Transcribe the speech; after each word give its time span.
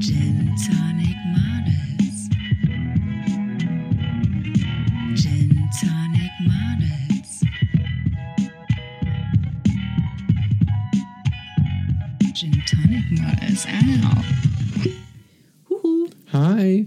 Gin 0.00 0.54
Tonic 0.56 1.16
Models. 1.32 2.28
Gin 5.14 5.68
Tonic 5.80 6.32
Models. 6.40 7.42
Gin 12.34 12.52
Tonic 12.66 13.04
Models. 13.12 13.66
Ow. 13.66 14.24
Huhu, 15.70 16.08
Hi, 16.32 16.86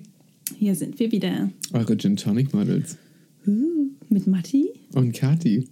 hier 0.57 0.75
sind 0.75 0.99
wir 0.99 1.11
wieder. 1.11 1.49
eure 1.73 1.97
Gin 1.97 2.15
Tonic 2.15 2.53
Models. 2.53 2.97
Huhu, 3.45 3.89
mit 4.09 4.27
Matti 4.27 4.69
Und 4.93 5.13
Kati. 5.13 5.67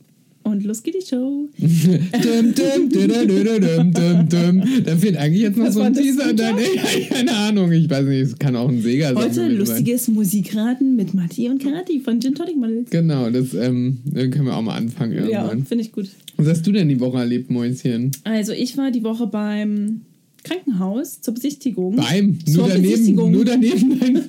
Und 0.51 0.63
los 0.63 0.83
geht 0.83 0.95
die 0.95 1.05
Show. 1.05 1.47
dum, 1.57 2.53
dum, 2.55 2.89
dum, 2.89 3.27
dum, 3.27 3.93
dum, 3.93 4.29
dum. 4.29 4.83
Da 4.85 4.95
fehlt 4.97 5.17
eigentlich 5.17 5.41
jetzt 5.43 5.57
noch 5.57 5.65
Was 5.67 5.73
so 5.75 5.81
ein 5.81 5.93
Teaser. 5.93 6.23
für 6.23 6.29
ein 6.29 6.37
Da, 6.37 6.51
nee, 6.53 7.05
keine 7.09 7.35
Ahnung, 7.35 7.71
ich 7.71 7.89
weiß 7.89 8.05
nicht, 8.05 8.21
es 8.21 8.39
kann 8.39 8.55
auch 8.55 8.69
ein 8.69 8.81
Sega 8.81 9.13
sein. 9.13 9.17
Heute 9.17 9.47
lustiges 9.49 10.07
Musikraten 10.07 10.95
mit 10.95 11.13
Matti 11.13 11.49
und 11.49 11.61
Karati 11.61 11.99
von 11.99 12.19
Gin 12.21 12.35
Tonic 12.35 12.57
Models. 12.57 12.89
Genau, 12.89 13.29
das 13.29 13.53
ähm, 13.53 13.99
dann 14.05 14.31
können 14.31 14.45
wir 14.45 14.55
auch 14.57 14.61
mal 14.61 14.75
anfangen 14.75 15.13
Ja, 15.13 15.43
irgendwann. 15.43 15.65
finde 15.65 15.83
ich 15.83 15.91
gut. 15.91 16.09
Was 16.37 16.47
hast 16.47 16.67
du 16.67 16.71
denn 16.71 16.89
die 16.89 16.99
Woche 16.99 17.17
erlebt, 17.17 17.49
Mäuschen? 17.49 18.11
Also 18.23 18.53
ich 18.53 18.77
war 18.77 18.91
die 18.91 19.03
Woche 19.03 19.27
beim 19.27 20.01
Krankenhaus 20.43 21.21
zur 21.21 21.33
Besichtigung. 21.33 21.95
Beim, 21.95 22.37
zur 22.45 22.59
nur 22.59 22.67
daneben, 22.69 22.89
Besichtigung. 22.91 23.31
nur 23.31 23.45
daneben. 23.45 23.97
Nein, 23.99 24.21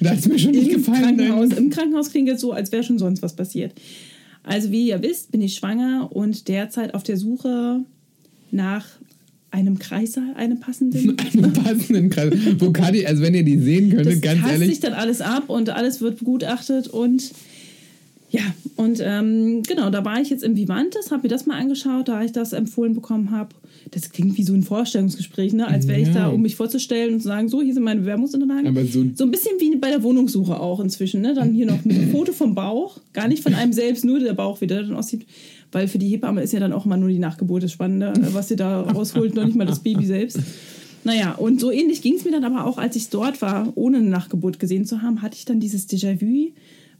da 0.00 0.10
hat 0.10 0.18
es 0.18 0.26
mir 0.28 0.38
schon 0.38 0.52
nicht 0.52 0.68
Im 0.68 0.78
gefallen. 0.78 1.02
Krankenhaus. 1.02 1.50
Im 1.52 1.70
Krankenhaus 1.70 2.10
klingt 2.10 2.28
jetzt 2.28 2.40
so, 2.40 2.52
als 2.52 2.72
wäre 2.72 2.82
schon 2.82 2.98
sonst 2.98 3.22
was 3.22 3.36
passiert. 3.36 3.72
Also 4.42 4.70
wie 4.70 4.88
ihr 4.88 5.02
wisst, 5.02 5.32
bin 5.32 5.42
ich 5.42 5.54
schwanger 5.54 6.08
und 6.12 6.48
derzeit 6.48 6.94
auf 6.94 7.02
der 7.02 7.16
Suche 7.16 7.80
nach 8.50 8.86
einem 9.50 9.78
Kreissaal, 9.78 10.34
einem 10.36 10.60
passenden. 10.60 11.16
Einen 11.32 11.52
passenden 11.52 12.10
Kreis. 12.10 12.32
Wo 12.58 12.70
Kati, 12.70 13.04
also 13.04 13.22
wenn 13.22 13.34
ihr 13.34 13.42
die 13.42 13.58
sehen 13.58 13.90
könntet, 13.90 14.14
Das 14.14 14.20
ganz 14.20 14.46
ehrlich, 14.48 14.68
sich 14.68 14.80
dann 14.80 14.92
alles 14.92 15.20
ab 15.20 15.48
und 15.48 15.70
alles 15.70 16.00
wird 16.00 16.18
begutachtet 16.18 16.86
und 16.86 17.32
ja, 18.30 18.42
und 18.76 19.00
ähm, 19.04 19.62
genau, 19.64 19.90
da 19.90 20.04
war 20.04 20.20
ich 20.20 20.30
jetzt 20.30 20.42
im 20.44 20.56
Vivantes, 20.56 21.10
habe 21.10 21.22
mir 21.24 21.28
das 21.28 21.46
mal 21.46 21.58
angeschaut, 21.58 22.08
da 22.08 22.22
ich 22.22 22.32
das 22.32 22.52
empfohlen 22.52 22.94
bekommen 22.94 23.30
habe. 23.30 23.50
Das 23.90 24.10
klingt 24.10 24.36
wie 24.38 24.44
so 24.44 24.52
ein 24.52 24.62
Vorstellungsgespräch, 24.62 25.52
ne? 25.52 25.66
als 25.66 25.88
wäre 25.88 26.00
ich 26.00 26.08
Ja. 26.08 26.14
da, 26.14 26.28
um 26.28 26.42
mich 26.42 26.54
vorzustellen 26.54 27.14
und 27.14 27.20
zu 27.20 27.28
sagen, 27.28 27.48
so, 27.48 27.60
hier 27.62 27.74
sind 27.74 27.82
meine 27.82 28.00
Bewerbungsunterlagen. 28.00 28.68
Aber 28.68 28.84
so- 28.84 29.04
so 29.14 29.24
ein 29.24 29.30
bisschen 29.30 29.52
wie 29.58 29.74
bei 29.76 29.88
der 29.90 30.02
Wohnungssuche 30.02 30.60
auch 30.60 30.80
inzwischen. 30.80 31.22
Ne? 31.22 31.34
Dann 31.34 31.52
hier 31.54 31.66
noch 31.66 31.84
mit 31.84 31.96
einem 31.96 32.10
Foto 32.10 32.32
vom 32.32 32.54
Bauch, 32.54 32.98
gar 33.12 33.26
nicht 33.26 33.42
von 33.42 33.54
einem 33.54 33.72
selbst, 33.72 34.04
nur 34.04 34.20
der 34.20 34.34
Bauch, 34.34 34.60
wie 34.60 34.66
der 34.68 34.82
dann 34.82 34.94
aussieht. 34.94 35.26
Weil 35.72 35.88
für 35.88 35.98
die 35.98 36.08
Hebamme 36.08 36.42
ist 36.42 36.52
ja 36.52 36.60
dann 36.60 36.72
auch 36.72 36.84
immer 36.86 36.96
nur 36.98 37.08
die 37.08 37.18
Nachgeburt 37.18 37.62
das 37.64 37.72
Spannende, 37.72 38.12
was 38.32 38.48
sie 38.48 38.56
da 38.56 38.82
rausholt, 38.82 39.34
noch 39.34 39.44
nicht 39.44 39.56
mal 39.56 39.66
das 39.66 39.80
Baby 39.80 40.04
selbst. 40.06 40.38
Naja, 41.02 41.32
und 41.34 41.58
so 41.60 41.70
ähnlich 41.70 42.02
ging 42.02 42.14
es 42.16 42.24
mir 42.24 42.32
dann 42.32 42.44
aber 42.44 42.66
auch, 42.66 42.76
als 42.76 42.94
ich 42.94 43.08
dort 43.08 43.40
war, 43.40 43.72
ohne 43.76 43.96
eine 43.98 44.08
Nachgeburt 44.10 44.58
gesehen 44.60 44.84
zu 44.84 45.00
haben, 45.02 45.22
hatte 45.22 45.36
ich 45.36 45.46
dann 45.46 45.58
dieses 45.58 45.88
Déjà-vu, 45.88 46.50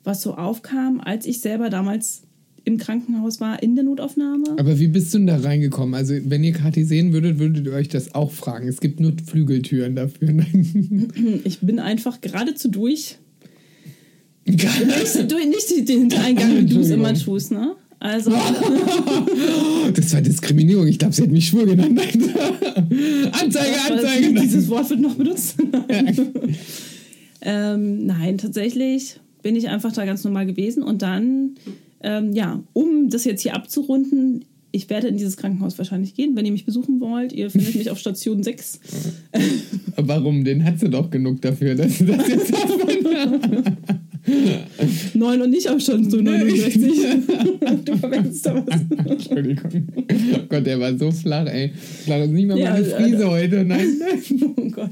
was 0.05 0.23
so 0.23 0.35
aufkam, 0.35 1.01
als 1.01 1.27
ich 1.27 1.41
selber 1.41 1.71
damals 1.71 2.23
im 2.65 2.79
Krankenhaus 2.79 3.41
war, 3.41 3.63
in 3.63 3.75
der 3.75 3.85
Notaufnahme. 3.85 4.45
Aber 4.59 4.79
wie 4.79 4.89
bist 4.89 5.13
du 5.15 5.19
denn 5.19 5.27
da 5.27 5.39
reingekommen? 5.39 5.95
Also, 5.95 6.15
wenn 6.25 6.45
ihr 6.45 6.53
Kathi 6.53 6.85
sehen 6.85 7.13
würdet, 7.13 7.39
würdet 7.39 7.67
ihr 7.67 7.73
euch 7.73 7.89
das 7.89 8.15
auch 8.15 8.31
fragen. 8.31 8.69
Es 8.69 8.81
gibt 8.81 9.01
nur 9.01 9.13
Flügeltüren 9.25 9.97
dafür. 9.97 10.31
Ich 11.45 11.61
bin 11.61 11.79
einfach 11.79 12.21
geradezu 12.21 12.69
durch. 12.69 13.19
Nicht, 14.45 14.65
durch, 15.31 15.47
nicht 15.47 15.89
den 15.89 16.01
Hintereingang, 16.01 16.59
wie 16.59 16.67
du 16.67 16.81
es 16.81 16.91
immer 16.91 17.15
tust, 17.15 17.53
ne? 17.53 17.77
Also, 17.99 18.31
Das 19.95 20.13
war 20.15 20.21
Diskriminierung. 20.23 20.87
Ich 20.87 20.99
glaube, 20.99 21.15
sie 21.15 21.23
hat 21.23 21.31
mich 21.31 21.49
schwul 21.49 21.67
genannt. 21.67 22.01
Anzeige, 23.33 23.77
Anzeige. 23.91 24.41
dieses 24.41 24.69
Wort 24.69 24.89
wird 24.91 25.01
noch 25.01 25.15
benutzt. 25.15 25.57
ähm, 27.43 28.07
nein, 28.07 28.39
tatsächlich 28.39 29.21
bin 29.43 29.57
ich 29.57 29.69
einfach 29.69 29.93
da 29.93 30.05
ganz 30.05 30.25
normal 30.25 30.47
gewesen. 30.47 30.83
Und 30.83 31.03
dann, 31.03 31.57
ähm, 32.03 32.33
ja, 32.33 32.63
um 32.73 33.09
das 33.09 33.25
jetzt 33.25 33.43
hier 33.43 33.55
abzurunden, 33.55 34.45
ich 34.73 34.89
werde 34.89 35.09
in 35.09 35.17
dieses 35.17 35.37
Krankenhaus 35.37 35.79
wahrscheinlich 35.79 36.15
gehen, 36.15 36.37
wenn 36.37 36.47
ihr 36.47 36.53
mich 36.53 36.65
besuchen 36.65 37.01
wollt. 37.01 37.33
Ihr 37.33 37.51
findet 37.51 37.75
mich 37.75 37.91
auf 37.91 37.99
Station 37.99 38.43
6. 38.45 38.81
Warum? 39.97 40.45
Den 40.45 40.65
hat 40.65 40.79
sie 40.79 40.89
doch 40.89 41.11
genug 41.11 41.43
dafür. 41.43 41.75
Dass 41.75 41.99
sie 41.99 42.07
das 42.07 42.29
jetzt 42.29 42.53
9 45.15 45.43
und 45.43 45.51
nicht 45.51 45.69
auf 45.69 45.81
Station 45.81 46.25
69. 46.25 46.81
du 47.85 47.97
verwechselst 47.97 48.47
da 48.47 48.65
was. 48.67 49.07
Entschuldigung. 49.07 49.89
Oh 50.35 50.39
Gott, 50.49 50.67
der 50.67 50.81
war 50.81 50.97
so 50.97 51.11
flach, 51.11 51.47
ey. 51.47 51.73
Flach 52.05 52.21
ist 52.21 52.31
nicht 52.31 52.47
mal 52.47 52.59
Ja, 52.59 52.73
meine 52.73 52.87
äh, 52.87 53.03
Friese 53.03 53.31
heute. 53.31 53.65
Nein. 53.67 53.87
Oh 54.57 54.71
Gott. 54.71 54.91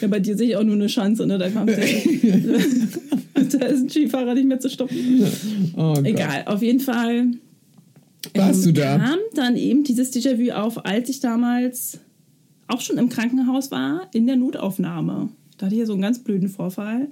Ja, 0.00 0.08
bei 0.08 0.20
dir 0.20 0.36
sehe 0.36 0.48
ich 0.48 0.56
auch 0.56 0.64
nur 0.64 0.74
eine 0.74 0.86
Chance, 0.86 1.26
ne? 1.26 1.38
Da, 1.38 1.50
kommt 1.50 1.70
der, 1.70 1.76
da 3.34 3.66
ist 3.66 3.82
ein 3.82 3.88
Skifahrer 3.88 4.34
nicht 4.34 4.46
mehr 4.46 4.60
zu 4.60 4.68
stoppen. 4.70 4.96
Oh 5.76 5.94
Gott. 5.94 6.06
Egal, 6.06 6.42
auf 6.46 6.62
jeden 6.62 6.80
Fall 6.80 7.26
Warst 8.34 8.64
du 8.64 8.70
ähm, 8.70 8.74
da? 8.74 8.98
kam 8.98 9.18
dann 9.34 9.56
eben 9.56 9.84
dieses 9.84 10.12
Déjà-vu 10.12 10.52
auf, 10.52 10.84
als 10.84 11.08
ich 11.08 11.20
damals 11.20 11.98
auch 12.68 12.80
schon 12.80 12.98
im 12.98 13.08
Krankenhaus 13.08 13.70
war, 13.70 14.08
in 14.12 14.26
der 14.26 14.36
Notaufnahme. 14.36 15.28
Da 15.58 15.66
hatte 15.66 15.74
ich 15.74 15.80
ja 15.80 15.86
so 15.86 15.92
einen 15.92 16.02
ganz 16.02 16.18
blöden 16.18 16.48
Vorfall. 16.48 17.08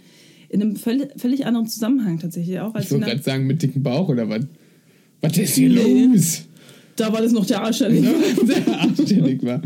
In 0.53 0.61
einem 0.63 0.77
völlig, 0.77 1.09
völlig 1.17 1.47
anderen 1.47 1.67
Zusammenhang 1.67 2.19
tatsächlich 2.21 2.61
auch. 2.61 2.75
Als 2.75 2.85
Ich 2.87 2.91
wollte 2.93 3.07
gerade 3.07 3.23
sagen, 3.23 3.47
mit 3.47 3.63
dicken 3.63 3.83
Bauch 3.83 4.09
oder 4.09 4.29
was? 4.29 4.45
Was 5.21 5.37
ist 5.39 5.55
hier 5.55 5.71
Nee. 5.71 6.05
los? 6.13 6.43
da 6.97 7.13
war 7.13 7.23
das 7.23 7.33
noch 7.33 7.47
der 7.47 7.63
Arsch. 7.63 7.79
der 7.81 7.89
nicht- 7.91 8.07
Der 8.49 8.81
anständig 8.81 9.43
war. 9.43 9.61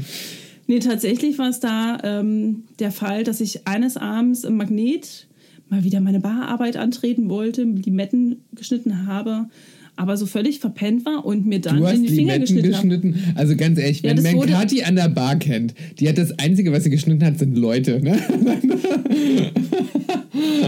Nee, 0.69 0.79
tatsächlich 0.79 1.39
war 1.39 1.49
es 1.51 1.61
da 1.61 1.99
ähm, 2.03 2.63
der 2.79 2.91
Fall, 2.93 3.25
dass 3.25 3.41
ich 3.41 3.67
eines 3.67 3.97
Abends 3.97 4.45
im 4.45 4.57
Magnet 4.57 5.27
mal 5.69 5.83
wieder 5.85 6.01
meine 6.01 6.21
Bararbeit 6.21 6.77
antreten 6.77 7.29
wollte, 7.29 7.63
Limetten 7.65 8.45
geschnitten 8.55 9.07
habe, 9.07 9.49
aber 9.97 10.17
so 10.17 10.27
völlig 10.27 10.61
verpennt 10.61 11.05
war 11.07 11.25
und 11.25 11.47
mir 11.47 11.61
dann 11.61 11.83
in 11.83 12.03
die 12.03 12.09
Finger 12.09 12.35
Limetten 12.35 12.63
geschnitten 12.63 13.13
geschnitten. 13.13 13.33
Also 13.35 13.57
ganz 13.57 13.79
ehrlich, 13.79 14.03
Ja, 14.03 14.17
wenn 14.17 14.37
man 14.37 14.47
Kati 14.49 14.83
an 14.83 14.97
der 14.97 15.09
Bar 15.09 15.37
kennt, 15.37 15.75
die 15.99 16.09
hat 16.09 16.19
das 16.19 16.39
Einzige, 16.39 16.73
was 16.73 16.85
sie 16.85 16.91
geschnitten 16.91 17.25
hat, 17.25 17.39
sind 17.39 17.57
Leute. 17.57 18.01
Ne? 18.01 18.19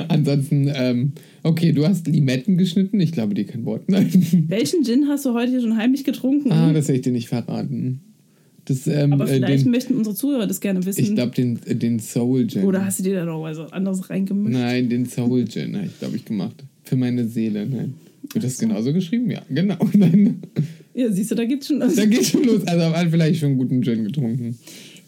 Ansonsten, 0.08 0.70
ähm, 0.74 1.12
okay, 1.42 1.72
du 1.72 1.86
hast 1.86 2.06
Limetten 2.06 2.56
geschnitten. 2.56 2.98
Ich 3.00 3.12
glaube, 3.12 3.34
die 3.34 3.44
kein 3.44 3.64
Wort. 3.64 3.82
Welchen 3.88 4.84
Gin 4.84 5.06
hast 5.08 5.26
du 5.26 5.34
heute 5.34 5.50
hier 5.50 5.60
schon 5.60 5.76
heimlich 5.76 6.04
getrunken? 6.04 6.50
ah, 6.50 6.72
das 6.72 6.88
hätte 6.88 6.96
ich 6.96 7.02
dir 7.02 7.12
nicht 7.12 7.28
verraten. 7.28 8.00
Das, 8.64 8.86
ähm, 8.86 9.12
aber 9.14 9.24
äh, 9.24 9.36
vielleicht 9.36 9.64
den, 9.64 9.70
möchten 9.70 9.94
unsere 9.94 10.14
Zuhörer 10.14 10.46
das 10.46 10.60
gerne 10.60 10.84
wissen. 10.84 11.00
ich 11.00 11.14
glaube, 11.14 11.34
den, 11.34 11.58
äh, 11.64 11.74
den 11.74 12.00
Soul 12.00 12.46
Gin. 12.46 12.64
Oder 12.64 12.84
hast 12.84 12.98
du 12.98 13.02
dir 13.02 13.14
da 13.14 13.24
noch 13.24 13.42
was 13.42 13.72
anderes 13.72 14.10
reingemischt? 14.10 14.58
Nein, 14.58 14.88
den 14.88 15.06
Soul 15.06 15.46
Gin 15.46 15.76
habe 15.76 15.86
ich, 15.86 15.98
glaube 15.98 16.16
ich, 16.16 16.24
gemacht. 16.24 16.64
Für 16.84 16.96
meine 16.96 17.26
Seele. 17.26 17.66
Nein. 17.66 17.94
Wird 18.32 18.44
das 18.44 18.58
genauso 18.58 18.92
geschrieben? 18.92 19.30
Ja, 19.30 19.42
genau. 19.48 19.76
Nein. 19.94 20.42
Ja, 20.94 21.10
siehst 21.10 21.30
du, 21.30 21.34
da 21.34 21.44
geht's 21.44 21.68
schon 21.68 21.78
los. 21.78 21.94
Da 21.94 22.04
geht 22.06 22.26
schon 22.26 22.44
los. 22.44 22.66
Also, 22.66 22.84
hat 22.94 23.10
vielleicht 23.10 23.40
schon 23.40 23.50
einen 23.50 23.58
guten 23.58 23.82
Gin 23.82 24.04
getrunken. 24.04 24.58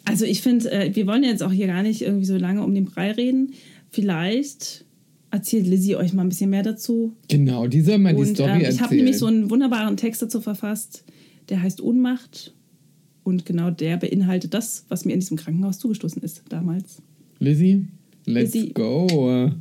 Also 0.05 0.25
ich 0.25 0.41
finde, 0.41 0.71
äh, 0.73 0.95
wir 0.95 1.07
wollen 1.07 1.23
jetzt 1.25 1.43
auch 1.43 1.53
hier 1.53 1.67
gar 1.67 1.83
nicht 1.83 2.03
irgendwie 2.03 2.25
so 2.25 2.37
lange 2.37 2.63
um 2.65 2.75
den 2.75 2.87
Brei 2.87 3.13
reden. 3.13 3.53
Vielleicht 3.91 4.85
erzählt 5.31 5.67
Lizzie 5.67 5.97
euch 5.97 6.13
mal 6.13 6.23
ein 6.23 6.29
bisschen 6.29 6.51
mehr 6.51 6.63
dazu. 6.63 7.13
Genau, 7.29 7.67
die 7.67 7.81
soll 7.81 7.99
mal 7.99 8.15
die 8.15 8.21
Und 8.21 8.27
Story 8.35 8.51
ähm, 8.51 8.55
erzählen. 8.57 8.75
ich 8.75 8.81
habe 8.81 8.97
nämlich 8.97 9.19
so 9.19 9.27
einen 9.27 9.51
wunderbaren 9.51 9.97
Text 9.97 10.23
dazu 10.23 10.41
verfasst, 10.41 11.05
der 11.49 11.63
heißt 11.63 11.81
Ohnmacht. 11.81 12.55
Und 13.23 13.45
genau 13.47 13.71
der 13.71 13.99
beinhaltet 13.99 14.55
das, 14.55 14.85
was 14.89 15.05
mir 15.05 15.13
in 15.13 15.21
diesem 15.21 15.37
Krankenhaus 15.37 15.79
zugestoßen 15.79 16.23
ist 16.23 16.43
damals. 16.49 17.03
Lizzie, 17.39 17.85
let's 18.27 18.55
Lizzie. 18.55 18.73
go. 18.73 19.53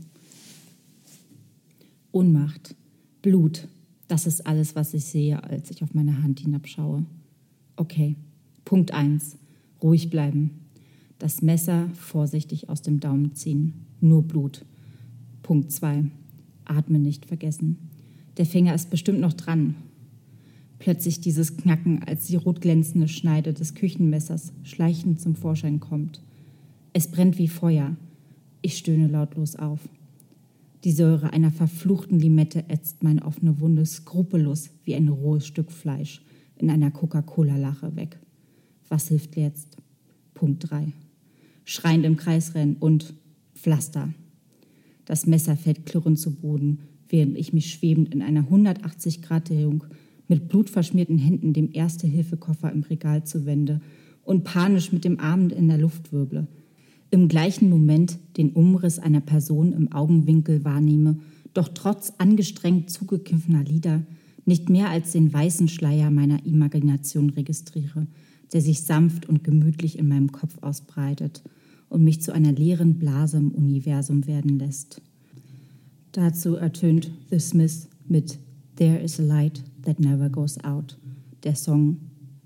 Ohnmacht, 2.12 2.75
Blut, 3.22 3.68
das 4.07 4.25
ist 4.25 4.47
alles, 4.47 4.75
was 4.75 4.94
ich 4.94 5.06
sehe, 5.06 5.44
als 5.44 5.72
ich 5.72 5.84
auf 5.84 5.94
meine 5.94 6.24
Hand 6.24 6.40
hinabschaue. 6.40 7.06
Okay, 7.75 8.16
Punkt 8.66 8.94
1. 8.94 9.38
Ruhig 9.81 10.09
bleiben. 10.09 10.52
Das 11.18 11.41
Messer 11.41 11.89
vorsichtig 11.94 12.69
aus 12.69 12.81
dem 12.81 13.00
Daumen 13.00 13.36
ziehen. 13.36 13.86
Nur 14.00 14.24
Blut. 14.24 14.66
Punkt 15.44 15.71
2. 15.71 16.06
Atmen 16.66 17.01
nicht 17.01 17.25
vergessen. 17.25 17.77
Der 18.38 18.45
Finger 18.45 18.74
ist 18.74 18.89
bestimmt 18.89 19.19
noch 19.19 19.33
dran. 19.33 19.75
Plötzlich 20.80 21.19
dieses 21.19 21.57
Knacken, 21.57 22.04
als 22.04 22.27
die 22.27 22.38
rotglänzende 22.38 23.10
Schneide 23.10 23.54
des 23.54 23.75
Küchenmessers 23.75 24.54
schleichend 24.63 25.19
zum 25.19 25.36
Vorschein 25.36 25.81
kommt. 25.81 26.22
Es 26.94 27.12
brennt 27.12 27.38
wie 27.38 27.50
Feuer. 27.50 27.98
Ich 28.62 28.77
stöhne 28.77 29.07
lautlos 29.07 29.57
auf. 29.57 29.81
Die 30.86 30.94
Säure 30.94 31.34
einer 31.34 31.52
verfluchten 31.52 32.20
Limette 32.20 32.70
ätzt 32.70 33.04
meine 33.04 33.26
offene 33.26 33.60
Wunde 33.60 33.86
skrupellos 33.86 34.70
wie 34.86 34.96
ein 34.96 35.10
rohes 35.10 35.46
Stück 35.46 35.72
Fleisch 35.72 36.22
in 36.56 36.70
einer 36.70 36.90
Coca-Cola-Lache 36.90 37.96
weg. 37.98 38.18
Was 38.88 39.10
hilft 39.10 39.36
jetzt? 39.36 39.78
Punkt 40.34 40.70
3. 40.70 40.94
Schreiend 41.66 42.06
im 42.06 42.16
Kreis 42.16 42.56
rennen 42.56 42.78
und 42.80 43.14
Pflaster. 43.56 44.14
Das 45.04 45.26
Messer 45.26 45.58
fällt 45.58 45.86
klirrend 45.86 46.18
zu 46.18 46.36
Boden, 46.36 46.80
während 47.10 47.38
ich 47.38 47.52
mich 47.52 47.72
schwebend 47.72 48.14
in 48.14 48.22
einer 48.22 48.44
180-Grad-Drehung 48.44 49.84
mit 50.30 50.48
blutverschmierten 50.48 51.18
Händen 51.18 51.52
dem 51.52 51.72
Erste-Hilfe-Koffer 51.74 52.72
im 52.72 52.84
Regal 52.84 53.25
zuwende 53.25 53.82
und 54.24 54.46
panisch 54.46 54.94
mit 54.94 55.04
dem 55.04 55.20
Arm 55.20 55.50
in 55.50 55.68
der 55.68 55.78
Luft 55.78 56.14
wirble. 56.14 56.48
Im 57.12 57.28
gleichen 57.28 57.70
Moment 57.70 58.20
den 58.38 58.52
Umriss 58.52 59.00
einer 59.00 59.22
Person 59.22 59.74
im 59.74 59.92
Augenwinkel 59.92 60.64
wahrnehme, 60.64 61.18
doch 61.54 61.70
trotz 61.70 62.14
angestrengt 62.18 62.90
zugekniffener 62.90 63.64
Lider 63.64 64.04
nicht 64.46 64.70
mehr 64.70 64.90
als 64.90 65.12
den 65.12 65.32
weißen 65.32 65.68
Schleier 65.68 66.12
meiner 66.12 66.46
Imagination 66.46 67.30
registriere, 67.30 68.08
der 68.52 68.62
sich 68.62 68.84
sanft 68.84 69.28
und 69.30 69.44
gemütlich 69.44 69.98
in 69.98 70.08
meinem 70.08 70.32
Kopf 70.32 70.58
ausbreitet 70.62 71.44
und 71.88 72.04
mich 72.04 72.22
zu 72.22 72.32
einer 72.32 72.52
leeren 72.52 72.98
Blase 72.98 73.38
im 73.38 73.52
Universum 73.52 74.28
werden 74.28 74.58
lässt. 74.58 75.02
Dazu 76.12 76.56
ertönt 76.56 77.12
The 77.30 77.40
Smiths 77.40 77.90
mit 78.08 78.40
There 78.76 78.98
is 78.98 79.20
a 79.20 79.24
Light 79.24 79.64
That 79.84 80.00
Never 80.00 80.30
Goes 80.30 80.64
Out, 80.64 80.98
der 81.44 81.56
Song, 81.56 81.98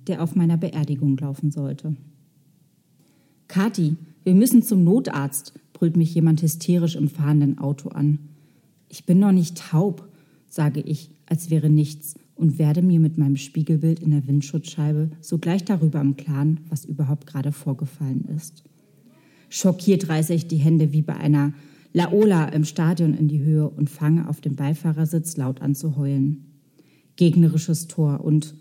der 0.08 0.22
auf 0.22 0.36
meiner 0.36 0.58
Beerdigung 0.58 1.18
laufen 1.18 1.52
sollte. 1.52 1.96
Kathi, 3.48 3.96
wir 4.24 4.34
müssen 4.34 4.64
zum 4.64 4.84
Notarzt, 4.84 5.54
brüllt 5.74 5.98
mich 5.98 6.14
jemand 6.16 6.42
hysterisch 6.42 6.96
im 6.96 7.10
fahrenden 7.10 7.58
Auto 7.58 7.90
an. 7.90 8.20
Ich 8.90 9.06
bin 9.06 9.20
noch 9.20 9.32
nicht 9.32 9.58
taub, 9.58 10.08
sage 10.48 10.82
ich, 10.82 11.10
als 11.26 11.50
wäre 11.50 11.70
nichts 11.70 12.16
und 12.36 12.58
werde 12.58 12.82
mir 12.82 13.00
mit 13.00 13.18
meinem 13.18 13.38
Spiegelbild 13.38 14.00
in 14.00 14.12
der 14.12 14.28
Windschutzscheibe 14.28 15.12
sogleich 15.22 15.66
darüber 15.66 16.02
im 16.02 16.16
Klaren, 16.16 16.60
was 16.70 16.86
überhaupt 16.86 17.28
gerade 17.28 17.52
vorgefallen 17.52 18.26
ist. 18.36 18.64
Schockiert 19.50 20.10
reiße 20.10 20.34
ich 20.34 20.48
die 20.48 20.58
Hände 20.58 20.94
wie 20.94 21.02
bei 21.02 21.16
einer 21.16 21.54
Laola 21.94 22.46
im 22.46 22.66
Stadion 22.66 23.14
in 23.14 23.28
die 23.28 23.44
Höhe 23.44 23.70
und 23.70 23.90
fange 23.90 24.28
auf 24.28 24.42
dem 24.42 24.56
Beifahrersitz 24.56 25.38
laut 25.38 25.62
an 25.62 25.76
zu 25.76 25.96
heulen. 25.96 26.46
Gegnerisches 27.18 27.88
Tor 27.88 28.22
und, 28.24 28.56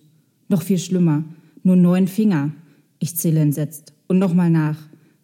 noch 0.48 0.62
viel 0.62 0.78
schlimmer, 0.78 1.24
nur 1.62 1.76
neun 1.76 2.08
Finger. 2.08 2.52
Ich 2.98 3.16
zähle 3.16 3.40
entsetzt 3.40 3.94
und 4.06 4.18
nochmal 4.18 4.50
nach. 4.50 4.76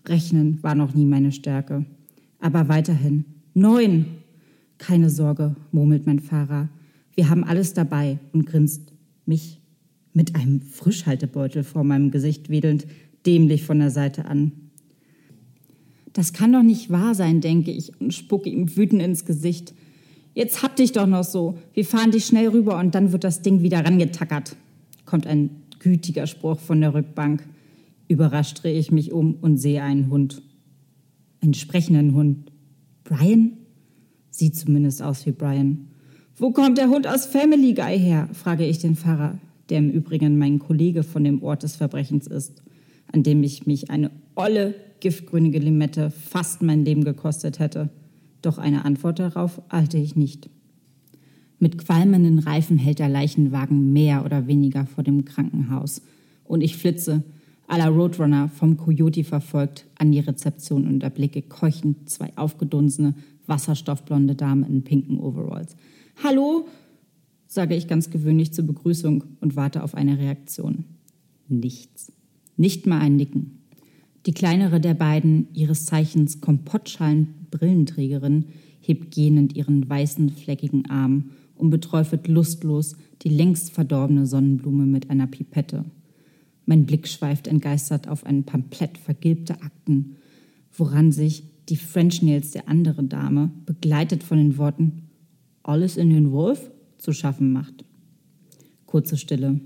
Rechnen 0.09 0.63
war 0.63 0.75
noch 0.75 0.95
nie 0.95 1.05
meine 1.05 1.33
Stärke. 1.33 1.85
Aber 2.41 2.69
weiterhin, 2.69 3.25
neun! 3.55 4.07
Keine 4.79 5.11
Sorge, 5.11 5.57
murmelt 5.73 6.07
mein 6.07 6.21
Fahrer. 6.21 6.69
Wir 7.15 7.29
haben 7.29 7.43
alles 7.43 7.75
dabei 7.75 8.19
und 8.33 8.47
grinst 8.47 8.93
mich 9.27 9.61
mit 10.13 10.37
einem 10.37 10.61
Frischhaltebeutel 10.61 11.65
vor 11.65 11.83
meinem 11.83 12.13
Gesicht 12.13 12.49
wedelnd 12.49 12.87
dämlich 13.27 13.65
von 13.65 13.81
der 13.81 13.91
Seite 13.91 14.27
an. 14.27 14.53
Das 16.13 16.33
kann 16.33 16.53
doch 16.53 16.63
nicht 16.63 16.91
wahr 16.91 17.15
sein, 17.15 17.41
denke 17.41 17.71
ich 17.71 18.01
und 18.01 18.15
spucke 18.15 18.49
ihm 18.49 18.77
wütend 18.77 19.03
ins 19.03 19.25
Gesicht. 19.25 19.75
Jetzt 20.35 20.63
hab 20.63 20.77
dich 20.77 20.93
doch 20.93 21.07
noch 21.07 21.25
so. 21.25 21.59
Wir 21.75 21.85
fahren 21.85 22.11
dich 22.11 22.27
schnell 22.27 22.49
rüber 22.49 22.79
und 22.79 22.95
dann 22.95 23.13
wird 23.13 23.25
das 23.25 23.43
Ding 23.43 23.63
wieder 23.63 23.85
rangetackert. 23.85 24.57
Kommt 25.05 25.27
ein 25.27 25.51
gütiger 25.79 26.27
Spruch 26.27 26.59
von 26.59 26.81
der 26.81 26.95
Rückbank. 26.95 27.45
Überrascht 28.09 28.63
drehe 28.63 28.79
ich 28.79 28.91
mich 28.91 29.13
um 29.13 29.35
und 29.35 29.59
sehe 29.59 29.83
einen 29.83 30.11
Hund. 30.11 30.43
Einen 31.41 31.55
sprechenden 31.55 32.15
Hund. 32.15 32.51
Brian? 33.05 33.53
Sieht 34.31 34.57
zumindest 34.57 35.03
aus 35.03 35.25
wie 35.27 35.33
Brian. 35.33 35.89
Wo 36.37 36.51
kommt 36.51 36.79
der 36.79 36.89
Hund 36.89 37.07
aus 37.07 37.27
Family 37.27 37.75
Guy 37.75 37.99
her? 37.99 38.29
frage 38.33 38.65
ich 38.65 38.79
den 38.79 38.97
Pfarrer, 38.97 39.39
der 39.69 39.79
im 39.79 39.91
Übrigen 39.91 40.39
mein 40.39 40.59
Kollege 40.59 41.03
von 41.03 41.25
dem 41.25 41.43
Ort 41.43 41.63
des 41.63 41.77
Verbrechens 41.77 42.27
ist, 42.27 42.63
an 43.13 43.23
dem 43.23 43.43
ich 43.43 43.67
mich 43.67 43.91
eine 43.91 44.11
olle 44.35 44.75
giftgrünige 45.01 45.59
Limette 45.59 46.11
fast 46.11 46.63
mein 46.63 46.85
Leben 46.85 47.05
gekostet 47.05 47.59
hätte. 47.59 47.91
Doch 48.41 48.59
eine 48.59 48.85
Antwort 48.85 49.19
darauf 49.19 49.61
halte 49.69 49.99
ich 49.99 50.17
nicht. 50.17 50.49
Mit 51.59 51.77
qualmenden 51.77 52.39
Reifen 52.39 52.79
hält 52.79 53.01
der 53.01 53.09
Leichenwagen 53.09 53.93
mehr 53.93 54.25
oder 54.25 54.47
weniger 54.47 54.87
vor 54.87 55.03
dem 55.03 55.25
Krankenhaus. 55.25 56.03
Und 56.45 56.63
ich 56.63 56.77
flitze, 56.77 57.25
à 57.69 57.79
la 57.79 57.89
Roadrunner, 57.89 58.49
vom 58.49 58.77
Coyote 58.77 59.23
verfolgt, 59.23 59.87
an 59.99 60.11
die 60.11 60.21
Rezeption 60.21 60.89
und 60.89 61.03
erblicke 61.03 61.43
keuchend 61.43 62.09
zwei 62.09 62.33
aufgedunsene, 62.37 63.15
wasserstoffblonde 63.47 64.35
Damen 64.35 64.65
in 64.65 64.83
pinken 64.83 65.21
Overalls. 65.21 65.77
Hallo, 66.25 66.67
sage 67.47 67.77
ich 67.77 67.87
ganz 67.87 68.11
gewöhnlich 68.11 68.53
zur 68.53 68.67
Begrüßung 68.67 69.25
und 69.41 69.55
warte 69.55 69.83
auf 69.83 69.95
eine 69.95 70.19
Reaktion. 70.19 70.85
Nichts. 71.47 72.13
Nicht 72.57 72.87
mal 72.87 73.01
ein 73.01 73.17
Nicken. 73.17 73.59
Die 74.27 74.33
kleinere 74.33 74.81
der 74.81 74.95
beiden, 74.95 75.49
ihres 75.55 75.87
Zeichens 75.87 76.41
Kompottschalen-Brillenträgerin, 76.41 78.47
hebt 78.81 79.15
gähnend 79.15 79.55
ihren 79.55 79.89
weißen, 79.89 80.31
fleckigen 80.31 80.91
Arm 80.91 81.31
und 81.55 81.71
beträufelt 81.71 82.29
lustlos 82.29 82.97
die 83.23 83.29
längst 83.29 83.73
verdorbene 83.73 84.27
Sonnenblume 84.27 84.87
mit 84.87 85.11
einer 85.11 85.27
Pipette. 85.27 85.85
Mein 86.69 86.85
Blick 86.85 87.09
schweift 87.09 87.47
entgeistert 87.47 88.09
auf 88.09 88.27
ein 88.27 88.45
Pamphlet 88.45 88.99
vergilbter 88.99 89.55
Akten, 89.63 90.17
woran 90.77 91.13
sich 91.13 91.45
die 91.71 91.77
French 91.77 92.21
Nails 92.21 92.51
der 92.51 92.69
anderen 92.69 93.09
Dame, 93.09 93.51
begleitet 93.65 94.23
von 94.23 94.37
den 94.37 94.59
Worten 94.59 95.09
Alles 95.63 95.97
in 95.97 96.11
den 96.11 96.31
Wolf, 96.31 96.71
zu 96.99 97.15
schaffen 97.15 97.55
macht. 97.55 97.87
Kurze 98.85 99.17
Stille. 99.17 99.61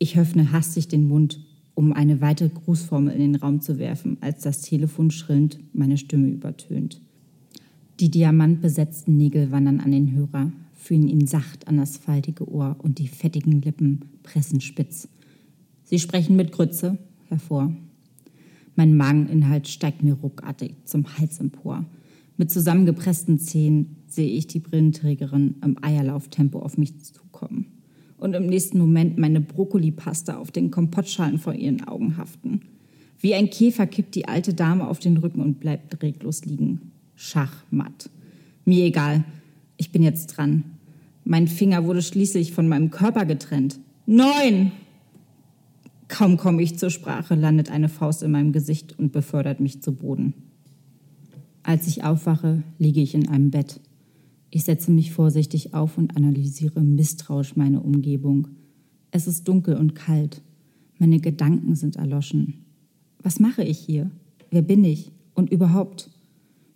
Ich 0.00 0.18
öffne 0.18 0.50
hastig 0.50 0.88
den 0.88 1.06
Mund 1.06 1.38
um 1.76 1.92
eine 1.92 2.20
weitere 2.20 2.48
Grußformel 2.48 3.14
in 3.14 3.20
den 3.20 3.36
Raum 3.36 3.60
zu 3.60 3.78
werfen, 3.78 4.16
als 4.20 4.42
das 4.42 4.62
Telefon 4.62 5.12
schrillend 5.12 5.60
meine 5.72 5.98
Stimme 5.98 6.26
übertönt. 6.26 7.00
Die 8.00 8.10
diamantbesetzten 8.10 9.16
Nägel 9.16 9.52
wandern 9.52 9.78
an 9.78 9.92
den 9.92 10.10
Hörer, 10.10 10.50
fühlen 10.74 11.06
ihn 11.06 11.28
sacht 11.28 11.68
an 11.68 11.76
das 11.76 11.96
faltige 11.96 12.50
Ohr 12.50 12.74
und 12.82 12.98
die 12.98 13.06
fettigen 13.06 13.62
Lippen 13.62 14.00
pressen 14.24 14.60
spitz. 14.60 15.08
Sie 15.88 15.98
sprechen 15.98 16.36
mit 16.36 16.52
Grütze 16.52 16.98
hervor. 17.28 17.72
Mein 18.76 18.94
Mageninhalt 18.94 19.68
steigt 19.68 20.02
mir 20.02 20.12
ruckartig 20.12 20.74
zum 20.84 21.16
Hals 21.16 21.40
empor. 21.40 21.86
Mit 22.36 22.50
zusammengepressten 22.50 23.38
Zähnen 23.38 23.96
sehe 24.06 24.28
ich 24.28 24.46
die 24.46 24.60
Brillenträgerin 24.60 25.54
im 25.64 25.82
Eierlauftempo 25.82 26.58
auf 26.58 26.76
mich 26.76 27.02
zukommen 27.02 27.66
und 28.18 28.34
im 28.34 28.48
nächsten 28.48 28.78
Moment 28.78 29.16
meine 29.16 29.40
Brokkolipasta 29.40 30.36
auf 30.36 30.50
den 30.50 30.70
Kompottschalen 30.70 31.38
vor 31.38 31.54
ihren 31.54 31.88
Augen 31.88 32.18
haften. 32.18 32.60
Wie 33.18 33.34
ein 33.34 33.48
Käfer 33.48 33.86
kippt 33.86 34.14
die 34.14 34.28
alte 34.28 34.52
Dame 34.52 34.86
auf 34.86 34.98
den 34.98 35.16
Rücken 35.16 35.40
und 35.40 35.58
bleibt 35.58 36.02
reglos 36.02 36.44
liegen. 36.44 36.92
Schachmatt. 37.16 38.10
Mir 38.66 38.84
egal. 38.84 39.24
Ich 39.78 39.90
bin 39.90 40.02
jetzt 40.02 40.26
dran. 40.28 40.64
Mein 41.24 41.48
Finger 41.48 41.86
wurde 41.86 42.02
schließlich 42.02 42.52
von 42.52 42.68
meinem 42.68 42.90
Körper 42.90 43.24
getrennt. 43.24 43.80
Neun! 44.04 44.72
Kaum 46.08 46.38
komme 46.38 46.62
ich 46.62 46.78
zur 46.78 46.90
Sprache, 46.90 47.34
landet 47.34 47.70
eine 47.70 47.88
Faust 47.88 48.22
in 48.22 48.30
meinem 48.30 48.52
Gesicht 48.52 48.98
und 48.98 49.12
befördert 49.12 49.60
mich 49.60 49.82
zu 49.82 49.92
Boden. 49.92 50.34
Als 51.62 51.86
ich 51.86 52.02
aufwache, 52.02 52.62
liege 52.78 53.02
ich 53.02 53.14
in 53.14 53.28
einem 53.28 53.50
Bett. 53.50 53.80
Ich 54.50 54.64
setze 54.64 54.90
mich 54.90 55.12
vorsichtig 55.12 55.74
auf 55.74 55.98
und 55.98 56.16
analysiere 56.16 56.80
misstrauisch 56.80 57.56
meine 57.56 57.80
Umgebung. 57.80 58.48
Es 59.10 59.26
ist 59.26 59.46
dunkel 59.46 59.76
und 59.76 59.94
kalt. 59.94 60.40
Meine 60.98 61.20
Gedanken 61.20 61.76
sind 61.76 61.96
erloschen. 61.96 62.64
Was 63.22 63.38
mache 63.38 63.62
ich 63.62 63.78
hier? 63.78 64.10
Wer 64.50 64.62
bin 64.62 64.84
ich? 64.84 65.12
Und 65.34 65.50
überhaupt? 65.50 66.10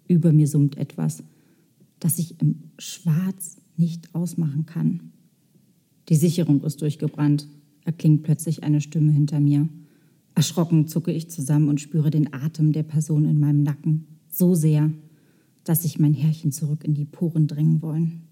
Über 0.09 0.33
mir 0.33 0.47
summt 0.47 0.77
etwas, 0.77 1.23
das 1.99 2.19
ich 2.19 2.41
im 2.41 2.57
Schwarz 2.79 3.57
nicht 3.77 4.15
ausmachen 4.15 4.67
kann. 4.67 5.13
Die 6.11 6.17
Sicherung 6.17 6.63
ist 6.63 6.83
durchgebrannt, 6.83 7.49
erklingt 7.85 8.23
plötzlich 8.23 8.63
eine 8.63 8.81
Stimme 8.81 9.13
hinter 9.13 9.41
mir. 9.41 9.69
Erschrocken 10.35 10.89
zucke 10.89 11.13
ich 11.13 11.31
zusammen 11.31 11.69
und 11.69 11.81
spüre 11.81 12.11
den 12.11 12.33
Atem 12.33 12.73
der 12.73 12.83
Person 12.83 13.25
in 13.25 13.39
meinem 13.39 13.63
Nacken. 13.63 14.07
So 14.29 14.55
sehr, 14.55 14.91
dass 15.65 15.83
sich 15.83 15.99
mein 15.99 16.15
Herrchen 16.15 16.53
zurück 16.53 16.85
in 16.85 16.95
die 16.95 17.05
Poren 17.05 17.47
drängen 17.47 17.83
wollen. 17.83 18.23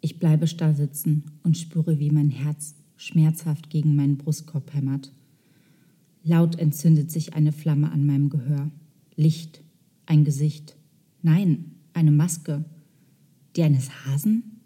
Ich 0.00 0.18
bleibe 0.18 0.46
starr 0.46 0.74
sitzen 0.74 1.24
und 1.42 1.58
spüre, 1.58 1.98
wie 1.98 2.10
mein 2.10 2.30
Herz 2.30 2.74
schmerzhaft 2.96 3.70
gegen 3.70 3.94
meinen 3.94 4.16
Brustkorb 4.16 4.74
hämmert. 4.74 5.12
Laut 6.22 6.58
entzündet 6.58 7.10
sich 7.10 7.34
eine 7.34 7.52
Flamme 7.52 7.90
an 7.90 8.04
meinem 8.04 8.28
Gehör. 8.28 8.70
Licht, 9.16 9.62
ein 10.06 10.24
Gesicht. 10.24 10.76
Nein, 11.22 11.72
eine 11.92 12.10
Maske. 12.10 12.64
Die 13.56 13.62
eines 13.62 13.90
Hasen? 14.04 14.60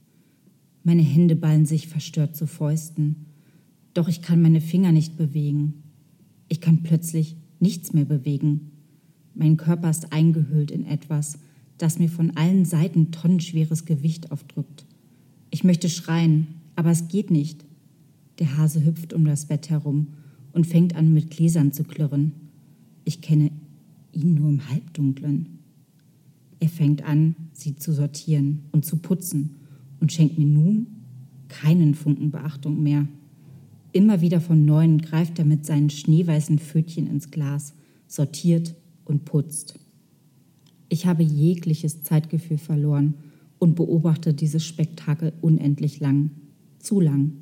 Meine 0.83 1.03
Hände 1.03 1.37
ballen 1.37 1.67
sich 1.67 1.89
verstört 1.89 2.37
zu 2.37 2.47
Fäusten. 2.47 3.24
Doch 3.95 4.09
ich 4.09 4.23
kann 4.23 4.43
meine 4.43 4.61
Finger 4.61 4.93
nicht 4.93 5.17
bewegen. 5.17 5.83
Ich 6.49 6.61
kann 6.61 6.83
plötzlich 6.83 7.37
nichts 7.61 7.93
mehr 7.93 8.05
bewegen. 8.05 8.73
Mein 9.35 9.57
Körper 9.57 9.91
ist 9.91 10.13
eingehüllt 10.13 10.71
in 10.71 10.85
etwas, 10.85 11.39
das 11.79 11.99
mir 11.99 12.09
von 12.09 12.37
allen 12.37 12.65
Seiten 12.65 13.11
tonnenschweres 13.11 13.85
Gewicht 13.85 14.31
aufdrückt. 14.31 14.85
Ich 15.51 15.65
möchte 15.65 15.89
schreien, 15.89 16.47
aber 16.77 16.91
es 16.91 17.09
geht 17.09 17.31
nicht. 17.31 17.65
Der 18.39 18.57
Hase 18.57 18.85
hüpft 18.85 19.13
um 19.13 19.25
das 19.25 19.47
Bett 19.47 19.71
herum 19.71 20.09
und 20.53 20.67
fängt 20.67 20.97
an, 20.97 21.13
mit 21.13 21.31
Gläsern 21.31 21.73
zu 21.73 21.85
klirren. 21.85 22.33
Ich 23.05 23.21
kenne 23.21 23.51
ihn 24.13 24.35
nur 24.35 24.49
im 24.49 24.69
Halbdunklen. 24.69 25.59
Er 26.61 26.69
fängt 26.69 27.05
an, 27.05 27.35
sie 27.53 27.77
zu 27.77 27.93
sortieren 27.93 28.61
und 28.73 28.85
zu 28.85 28.97
putzen 28.97 29.57
und 30.01 30.13
schenkt 30.13 30.39
mir 30.39 30.47
nun 30.47 30.87
keinen 31.49 31.95
Funken 31.95 32.31
Beachtung 32.31 32.83
mehr. 32.83 33.07
Immer 33.95 34.21
wieder 34.21 34.41
von 34.41 34.65
neuem 34.65 34.99
greift 34.99 35.39
er 35.39 35.45
mit 35.45 35.65
seinen 35.65 35.89
schneeweißen 35.89 36.59
Pfötchen 36.59 37.07
ins 37.07 37.31
Glas, 37.31 37.75
sortiert 38.09 38.75
und 39.05 39.25
putzt. 39.25 39.79
Ich 40.89 41.07
habe 41.07 41.23
jegliches 41.23 42.03
Zeitgefühl 42.03 42.59
verloren 42.59 43.15
und 43.61 43.77
beobachte 43.77 44.35
dieses 44.35 44.67
Spektakel 44.67 45.33
unendlich 45.41 46.01
lang. 46.01 46.31
Zu 46.81 47.01
lang. 47.01 47.35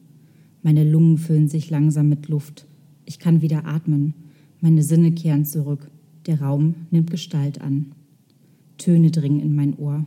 Meine 0.63 0.85
Lungen 0.85 1.17
füllen 1.17 1.49
sich 1.49 1.71
langsam 1.71 2.11
mit 2.11 2.29
Luft. 2.29 2.67
Ich 3.07 3.19
kann 3.19 3.41
wieder 3.41 3.65
atmen. 3.65 4.13
Meine 4.61 4.83
Sinne 4.83 5.13
kehren 5.13 5.47
zurück. 5.47 5.91
Der 6.27 6.43
Raum 6.43 6.75
nimmt 6.91 7.11
Gestalt 7.11 7.63
an. 7.63 7.93
Töne 8.77 9.11
dringen 9.11 9.41
in 9.41 9.55
mein 9.55 9.75
Ohr. 9.79 10.07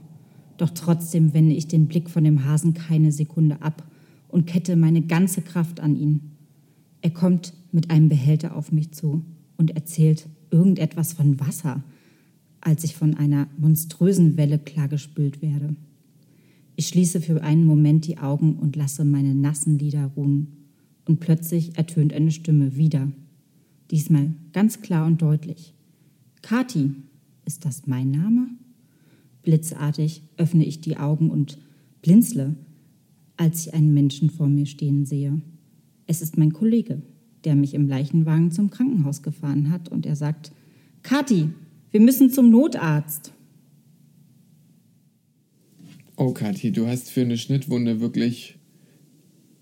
Doch 0.58 0.70
trotzdem 0.70 1.34
wende 1.34 1.56
ich 1.56 1.68
den 1.68 1.88
Blick 1.88 2.08
von 2.08 2.24
dem 2.24 2.46
Hasen 2.46 2.76
keine 2.76 3.12
Sekunde 3.12 3.64
ab 3.64 3.84
und 4.28 4.46
kette 4.46 4.76
meine 4.76 5.02
ganze 5.02 5.42
Kraft 5.42 5.80
an 5.80 5.96
ihn. 5.96 6.35
Er 7.06 7.12
kommt 7.12 7.54
mit 7.72 7.92
einem 7.92 8.10
Behälter 8.10 8.56
auf 8.56 8.72
mich 8.72 8.92
zu 8.92 9.24
und 9.58 9.70
erzählt 9.76 10.28
irgendetwas 10.50 11.14
von 11.14 11.40
Wasser, 11.40 11.84
als 12.62 12.84
ich 12.84 12.96
von 12.96 13.14
einer 13.14 13.48
monströsen 13.60 14.38
Welle 14.38 14.58
klargespült 14.58 15.44
werde. 15.44 15.76
Ich 16.76 16.88
schließe 16.88 17.22
für 17.22 17.44
einen 17.44 17.68
Moment 17.68 18.08
die 18.08 18.18
Augen 18.18 18.56
und 18.56 18.76
lasse 18.76 19.06
meine 19.06 19.36
nassen 19.36 19.78
Lider 19.78 20.14
ruhen. 20.16 20.48
Und 21.06 21.20
plötzlich 21.20 21.78
ertönt 21.78 22.12
eine 22.12 22.32
Stimme 22.32 22.76
wieder. 22.76 23.12
Diesmal 23.92 24.34
ganz 24.52 24.82
klar 24.82 25.06
und 25.06 25.22
deutlich. 25.22 25.76
Kati, 26.42 26.90
ist 27.46 27.66
das 27.66 27.86
mein 27.86 28.10
Name? 28.10 28.48
Blitzartig 29.44 30.24
öffne 30.38 30.66
ich 30.66 30.82
die 30.82 30.98
Augen 30.98 31.30
und 31.30 31.60
blinzle, 32.02 32.56
als 33.38 33.68
ich 33.68 33.76
einen 33.76 33.94
Menschen 33.94 34.32
vor 34.32 34.48
mir 34.48 34.66
stehen 34.66 35.06
sehe. 35.06 35.40
Es 36.08 36.22
ist 36.22 36.38
mein 36.38 36.54
Kollege, 36.54 37.02
der 37.44 37.56
mich 37.56 37.74
im 37.74 37.88
Leichenwagen 37.88 38.52
zum 38.52 38.70
Krankenhaus 38.70 39.22
gefahren 39.24 39.70
hat 39.72 39.90
und 39.90 40.06
er 40.06 40.16
sagt, 40.16 40.52
Kathi, 41.04 41.50
wir 41.92 42.00
müssen 42.02 42.30
zum 42.30 42.50
Notarzt. 42.50 43.32
Oh, 46.18 46.32
Kathi, 46.32 46.72
du 46.72 46.88
hast 46.88 47.10
für 47.10 47.22
eine 47.22 47.38
Schnittwunde 47.38 48.00
wirklich 48.00 48.56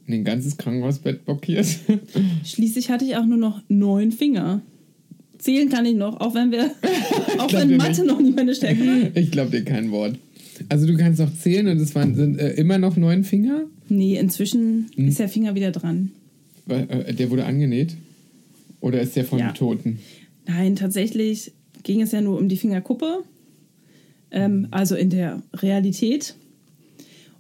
ein 0.08 0.24
ganzes 0.24 0.58
Krankenhausbett 0.58 1.26
blockiert. 1.26 1.66
Schließlich 2.46 2.90
hatte 2.90 3.06
ich 3.06 3.16
auch 3.16 3.26
nur 3.26 3.38
noch 3.38 3.62
neun 3.70 4.12
Finger. 4.12 4.62
Zählen 5.38 5.70
kann 5.70 5.86
ich 5.86 5.96
noch, 5.96 6.20
auch 6.20 6.36
wenn 6.36 6.52
wir, 6.52 6.66
auch 7.40 7.52
wenn 7.54 7.78
Mathe 7.78 8.02
nicht. 8.02 8.06
noch 8.06 8.20
nicht 8.20 8.36
meine 8.36 8.54
Stärke 8.54 8.86
war. 8.86 9.18
Ich 9.18 9.32
glaube 9.32 9.52
dir 9.52 9.64
kein 9.64 9.92
Wort. 9.92 10.18
Also 10.70 10.86
du 10.86 10.96
kannst 10.96 11.20
noch 11.20 11.34
zählen 11.34 11.68
und 11.68 11.78
es 11.80 11.96
waren, 11.96 12.16
sind 12.16 12.38
äh, 12.38 12.54
immer 12.54 12.78
noch 12.78 12.96
neun 12.96 13.24
Finger. 13.24 13.64
Nee, 13.90 14.18
inzwischen 14.20 14.90
Hm. 14.96 15.08
ist 15.08 15.20
der 15.20 15.30
Finger 15.30 15.56
wieder 15.56 15.72
dran. 15.72 16.12
Äh, 16.68 17.14
Der 17.14 17.30
wurde 17.30 17.46
angenäht. 17.46 17.96
Oder 18.80 19.02
ist 19.02 19.16
der 19.16 19.26
von 19.26 19.40
Ja. 19.40 19.48
den 19.52 19.56
Toten? 19.56 20.00
Nein, 20.46 20.76
tatsächlich 20.76 21.54
ging 21.84 22.02
es 22.02 22.12
ja 22.12 22.22
nur 22.22 22.38
um 22.38 22.50
die 22.50 22.58
Fingerkuppe. 22.58 23.24
Ähm, 24.32 24.68
also 24.72 24.96
in 24.96 25.10
der 25.10 25.42
Realität. 25.54 26.36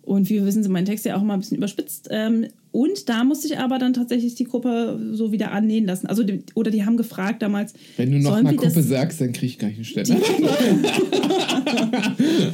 Und 0.03 0.29
wie 0.29 0.35
wir 0.35 0.45
wissen, 0.45 0.63
sind 0.63 0.71
mein 0.71 0.85
Text 0.85 1.05
ja 1.05 1.15
auch 1.17 1.21
immer 1.21 1.33
ein 1.33 1.39
bisschen 1.39 1.57
überspitzt. 1.57 2.09
Ähm, 2.11 2.47
und 2.71 3.07
da 3.07 3.23
musste 3.23 3.47
ich 3.47 3.57
aber 3.59 3.77
dann 3.79 3.93
tatsächlich 3.93 4.35
die 4.35 4.43
Gruppe 4.45 4.99
so 5.13 5.31
wieder 5.31 5.51
annähen 5.51 5.85
lassen. 5.85 6.07
Also 6.07 6.23
die, 6.23 6.43
oder 6.55 6.71
die 6.71 6.83
haben 6.85 6.97
gefragt 6.97 7.41
damals, 7.41 7.73
Wenn 7.97 8.11
du 8.11 8.19
noch 8.19 8.41
mal 8.41 8.55
Kuppe 8.55 8.81
sagst, 8.83 9.21
dann 9.21 9.31
krieg 9.31 9.49
ich 9.51 9.59
gleich 9.59 9.75
eine 9.75 9.85
Stelle. 9.85 10.17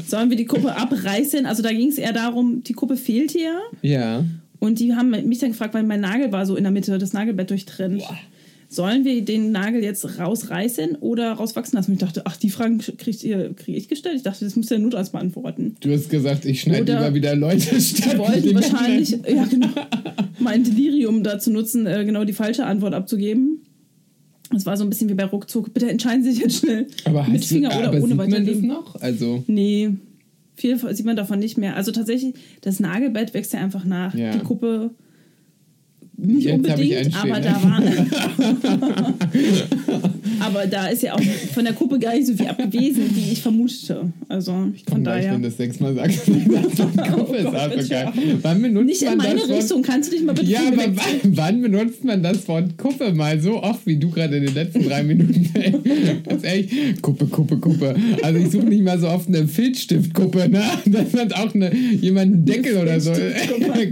sollen 0.08 0.30
wir 0.30 0.38
die 0.38 0.46
Kuppe 0.46 0.76
abreißen? 0.76 1.46
Also 1.46 1.64
da 1.64 1.72
ging 1.72 1.90
es 1.90 1.98
eher 1.98 2.14
darum, 2.14 2.64
die 2.64 2.74
Kuppe 2.74 2.98
fehlt 2.98 3.32
hier. 3.32 3.60
Ja. 3.82 4.26
Und 4.60 4.80
die 4.80 4.94
haben 4.94 5.10
mich 5.10 5.40
dann 5.40 5.52
gefragt, 5.52 5.74
weil 5.74 5.84
mein 5.84 6.02
Nagel 6.02 6.32
war 6.32 6.46
so 6.46 6.56
in 6.56 6.64
der 6.64 6.72
Mitte, 6.72 6.98
das 6.98 7.14
Nagelbett 7.14 7.50
durchtrennt. 7.50 8.04
Sollen 8.72 9.04
wir 9.04 9.26
den 9.26 9.52
Nagel 9.52 9.84
jetzt 9.84 10.20
rausreißen 10.20 10.98
oder 10.98 11.32
rauswachsen 11.32 11.76
lassen? 11.76 11.92
Und 11.92 11.96
ich 11.96 12.02
dachte, 12.02 12.22
ach, 12.26 12.38
die 12.38 12.52
Fragen 12.52 12.78
kriege 12.78 13.56
ich 13.66 13.88
gestellt. 13.88 14.18
Ich 14.18 14.22
dachte, 14.22 14.46
das 14.46 14.56
muss 14.56 14.68
der 14.68 14.78
Notarzt 14.78 15.12
beantworten. 15.12 15.76
Du 15.80 15.92
hast 15.92 16.10
gesagt, 16.10 16.46
ich 16.46 16.62
schneide 16.62 16.94
lieber 16.94 17.14
wieder 17.16 17.36
Leute 17.36 17.82
statt 17.82 18.14
Die 18.14 18.18
wollten 18.20 18.54
wahrscheinlich, 18.54 19.12
ja 19.28 19.46
genau, 19.46 19.70
mein 20.40 20.64
Delirium 20.64 21.24
dazu 21.24 21.50
nutzen, 21.50 21.88
äh, 21.88 22.06
genau 22.06 22.26
die 22.26 22.34
falsche 22.34 22.66
Antwort 22.66 22.94
abzugeben. 22.94 23.62
Es 24.56 24.66
war 24.66 24.78
so 24.78 24.84
ein 24.84 24.90
bisschen 24.90 25.10
wie 25.10 25.16
bei 25.16 25.26
Ruckzuck. 25.26 25.74
Bitte 25.74 25.90
entscheiden 25.90 26.24
Sie 26.24 26.32
sich 26.32 26.42
jetzt 26.42 26.58
schnell. 26.58 26.88
Aber, 27.06 27.28
mit 27.28 27.42
hast 27.42 27.50
Finger 27.50 27.70
du, 27.70 27.78
oder 27.78 27.88
aber 27.88 27.98
ohne 28.02 28.08
sieht 28.08 28.18
man 28.18 28.46
das 28.46 28.58
noch? 28.58 29.02
Also, 29.02 29.44
Nee, 29.48 29.92
viel 30.60 30.78
sieht 30.94 31.06
man 31.06 31.16
davon 31.16 31.40
nicht 31.40 31.58
mehr. 31.58 31.76
Also 31.76 31.92
tatsächlich, 31.92 32.36
das 32.62 32.80
Nagelbett 32.80 33.34
wächst 33.34 33.54
ja 33.54 33.60
einfach 33.60 33.86
nach. 33.86 34.14
Ja. 34.14 34.32
Die 34.32 34.40
Kuppe 34.40 34.92
nicht 36.18 36.46
Jetzt 36.46 36.56
unbedingt, 36.56 37.16
aber 37.16 37.40
da 37.40 37.64
war. 37.64 37.82
aber 40.40 40.68
da 40.68 40.88
ist 40.88 41.04
ja 41.04 41.14
auch 41.16 41.22
von 41.54 41.64
der 41.66 41.74
Kuppe 41.74 42.00
gar 42.00 42.14
nicht 42.16 42.28
so 42.28 42.34
viel 42.34 42.48
abgewesen, 42.48 43.04
wie 43.16 43.32
ich 43.32 43.42
vermutete. 43.42 44.12
Also 44.28 44.52
von 44.52 44.74
von 44.90 45.04
gleich, 45.04 45.24
daher. 45.24 45.34
wenn 45.36 45.42
du 45.44 45.48
das 45.50 45.58
sechsmal 45.58 45.96
sagst, 45.96 46.18
ist 46.28 46.30
eine 46.30 47.12
Kuppe, 47.12 47.38
ist 47.38 47.70
bitte. 47.76 47.88
geil. 47.90 48.12
Wann 48.42 48.62
benutzt 48.62 48.86
Nicht 48.86 49.02
in 49.02 49.08
man 49.10 49.18
meine 49.18 49.40
das 49.40 49.50
Wort? 49.50 49.58
Richtung. 49.62 49.82
Kannst 49.82 50.12
du 50.12 50.16
dich 50.16 50.26
mal 50.26 50.34
bitte 50.34 50.50
Ja, 50.52 50.60
aber 50.68 50.84
wann, 50.96 51.36
wann 51.38 51.62
benutzt 51.62 52.04
man 52.04 52.22
das 52.24 52.48
Wort 52.48 52.78
Kuppe 52.78 53.14
mal 53.14 53.40
so 53.40 53.62
oft 53.64 53.86
wie 53.86 53.98
du 53.98 54.10
gerade 54.10 54.38
in 54.38 54.46
den 54.46 54.54
letzten 54.54 54.84
drei 54.84 55.04
Minuten? 55.04 55.50
Ganz 56.28 56.44
ehrlich, 56.44 57.02
Kuppe, 57.02 57.26
Kuppe, 57.28 57.58
Kuppe. 57.58 57.96
Also 58.22 58.40
ich 58.40 58.50
suche 58.52 58.66
nicht 58.66 58.84
mal 58.84 59.00
so 59.00 59.08
oft 59.08 59.28
eine 59.28 59.48
Filzstiftkuppe, 59.48 60.50
ne? 60.50 60.62
Das 60.86 61.14
hat 61.14 61.34
auch 61.34 61.54
eine, 61.54 61.74
jemand 61.76 62.34
einen 62.34 62.46
Deckel 62.46 62.78
oder 62.78 63.00
so. 63.00 63.12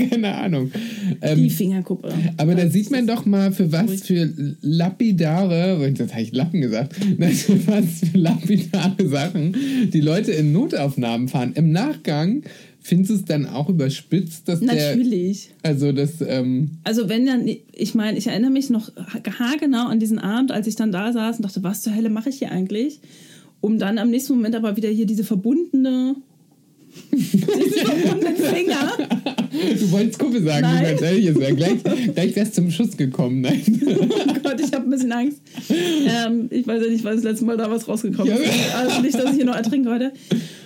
Keine 0.09 0.33
Ahnung. 0.35 0.71
Die 0.71 1.17
Ähm, 1.21 1.49
Fingerkuppe. 1.49 2.13
aber 2.37 2.55
da 2.55 2.69
sieht 2.69 2.91
man 2.91 3.07
doch 3.07 3.25
mal, 3.25 3.51
für 3.51 3.71
was 3.71 4.01
für 4.01 4.29
lapidare, 4.61 5.91
das 5.97 6.11
habe 6.13 6.21
ich 6.21 6.26
Lappen 6.35 6.61
gesagt, 6.61 6.95
Nein, 7.17 7.37
was 7.65 8.09
für 8.09 8.17
lapidare 8.17 9.07
Sachen 9.07 9.55
die 9.93 10.01
Leute 10.01 10.31
in 10.31 10.51
Notaufnahmen 10.51 11.27
fahren. 11.27 11.53
Im 11.55 11.71
Nachgang 11.71 12.43
findest 12.79 13.09
du 13.11 13.15
es 13.15 13.25
dann 13.25 13.45
auch 13.45 13.69
überspitzt, 13.69 14.47
dass 14.47 14.59
der, 14.61 14.95
Natürlich. 14.95 15.49
also 15.61 15.91
das, 15.91 16.21
ähm, 16.25 16.71
Also 16.83 17.09
wenn 17.09 17.25
dann, 17.25 17.47
ich 17.73 17.95
meine, 17.95 18.17
ich 18.17 18.27
erinnere 18.27 18.51
mich 18.51 18.69
noch 18.69 18.91
haargenau 19.39 19.87
an 19.87 19.99
diesen 19.99 20.19
Abend, 20.19 20.51
als 20.51 20.67
ich 20.67 20.75
dann 20.75 20.91
da 20.91 21.11
saß 21.11 21.37
und 21.37 21.45
dachte, 21.45 21.63
was 21.63 21.81
zur 21.81 21.95
Hölle 21.95 22.09
mache 22.09 22.29
ich 22.29 22.37
hier 22.37 22.51
eigentlich? 22.51 23.01
Um 23.59 23.77
dann 23.79 23.97
am 23.97 24.09
nächsten 24.09 24.33
Moment 24.35 24.55
aber 24.55 24.77
wieder 24.77 24.89
hier 24.89 25.05
diese 25.05 25.23
verbundene, 25.23 26.15
Finger. 28.53 28.97
Du 29.79 29.91
wolltest 29.91 30.19
Kuppe 30.19 30.41
sagen, 30.43 30.61
Nein. 30.61 30.83
du 30.83 30.89
ganz 30.89 31.01
ehrlich, 31.01 31.25
es 31.25 31.55
gleich, 31.55 31.83
gleich 32.13 32.35
wär's 32.35 32.53
zum 32.53 32.69
Schuss 32.69 32.95
gekommen. 32.97 33.41
Nein. 33.41 33.61
Oh 33.87 34.33
Gott, 34.43 34.59
ich 34.59 34.73
habe 34.73 34.85
ein 34.85 34.89
bisschen 34.89 35.11
Angst. 35.11 35.41
Ähm, 35.69 36.47
ich 36.51 36.67
weiß 36.67 36.83
ja 36.83 36.89
nicht, 36.89 37.03
weil 37.03 37.15
das 37.15 37.23
letzte 37.23 37.45
Mal 37.45 37.57
da 37.57 37.69
was 37.69 37.87
rausgekommen 37.87 38.33
ist. 38.33 38.45
Ja. 38.45 38.79
Also 38.79 39.01
nicht, 39.01 39.15
dass 39.15 39.31
ich 39.31 39.37
hier 39.37 39.45
noch 39.45 39.55
ertrinke 39.55 39.89
heute. 39.89 40.13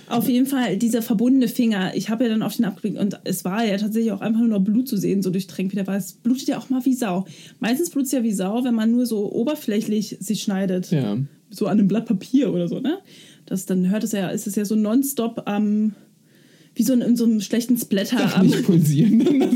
Auf 0.08 0.28
jeden 0.28 0.46
Fall, 0.46 0.76
dieser 0.76 1.00
verbundene 1.00 1.48
Finger. 1.48 1.92
Ich 1.94 2.10
habe 2.10 2.24
ja 2.24 2.30
dann 2.30 2.42
auf 2.42 2.56
den 2.56 2.66
abgeblickt 2.66 2.98
und 2.98 3.18
es 3.24 3.44
war 3.44 3.64
ja 3.64 3.78
tatsächlich 3.78 4.12
auch 4.12 4.20
einfach 4.20 4.40
nur 4.40 4.48
noch 4.48 4.60
Blut 4.60 4.86
zu 4.86 4.96
sehen, 4.96 5.22
so 5.22 5.30
durchtränkt 5.30 5.72
wieder, 5.72 5.86
weil 5.86 5.98
es 5.98 6.12
blutet 6.12 6.48
ja 6.48 6.58
auch 6.58 6.68
mal 6.68 6.84
wie 6.84 6.94
Sau. 6.94 7.26
Meistens 7.60 7.90
blutet 7.90 8.06
es 8.06 8.12
ja 8.12 8.22
wie 8.22 8.32
Sau, 8.32 8.64
wenn 8.64 8.74
man 8.74 8.90
nur 8.90 9.06
so 9.06 9.32
oberflächlich 9.32 10.18
sich 10.20 10.42
schneidet. 10.42 10.90
Ja. 10.90 11.16
So 11.50 11.66
an 11.66 11.78
einem 11.78 11.88
Blatt 11.88 12.06
Papier 12.06 12.52
oder 12.52 12.68
so, 12.68 12.80
ne? 12.80 12.98
Das, 13.46 13.66
dann 13.66 13.90
hört 13.90 14.04
es 14.04 14.12
ja, 14.12 14.28
ist 14.28 14.46
es 14.46 14.54
ja 14.54 14.64
so 14.64 14.76
nonstop 14.76 15.42
am, 15.46 15.94
wie 16.74 16.82
so 16.84 16.92
in, 16.92 17.00
in 17.02 17.16
so 17.16 17.24
einem 17.24 17.40
schlechten 17.40 17.76
Splatter 17.76 18.36
am, 18.36 18.46
Nicht 18.46 18.64
pulsieren. 18.64 19.20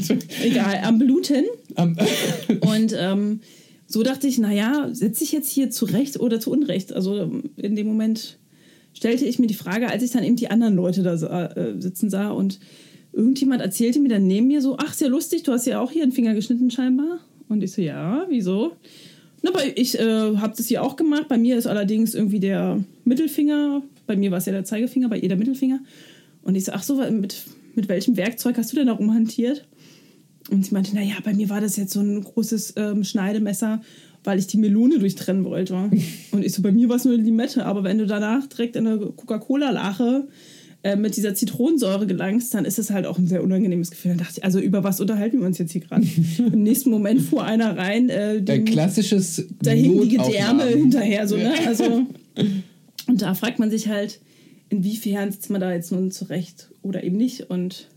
sag 0.00 0.18
egal, 0.44 0.80
am 0.82 0.98
Bluten. 0.98 1.44
Am- 1.76 1.96
Und 2.60 2.94
ähm, 2.98 3.40
so 3.86 4.02
dachte 4.02 4.26
ich, 4.26 4.38
naja, 4.38 4.88
sitze 4.92 5.24
ich 5.24 5.32
jetzt 5.32 5.50
hier 5.50 5.70
zu 5.70 5.84
Recht 5.84 6.18
oder 6.20 6.40
zu 6.40 6.50
Unrecht? 6.50 6.92
Also 6.92 7.30
in 7.56 7.76
dem 7.76 7.86
Moment 7.86 8.38
stellte 8.94 9.24
ich 9.24 9.38
mir 9.38 9.46
die 9.46 9.54
Frage, 9.54 9.88
als 9.88 10.02
ich 10.02 10.10
dann 10.10 10.24
eben 10.24 10.36
die 10.36 10.50
anderen 10.50 10.74
Leute 10.76 11.02
da 11.02 11.16
sah, 11.16 11.46
äh, 11.46 11.80
sitzen 11.80 12.10
sah 12.10 12.30
und 12.30 12.58
irgendjemand 13.12 13.60
erzählte 13.62 14.00
mir 14.00 14.08
dann 14.08 14.26
neben 14.26 14.48
mir 14.48 14.60
so, 14.62 14.76
ach, 14.78 14.94
sehr 14.94 15.08
lustig, 15.08 15.42
du 15.42 15.52
hast 15.52 15.66
ja 15.66 15.80
auch 15.80 15.90
hier 15.90 16.02
einen 16.02 16.12
Finger 16.12 16.34
geschnitten 16.34 16.70
scheinbar. 16.70 17.20
Und 17.48 17.62
ich 17.62 17.72
so, 17.72 17.82
ja, 17.82 18.24
wieso? 18.28 18.72
Na, 19.42 19.50
aber 19.50 19.76
ich 19.76 19.98
äh, 19.98 20.36
habe 20.36 20.54
das 20.56 20.66
hier 20.68 20.82
auch 20.82 20.96
gemacht. 20.96 21.26
Bei 21.28 21.36
mir 21.36 21.58
ist 21.58 21.66
allerdings 21.66 22.14
irgendwie 22.14 22.40
der 22.40 22.82
Mittelfinger, 23.04 23.82
bei 24.06 24.16
mir 24.16 24.30
war 24.30 24.38
es 24.38 24.46
ja 24.46 24.52
der 24.52 24.64
Zeigefinger, 24.64 25.08
bei 25.08 25.18
ihr 25.18 25.28
der 25.28 25.38
Mittelfinger. 25.38 25.80
Und 26.42 26.54
ich 26.54 26.64
so, 26.64 26.72
ach 26.72 26.82
so, 26.82 26.96
mit, 27.10 27.44
mit 27.74 27.88
welchem 27.88 28.16
Werkzeug 28.16 28.58
hast 28.58 28.72
du 28.72 28.76
denn 28.76 28.86
da 28.86 28.92
rumhantiert? 28.92 29.66
Und 30.50 30.66
sie 30.66 30.74
meinte, 30.74 30.94
naja, 30.94 31.14
bei 31.22 31.34
mir 31.34 31.48
war 31.48 31.60
das 31.60 31.76
jetzt 31.76 31.92
so 31.92 32.00
ein 32.00 32.22
großes 32.22 32.74
ähm, 32.76 33.04
Schneidemesser, 33.04 33.80
weil 34.24 34.38
ich 34.38 34.46
die 34.46 34.58
Melone 34.58 34.98
durchtrennen 34.98 35.44
wollte. 35.44 35.74
Und 36.32 36.44
ich 36.44 36.52
so, 36.52 36.62
bei 36.62 36.72
mir 36.72 36.88
war 36.88 36.96
es 36.96 37.04
nur 37.04 37.14
eine 37.14 37.22
Limette, 37.22 37.64
aber 37.64 37.84
wenn 37.84 37.98
du 37.98 38.06
danach 38.06 38.46
direkt 38.46 38.76
in 38.76 38.86
eine 38.86 38.98
Coca-Cola-Lache 38.98 40.28
äh, 40.84 40.96
mit 40.96 41.16
dieser 41.16 41.34
Zitronensäure 41.34 42.08
gelangst, 42.08 42.52
dann 42.54 42.64
ist 42.64 42.78
es 42.78 42.90
halt 42.90 43.06
auch 43.06 43.18
ein 43.18 43.28
sehr 43.28 43.44
unangenehmes 43.44 43.90
Gefühl. 43.90 44.10
Dann 44.10 44.18
dachte 44.18 44.34
ich, 44.38 44.44
also 44.44 44.58
über 44.58 44.82
was 44.82 45.00
unterhalten 45.00 45.38
wir 45.38 45.46
uns 45.46 45.58
jetzt 45.58 45.72
hier 45.72 45.82
gerade? 45.82 46.04
Im 46.38 46.62
nächsten 46.62 46.90
Moment 46.90 47.20
fuhr 47.20 47.44
einer 47.44 47.76
rein, 47.76 48.08
äh, 48.08 48.42
dem, 48.42 48.64
klassisches 48.64 49.46
da 49.62 49.70
hingen 49.70 50.02
die 50.02 50.16
Gedärme 50.16 50.64
hinterher, 50.64 51.28
so, 51.28 51.36
ne? 51.36 51.54
Also, 51.66 52.06
und 53.12 53.20
da 53.20 53.34
fragt 53.34 53.58
man 53.58 53.70
sich 53.70 53.88
halt, 53.88 54.20
inwiefern 54.70 55.30
sitzt 55.30 55.50
man 55.50 55.60
da 55.60 55.70
jetzt 55.70 55.92
nun 55.92 56.10
zurecht 56.10 56.70
oder 56.80 57.04
eben 57.04 57.18
nicht. 57.18 57.50
Und 57.50 57.88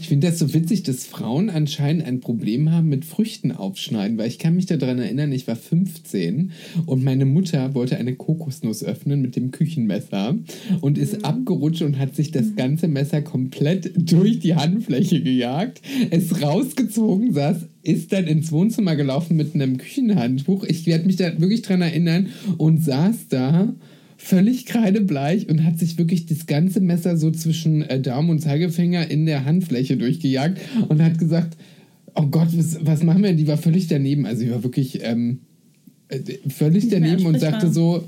Ich 0.00 0.08
finde 0.08 0.26
das 0.26 0.40
so 0.40 0.52
witzig, 0.54 0.82
dass 0.82 1.06
Frauen 1.06 1.50
anscheinend 1.50 2.04
ein 2.04 2.18
Problem 2.18 2.72
haben 2.72 2.88
mit 2.88 3.04
Früchten 3.04 3.52
aufschneiden, 3.52 4.18
weil 4.18 4.26
ich 4.26 4.40
kann 4.40 4.56
mich 4.56 4.66
daran 4.66 4.98
erinnern, 4.98 5.30
ich 5.30 5.46
war 5.46 5.54
15 5.54 6.50
und 6.86 7.04
meine 7.04 7.26
Mutter 7.26 7.76
wollte 7.76 7.96
eine 7.96 8.16
Kokosnuss 8.16 8.82
öffnen 8.82 9.22
mit 9.22 9.36
dem 9.36 9.52
Küchenmesser 9.52 10.36
und 10.80 10.98
ist 10.98 11.24
abgerutscht 11.24 11.82
und 11.82 11.96
hat 11.96 12.16
sich 12.16 12.32
das 12.32 12.56
ganze 12.56 12.88
Messer 12.88 13.22
komplett 13.22 13.92
durch 13.96 14.40
die 14.40 14.56
Handfläche 14.56 15.22
gejagt, 15.22 15.80
ist 16.10 16.42
rausgezogen, 16.42 17.34
saß 17.34 17.66
ist 17.84 18.12
dann 18.12 18.26
ins 18.26 18.50
Wohnzimmer 18.50 18.96
gelaufen 18.96 19.36
mit 19.36 19.54
einem 19.54 19.76
Küchenhandbuch. 19.76 20.64
Ich 20.64 20.86
werde 20.86 21.06
mich 21.06 21.14
da 21.14 21.40
wirklich 21.40 21.62
dran 21.62 21.82
erinnern 21.82 22.30
und 22.58 22.82
saß 22.82 23.28
da 23.28 23.72
völlig 24.26 24.66
kreidebleich 24.66 25.48
und 25.48 25.62
hat 25.62 25.78
sich 25.78 25.98
wirklich 25.98 26.26
das 26.26 26.46
ganze 26.46 26.80
Messer 26.80 27.16
so 27.16 27.30
zwischen 27.30 27.82
äh, 27.82 28.00
Daumen 28.00 28.30
und 28.30 28.40
Zeigefinger 28.40 29.08
in 29.08 29.24
der 29.24 29.44
Handfläche 29.44 29.96
durchgejagt 29.96 30.60
und 30.88 31.00
hat 31.00 31.18
gesagt, 31.18 31.56
oh 32.14 32.26
Gott, 32.26 32.48
was, 32.52 32.84
was 32.84 33.04
machen 33.04 33.22
wir? 33.22 33.34
Die 33.34 33.46
war 33.46 33.56
völlig 33.56 33.86
daneben. 33.86 34.26
Also 34.26 34.40
sie 34.40 34.50
war 34.50 34.64
wirklich 34.64 35.00
ähm, 35.04 35.42
äh, 36.08 36.18
völlig 36.48 36.88
daneben 36.88 37.24
und 37.24 37.38
sagte 37.38 37.72
so, 37.72 38.02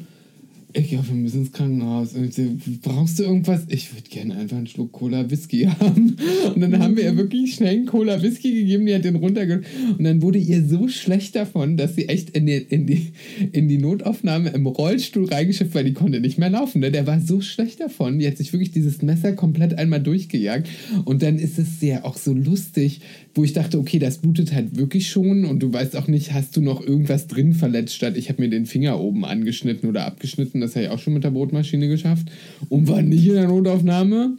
ich 0.75 0.90
glaube, 0.90 1.08
wir 1.08 1.14
müssen 1.14 1.40
ins 1.40 1.52
Krankenhaus. 1.52 2.12
Und 2.12 2.37
ich 2.37 2.80
brauchst 2.82 3.18
du 3.18 3.22
irgendwas? 3.22 3.62
Ich 3.68 3.94
würde 3.94 4.08
gerne 4.10 4.37
einfach 4.37 4.58
einen 4.58 4.66
Schluck 4.66 4.92
Cola 4.92 5.30
Whisky 5.30 5.64
haben. 5.80 6.16
Und 6.54 6.60
dann 6.60 6.78
haben 6.78 6.96
wir 6.96 7.04
ihr 7.04 7.16
wirklich 7.16 7.54
schnell 7.54 7.76
einen 7.76 7.87
Cola 7.87 8.22
Whisky 8.22 8.52
gegeben, 8.52 8.84
die 8.84 8.94
hat 8.94 9.04
den 9.04 9.16
runterge... 9.16 9.62
Und 9.96 10.04
dann 10.04 10.20
wurde 10.20 10.38
ihr 10.38 10.62
so 10.64 10.88
schlecht 10.88 11.37
davon, 11.37 11.78
dass 11.78 11.94
sie 11.94 12.08
echt 12.08 12.30
in 12.30 12.46
die, 12.46 12.56
in 12.56 12.87
die, 12.87 13.12
in 13.52 13.68
die 13.68 13.78
Notaufnahme 13.78 14.50
im 14.50 14.66
Rollstuhl 14.66 15.26
reingeschifft, 15.26 15.75
weil 15.75 15.84
die 15.84 15.94
konnte 15.94 16.20
nicht 16.20 16.38
mehr 16.38 16.50
laufen. 16.50 16.80
Ne? 16.80 16.90
Der 16.90 17.06
war 17.06 17.20
so 17.20 17.40
schlecht 17.40 17.80
davon. 17.80 18.18
Die 18.18 18.26
hat 18.26 18.37
sich 18.37 18.52
wirklich 18.52 18.70
dieses 18.70 19.00
Messer 19.00 19.32
komplett 19.32 19.78
einmal 19.78 20.02
durchgejagt. 20.02 20.68
Und 21.06 21.22
dann 21.22 21.38
ist 21.38 21.58
es 21.58 21.80
ja 21.80 22.04
auch 22.04 22.18
so 22.18 22.34
lustig, 22.34 23.00
wo 23.38 23.45
ich 23.45 23.52
dachte, 23.52 23.78
okay, 23.78 24.00
das 24.00 24.18
blutet 24.18 24.52
halt 24.52 24.76
wirklich 24.76 25.09
schon 25.09 25.45
und 25.45 25.61
du 25.61 25.73
weißt 25.73 25.97
auch 25.97 26.09
nicht, 26.09 26.33
hast 26.33 26.57
du 26.57 26.61
noch 26.61 26.85
irgendwas 26.85 27.28
drin 27.28 27.52
verletzt, 27.52 27.95
statt 27.95 28.16
ich 28.16 28.28
habe 28.28 28.42
mir 28.42 28.50
den 28.50 28.66
Finger 28.66 28.99
oben 28.99 29.25
angeschnitten 29.25 29.88
oder 29.88 30.07
abgeschnitten, 30.07 30.61
das 30.61 30.75
habe 30.75 30.87
ich 30.87 30.90
auch 30.90 30.99
schon 30.99 31.14
mit 31.14 31.23
der 31.23 31.30
Brotmaschine 31.30 31.87
geschafft 31.87 32.33
und 32.68 32.88
war 32.88 33.00
nicht 33.00 33.25
in 33.25 33.35
der 33.35 33.47
Notaufnahme. 33.47 34.37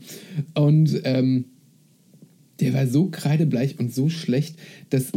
Und 0.54 1.00
ähm, 1.06 1.46
der 2.60 2.74
war 2.74 2.88
so 2.88 3.08
kreidebleich 3.10 3.80
und 3.80 3.94
so 3.96 4.10
schlecht, 4.10 4.58
dass 4.90 5.14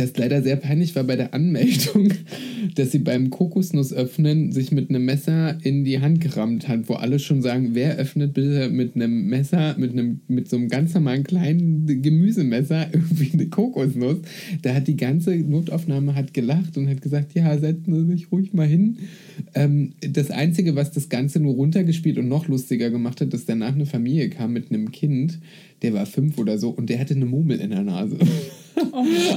das 0.00 0.16
leider 0.16 0.42
sehr 0.42 0.56
peinlich 0.56 0.96
war 0.96 1.04
bei 1.04 1.16
der 1.16 1.34
Anmeldung, 1.34 2.12
dass 2.74 2.90
sie 2.90 3.00
beim 3.00 3.28
Kokosnussöffnen 3.28 4.50
sich 4.50 4.72
mit 4.72 4.88
einem 4.88 5.04
Messer 5.04 5.58
in 5.62 5.84
die 5.84 6.00
Hand 6.00 6.20
gerammt 6.20 6.68
hat, 6.68 6.88
wo 6.88 6.94
alle 6.94 7.18
schon 7.18 7.42
sagen, 7.42 7.70
wer 7.74 7.96
öffnet 7.96 8.32
bitte 8.32 8.70
mit 8.70 8.96
einem 8.96 9.26
Messer, 9.26 9.76
mit 9.78 9.92
einem, 9.92 10.20
mit 10.26 10.48
so 10.48 10.56
einem 10.56 10.68
ganz 10.68 10.94
normalen 10.94 11.24
kleinen 11.24 12.02
Gemüsemesser 12.02 12.88
irgendwie 12.92 13.30
eine 13.32 13.46
Kokosnuss. 13.48 14.18
Da 14.62 14.74
hat 14.74 14.88
die 14.88 14.96
ganze 14.96 15.36
Notaufnahme 15.36 16.14
hat 16.14 16.32
gelacht 16.32 16.78
und 16.78 16.88
hat 16.88 17.02
gesagt, 17.02 17.34
ja, 17.34 17.58
setzen 17.58 17.94
Sie 17.94 18.12
sich 18.12 18.32
ruhig 18.32 18.54
mal 18.54 18.66
hin. 18.66 18.98
Ähm, 19.54 19.92
das 20.00 20.30
Einzige, 20.30 20.76
was 20.76 20.92
das 20.92 21.10
Ganze 21.10 21.40
nur 21.40 21.54
runtergespielt 21.54 22.16
und 22.18 22.28
noch 22.28 22.48
lustiger 22.48 22.90
gemacht 22.90 23.20
hat, 23.20 23.34
dass 23.34 23.44
danach 23.44 23.74
eine 23.74 23.86
Familie 23.86 24.30
kam 24.30 24.52
mit 24.54 24.70
einem 24.70 24.90
Kind, 24.92 25.40
der 25.82 25.94
war 25.94 26.06
fünf 26.06 26.38
oder 26.38 26.58
so 26.58 26.70
und 26.70 26.90
der 26.90 26.98
hatte 26.98 27.14
eine 27.14 27.26
Murmel 27.26 27.60
in 27.60 27.70
der 27.70 27.82
Nase. 27.82 28.18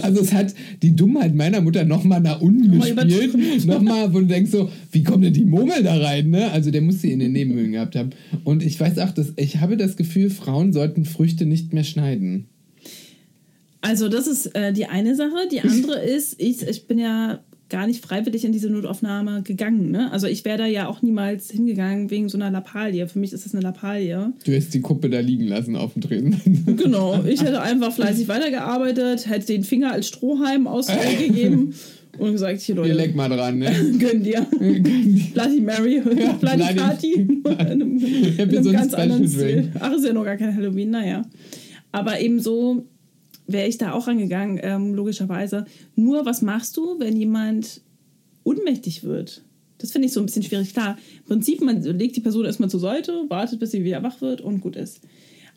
Also 0.01 0.21
es 0.21 0.33
hat 0.33 0.53
die 0.81 0.95
Dummheit 0.95 1.35
meiner 1.35 1.61
Mutter 1.61 1.83
nochmal 1.83 2.21
nach 2.21 2.41
unten 2.41 2.77
Nochmal 2.77 3.07
gespielt. 3.07 3.65
Nochmal, 3.65 4.13
wo 4.13 4.19
du 4.19 4.25
denkst 4.25 4.51
so, 4.51 4.69
wie 4.91 5.03
kommt 5.03 5.23
denn 5.23 5.33
die 5.33 5.45
Murmel 5.45 5.83
da 5.83 5.97
rein? 5.97 6.29
Ne? 6.29 6.51
Also 6.51 6.71
der 6.71 6.81
muss 6.81 7.01
sie 7.01 7.11
in 7.11 7.19
den 7.19 7.31
Nebenhöhlen 7.33 7.71
gehabt 7.71 7.95
haben. 7.95 8.11
Und 8.43 8.63
ich 8.63 8.79
weiß 8.79 8.99
auch, 8.99 9.11
dass 9.11 9.33
ich 9.35 9.59
habe 9.59 9.77
das 9.77 9.97
Gefühl, 9.97 10.29
Frauen 10.29 10.73
sollten 10.73 11.05
Früchte 11.05 11.45
nicht 11.45 11.73
mehr 11.73 11.83
schneiden. 11.83 12.45
Also 13.81 14.07
das 14.07 14.27
ist 14.27 14.55
äh, 14.55 14.71
die 14.71 14.85
eine 14.85 15.15
Sache. 15.15 15.47
Die 15.51 15.61
andere 15.61 15.99
ist, 16.05 16.39
ich, 16.39 16.65
ich 16.65 16.87
bin 16.87 16.99
ja 16.99 17.43
gar 17.73 17.87
nicht 17.87 18.05
freiwillig 18.05 18.45
in 18.45 18.51
diese 18.51 18.69
Notaufnahme 18.69 19.41
gegangen. 19.41 19.89
Ne? 19.89 20.11
Also 20.11 20.27
ich 20.27 20.45
wäre 20.45 20.59
da 20.59 20.67
ja 20.67 20.87
auch 20.87 21.01
niemals 21.01 21.49
hingegangen 21.49 22.11
wegen 22.11 22.29
so 22.29 22.37
einer 22.37 22.51
Lappalie. 22.51 23.07
Für 23.07 23.17
mich 23.17 23.33
ist 23.33 23.45
das 23.47 23.55
eine 23.55 23.63
Lappalie. 23.63 24.31
Du 24.45 24.51
hättest 24.51 24.75
die 24.75 24.81
Kuppe 24.81 25.09
da 25.09 25.19
liegen 25.19 25.47
lassen 25.47 25.75
auf 25.75 25.93
dem 25.93 26.03
Tresen. 26.03 26.75
Genau, 26.77 27.23
ich 27.25 27.41
hätte 27.41 27.61
einfach 27.63 27.91
fleißig 27.91 28.27
weitergearbeitet, 28.27 29.27
hätte 29.27 29.47
den 29.47 29.63
Finger 29.63 29.91
als 29.91 30.07
Strohhalm 30.07 30.67
ausgegeben 30.67 31.73
und 32.19 32.31
gesagt, 32.33 32.61
hier 32.61 32.75
Ihr 32.75 32.81
Leute, 32.81 32.93
leck 32.93 33.15
mal 33.15 33.27
dran, 33.27 33.57
ne? 33.57 33.71
gönn 33.99 34.21
dir. 34.21 34.45
Bloody 35.33 35.59
Mary, 35.61 35.99
Bloody 35.99 36.37
Bloody- 36.39 36.75
Party. 36.75 37.11
In 37.13 37.43
einem, 37.57 37.97
Ich 37.97 38.39
hab 38.39 38.51
in 38.51 38.57
einem 38.59 38.71
ganz 38.71 38.93
anderen 38.93 39.27
Stil. 39.27 39.71
Ach, 39.79 39.91
ist 39.93 40.05
ja 40.05 40.13
noch 40.13 40.25
gar 40.25 40.37
kein 40.37 40.55
Halloween, 40.55 40.91
naja. 40.91 41.23
Aber 41.91 42.19
eben 42.19 42.39
so 42.39 42.85
wäre 43.47 43.67
ich 43.67 43.77
da 43.77 43.93
auch 43.93 44.07
rangegangen, 44.07 44.59
ähm, 44.61 44.93
logischerweise. 44.93 45.65
Nur, 45.95 46.25
was 46.25 46.41
machst 46.41 46.77
du, 46.77 46.99
wenn 46.99 47.15
jemand 47.15 47.81
ohnmächtig 48.43 49.03
wird? 49.03 49.43
Das 49.77 49.91
finde 49.91 50.07
ich 50.07 50.13
so 50.13 50.21
ein 50.21 50.25
bisschen 50.25 50.43
schwierig. 50.43 50.73
Klar, 50.73 50.97
im 51.19 51.25
Prinzip, 51.25 51.61
man 51.61 51.81
legt 51.81 52.15
die 52.15 52.21
Person 52.21 52.45
erstmal 52.45 52.69
zur 52.69 52.79
Seite, 52.79 53.25
wartet, 53.27 53.59
bis 53.59 53.71
sie 53.71 53.83
wieder 53.83 54.03
wach 54.03 54.21
wird 54.21 54.41
und 54.41 54.61
gut 54.61 54.75
ist. 54.75 55.01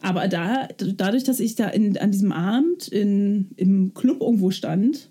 Aber 0.00 0.28
da, 0.28 0.68
dadurch, 0.96 1.24
dass 1.24 1.40
ich 1.40 1.54
da 1.54 1.68
in, 1.68 1.96
an 1.96 2.10
diesem 2.10 2.32
Abend 2.32 2.88
in, 2.88 3.50
im 3.56 3.94
Club 3.94 4.20
irgendwo 4.20 4.50
stand, 4.50 5.10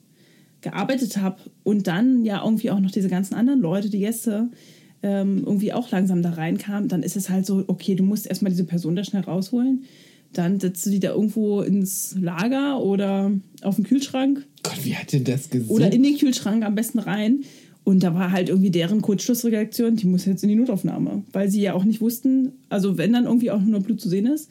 gearbeitet 0.62 1.18
habe 1.18 1.38
und 1.64 1.88
dann 1.88 2.26
ja 2.26 2.44
irgendwie 2.44 2.72
auch 2.72 2.80
noch 2.80 2.92
diese 2.92 3.08
ganzen 3.08 3.36
anderen 3.36 3.62
Leute, 3.62 3.90
die 3.90 4.00
Gäste, 4.00 4.50
ähm, 5.04 5.44
irgendwie 5.46 5.74
auch 5.74 5.92
langsam 5.92 6.24
da 6.24 6.32
reinkamen, 6.32 6.90
dann 6.90 7.04
ist 7.04 7.16
es 7.16 7.30
halt 7.30 7.46
so, 7.46 7.64
okay, 7.68 7.96
du 7.96 8.04
musst 8.04 8.26
erstmal 8.26 8.52
diese 8.52 8.64
Person 8.64 8.96
da 8.96 9.04
schnell 9.04 9.22
rausholen. 9.22 9.86
Dann 10.36 10.60
setzt 10.60 10.86
du 10.86 10.90
die 10.90 11.00
da 11.00 11.12
irgendwo 11.12 11.62
ins 11.62 12.16
Lager 12.20 12.82
oder 12.82 13.32
auf 13.62 13.76
den 13.76 13.86
Kühlschrank 13.86 14.46
Gott, 14.64 14.84
wie 14.84 14.96
hat 14.96 15.14
denn 15.14 15.24
das 15.24 15.50
gesehen? 15.50 15.70
oder 15.70 15.92
in 15.92 16.04
den 16.04 16.18
Kühlschrank 16.18 16.64
am 16.64 16.76
besten 16.76 17.00
rein. 17.00 17.44
Und 17.84 18.02
da 18.02 18.16
war 18.16 18.32
halt 18.32 18.50
irgendwie 18.50 18.72
deren 18.72 19.02
Kurzschlussreaktion, 19.02 19.96
die 19.96 20.08
muss 20.08 20.26
jetzt 20.26 20.44
in 20.44 20.50
die 20.50 20.56
Notaufnahme, 20.56 21.24
weil 21.32 21.50
sie 21.50 21.62
ja 21.62 21.74
auch 21.74 21.84
nicht 21.84 22.02
wussten, 22.02 22.54
also 22.68 22.98
wenn 22.98 23.14
dann 23.14 23.26
irgendwie 23.26 23.52
auch 23.52 23.62
nur 23.62 23.80
Blut 23.80 24.02
zu 24.02 24.10
sehen 24.10 24.26
ist. 24.26 24.50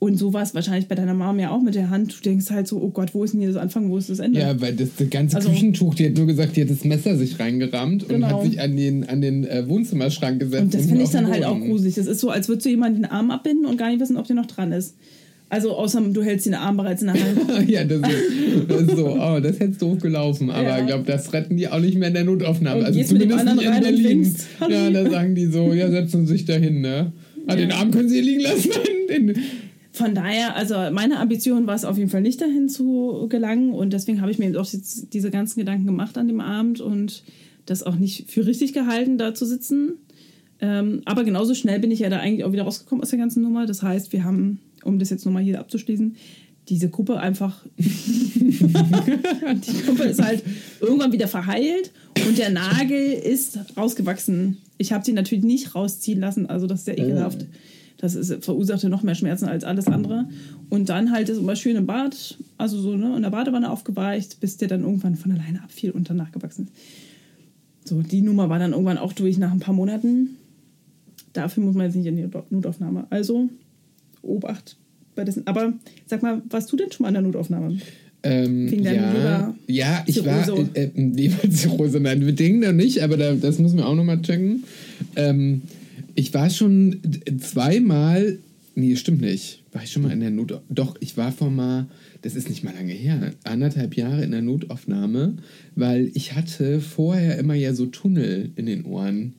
Und 0.00 0.16
so 0.18 0.32
war 0.32 0.42
es 0.42 0.54
wahrscheinlich 0.54 0.88
bei 0.88 0.94
deiner 0.94 1.12
Mom 1.12 1.38
ja 1.38 1.50
auch 1.50 1.60
mit 1.60 1.74
der 1.74 1.90
Hand. 1.90 2.16
Du 2.16 2.22
denkst 2.22 2.50
halt 2.50 2.66
so, 2.66 2.80
oh 2.80 2.88
Gott, 2.88 3.12
wo 3.14 3.22
ist 3.22 3.32
denn 3.34 3.40
hier 3.40 3.50
das 3.50 3.58
Anfang, 3.58 3.90
wo 3.90 3.98
ist 3.98 4.08
das 4.08 4.18
Ende? 4.18 4.40
Ja, 4.40 4.58
weil 4.60 4.72
das, 4.74 4.88
das 4.96 5.10
ganze 5.10 5.36
Also- 5.36 5.50
Küchentuch, 5.50 5.94
die 5.94 6.06
hat 6.06 6.16
nur 6.16 6.26
gesagt, 6.26 6.56
die 6.56 6.62
hat 6.62 6.70
das 6.70 6.84
Messer 6.84 7.16
sich 7.18 7.38
reingerammt 7.38 8.04
und 8.04 8.08
Genau. 8.08 8.28
hat 8.28 8.42
sich 8.44 8.58
an 8.62 8.76
den, 8.78 9.06
an 9.08 9.20
den 9.20 9.44
äh, 9.44 9.68
Wohnzimmerschrank 9.68 10.40
gesetzt. 10.40 10.62
Und 10.62 10.74
das 10.74 10.86
finde 10.86 11.02
ich 11.04 11.10
den 11.10 11.24
dann 11.24 11.30
halt 11.32 11.44
auch 11.44 11.60
gruselig. 11.60 11.96
Das 11.96 12.06
ist 12.06 12.20
so, 12.20 12.30
als 12.30 12.48
würdest 12.48 12.64
du 12.64 12.70
jemanden 12.70 13.02
den 13.02 13.10
Arm 13.10 13.30
abbinden 13.30 13.66
und 13.66 13.76
gar 13.76 13.90
nicht 13.90 14.00
wissen, 14.00 14.16
ob 14.16 14.26
der 14.26 14.36
noch 14.36 14.46
dran 14.46 14.72
ist. 14.72 14.96
Also 15.50 15.72
außer 15.72 16.00
du 16.00 16.22
hältst 16.22 16.46
den 16.46 16.54
Arm 16.54 16.78
bereits 16.78 17.02
in 17.02 17.08
der 17.12 17.16
Hand. 17.22 17.68
ja, 17.68 17.84
das 17.84 17.98
ist, 17.98 18.70
das 18.70 18.80
ist 18.82 18.96
so, 18.96 19.06
oh, 19.20 19.40
das 19.40 19.60
hätte 19.60 19.78
doof 19.80 19.98
gelaufen. 20.00 20.48
Aber 20.48 20.62
Ja. 20.62 20.78
ich 20.80 20.86
glaube, 20.86 21.04
das 21.04 21.30
retten 21.34 21.58
die 21.58 21.68
auch 21.68 21.80
nicht 21.80 21.98
mehr 21.98 22.08
in 22.08 22.14
der 22.14 22.24
Notaufnahme. 22.24 22.78
Und 22.78 22.86
also 22.86 22.98
gehst 22.98 23.12
mit 23.12 23.20
dem 23.20 23.30
zumindest 23.32 23.56
nicht 23.58 23.66
in 23.66 23.74
und 23.74 23.82
Berlin. 23.82 24.34
Ja, 24.70 24.90
da 25.04 25.10
sagen 25.10 25.34
die 25.34 25.46
so, 25.46 25.74
ja, 25.74 25.90
setzen 25.90 26.26
Sie 26.26 26.32
sich 26.34 26.44
da 26.46 26.54
hin, 26.54 26.80
ne? 26.80 27.12
Ah, 27.46 27.56
den 27.56 27.68
Ja. 27.68 27.76
Arm 27.76 27.90
können 27.90 28.08
Sie 28.08 28.14
hier 28.14 28.24
liegen 28.24 28.40
lassen. 28.40 28.70
Den, 29.10 29.34
Von 29.92 30.14
daher, 30.14 30.54
also 30.56 30.74
meine 30.92 31.18
Ambition 31.18 31.66
war 31.66 31.74
es 31.74 31.84
auf 31.84 31.98
jeden 31.98 32.10
Fall 32.10 32.22
nicht 32.22 32.40
dahin 32.40 32.68
zu 32.68 33.26
gelangen 33.28 33.72
und 33.72 33.92
deswegen 33.92 34.20
habe 34.20 34.30
ich 34.30 34.38
mir 34.38 34.46
eben 34.46 34.56
auch 34.56 34.72
jetzt 34.72 35.12
diese 35.12 35.30
ganzen 35.30 35.58
Gedanken 35.58 35.86
gemacht 35.86 36.16
an 36.16 36.28
dem 36.28 36.40
Abend 36.40 36.80
und 36.80 37.24
das 37.66 37.82
auch 37.82 37.96
nicht 37.96 38.30
für 38.30 38.46
richtig 38.46 38.72
gehalten, 38.72 39.18
da 39.18 39.34
zu 39.34 39.46
sitzen. 39.46 39.94
Ähm, 40.60 41.02
aber 41.06 41.24
genauso 41.24 41.54
schnell 41.54 41.80
bin 41.80 41.90
ich 41.90 41.98
ja 42.00 42.08
da 42.08 42.18
eigentlich 42.18 42.44
auch 42.44 42.52
wieder 42.52 42.62
rausgekommen 42.62 43.02
aus 43.02 43.10
der 43.10 43.18
ganzen 43.18 43.42
Nummer. 43.42 43.66
Das 43.66 43.82
heißt, 43.82 44.12
wir 44.12 44.22
haben, 44.24 44.60
um 44.84 44.98
das 44.98 45.10
jetzt 45.10 45.24
nochmal 45.24 45.42
hier 45.42 45.58
abzuschließen, 45.58 46.14
diese 46.68 46.88
Kuppe 46.88 47.18
einfach. 47.18 47.64
die 47.76 48.62
Kuppe 49.86 50.04
ist 50.04 50.22
halt 50.22 50.44
irgendwann 50.80 51.12
wieder 51.12 51.26
verheilt 51.26 51.90
und 52.26 52.38
der 52.38 52.50
Nagel 52.50 53.12
ist 53.12 53.58
rausgewachsen. 53.76 54.58
Ich 54.78 54.92
habe 54.92 55.04
sie 55.04 55.12
natürlich 55.12 55.42
nicht 55.44 55.74
rausziehen 55.74 56.20
lassen, 56.20 56.46
also 56.46 56.68
das 56.68 56.80
ist 56.80 56.84
sehr 56.84 56.98
ekelhaft. 56.98 57.46
Das 58.00 58.14
ist, 58.14 58.42
verursachte 58.42 58.88
noch 58.88 59.02
mehr 59.02 59.14
Schmerzen 59.14 59.46
als 59.46 59.62
alles 59.62 59.86
andere. 59.86 60.26
Und 60.70 60.88
dann 60.88 61.12
halt 61.12 61.28
ist 61.28 61.36
immer 61.36 61.54
schön 61.54 61.76
im 61.76 61.86
Bad, 61.86 62.38
also 62.56 62.80
so 62.80 62.96
ne, 62.96 63.14
in 63.14 63.22
der 63.22 63.28
Badewanne 63.30 63.70
aufgeweicht, 63.70 64.40
bis 64.40 64.56
der 64.56 64.68
dann 64.68 64.84
irgendwann 64.84 65.16
von 65.16 65.32
alleine 65.32 65.62
abfiel 65.62 65.90
und 65.90 66.08
dann 66.08 66.16
nachgewachsen 66.16 66.64
ist. 66.64 66.72
So, 67.84 68.00
die 68.00 68.22
Nummer 68.22 68.48
war 68.48 68.58
dann 68.58 68.72
irgendwann 68.72 68.98
auch 68.98 69.12
durch 69.12 69.36
nach 69.36 69.52
ein 69.52 69.60
paar 69.60 69.74
Monaten. 69.74 70.36
Dafür 71.34 71.62
muss 71.62 71.74
man 71.74 71.86
jetzt 71.86 71.94
nicht 71.94 72.06
in 72.06 72.16
die 72.16 72.26
Notaufnahme. 72.50 73.06
Also, 73.10 73.50
Obacht 74.22 74.76
bei 75.14 75.24
dessen. 75.24 75.46
Aber 75.46 75.74
sag 76.06 76.22
mal, 76.22 76.40
warst 76.48 76.72
du 76.72 76.76
denn 76.76 76.90
schon 76.90 77.04
mal 77.04 77.08
in 77.08 77.14
der 77.14 77.22
Notaufnahme? 77.22 77.78
ähm, 78.22 78.68
ja, 78.82 79.54
ja, 79.66 80.04
ich 80.06 80.24
war 80.24 80.44
Zirrhose. 80.44 80.70
äh, 80.74 80.84
äh, 80.84 80.90
Leberzirrhose, 80.94 82.00
nein, 82.02 82.24
wir 82.24 82.32
denken 82.32 82.60
noch 82.60 82.72
nicht, 82.72 83.02
aber 83.02 83.16
da, 83.16 83.34
das 83.34 83.58
müssen 83.58 83.78
wir 83.78 83.86
auch 83.86 83.94
nochmal 83.94 84.20
checken. 84.20 84.64
Ähm, 85.16 85.62
ich 86.20 86.34
war 86.34 86.50
schon 86.50 87.00
zweimal, 87.40 88.38
nee, 88.74 88.94
stimmt 88.96 89.22
nicht, 89.22 89.62
war 89.72 89.82
ich 89.82 89.90
schon 89.90 90.02
mal 90.02 90.12
in 90.12 90.20
der 90.20 90.30
Not, 90.30 90.60
doch, 90.68 90.96
ich 91.00 91.16
war 91.16 91.32
vor 91.32 91.50
mal, 91.50 91.88
das 92.20 92.36
ist 92.36 92.50
nicht 92.50 92.62
mal 92.62 92.74
lange 92.74 92.92
her, 92.92 93.32
anderthalb 93.44 93.96
Jahre 93.96 94.22
in 94.22 94.30
der 94.30 94.42
Notaufnahme, 94.42 95.38
weil 95.76 96.10
ich 96.12 96.34
hatte 96.34 96.82
vorher 96.82 97.38
immer 97.38 97.54
ja 97.54 97.72
so 97.72 97.86
Tunnel 97.86 98.50
in 98.56 98.66
den 98.66 98.84
Ohren. 98.84 99.32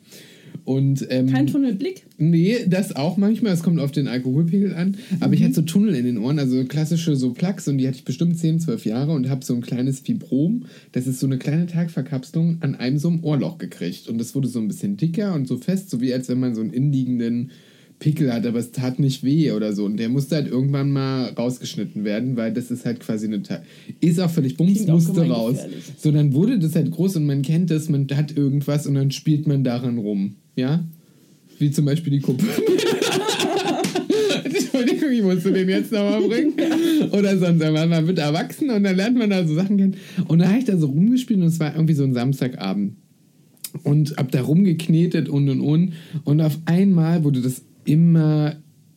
Und, 0.63 1.07
ähm, 1.09 1.27
Kein 1.27 1.47
Tunnelblick? 1.47 2.03
Nee, 2.17 2.65
das 2.67 2.95
auch 2.95 3.17
manchmal. 3.17 3.53
Es 3.53 3.63
kommt 3.63 3.79
auf 3.79 3.91
den 3.91 4.07
Alkoholpegel 4.07 4.75
an. 4.75 4.97
Aber 5.19 5.33
ich 5.33 5.43
hatte 5.43 5.55
so 5.55 5.61
Tunnel 5.61 5.95
in 5.95 6.05
den 6.05 6.17
Ohren, 6.17 6.39
also 6.39 6.63
klassische 6.65 7.15
so 7.15 7.33
Plaques 7.33 7.67
und 7.67 7.77
die 7.77 7.87
hatte 7.87 7.97
ich 7.97 8.05
bestimmt 8.05 8.37
10, 8.37 8.59
12 8.59 8.85
Jahre 8.85 9.11
und 9.11 9.29
habe 9.29 9.43
so 9.43 9.53
ein 9.53 9.61
kleines 9.61 10.01
Fibrom. 10.01 10.65
Das 10.91 11.07
ist 11.07 11.19
so 11.19 11.27
eine 11.27 11.37
kleine 11.37 11.65
Tagverkapselung 11.65 12.57
an 12.61 12.75
einem 12.75 12.97
so 12.97 13.09
einem 13.09 13.23
Ohrloch 13.23 13.57
gekriegt. 13.57 14.07
Und 14.07 14.17
das 14.17 14.35
wurde 14.35 14.47
so 14.47 14.59
ein 14.59 14.67
bisschen 14.67 14.97
dicker 14.97 15.33
und 15.33 15.47
so 15.47 15.57
fest, 15.57 15.89
so 15.89 16.01
wie 16.01 16.13
als 16.13 16.29
wenn 16.29 16.39
man 16.39 16.55
so 16.55 16.61
einen 16.61 16.73
innenliegenden 16.73 17.51
Pickel 18.01 18.33
hat, 18.33 18.45
aber 18.47 18.59
es 18.59 18.71
tat 18.71 18.99
nicht 18.99 19.23
weh 19.23 19.51
oder 19.51 19.73
so. 19.73 19.85
Und 19.85 19.97
der 19.97 20.09
musste 20.09 20.35
halt 20.35 20.47
irgendwann 20.47 20.91
mal 20.91 21.31
rausgeschnitten 21.37 22.03
werden, 22.03 22.35
weil 22.35 22.51
das 22.51 22.71
ist 22.71 22.83
halt 22.83 22.99
quasi 22.99 23.27
eine 23.27 23.43
Ta 23.43 23.61
Ist 23.99 24.19
auch 24.19 24.29
völlig 24.29 24.57
bums, 24.57 24.87
musste 24.87 25.29
raus. 25.29 25.57
So, 25.97 26.11
dann 26.11 26.33
wurde 26.33 26.57
das 26.57 26.75
halt 26.75 26.89
groß 26.89 27.17
und 27.17 27.27
man 27.27 27.43
kennt 27.43 27.69
das, 27.69 27.89
man 27.89 28.07
hat 28.13 28.35
irgendwas 28.35 28.87
und 28.87 28.95
dann 28.95 29.11
spielt 29.11 29.47
man 29.47 29.63
daran 29.63 29.99
rum. 29.99 30.35
Ja? 30.55 30.83
Wie 31.59 31.69
zum 31.69 31.85
Beispiel 31.85 32.11
die 32.11 32.21
Kuppe. 32.21 32.43
Entschuldigung, 34.43 35.11
ich 35.11 35.21
musste 35.21 35.53
den 35.53 35.69
jetzt 35.69 35.91
nochmal 35.91 36.21
bringen. 36.21 36.53
Oder 37.11 37.37
sonst, 37.37 37.59
man 37.59 37.87
man 37.87 38.07
wird 38.07 38.17
erwachsen 38.17 38.71
und 38.71 38.83
dann 38.83 38.95
lernt 38.95 39.15
man 39.15 39.29
da 39.29 39.45
so 39.45 39.53
Sachen 39.53 39.77
kennen. 39.77 39.95
Und 40.27 40.39
da 40.39 40.47
habe 40.47 40.57
ich 40.57 40.65
da 40.65 40.75
so 40.75 40.87
rumgespielt 40.87 41.39
und 41.39 41.45
es 41.45 41.59
war 41.59 41.75
irgendwie 41.75 41.93
so 41.93 42.03
ein 42.03 42.15
Samstagabend. 42.15 42.95
Und 43.83 44.17
hab 44.17 44.31
da 44.31 44.41
rumgeknetet 44.41 45.29
und 45.29 45.49
und 45.49 45.61
und. 45.61 45.93
Und 46.23 46.41
auf 46.41 46.57
einmal 46.65 47.23
wurde 47.23 47.41
das 47.41 47.61
immer 47.85 48.55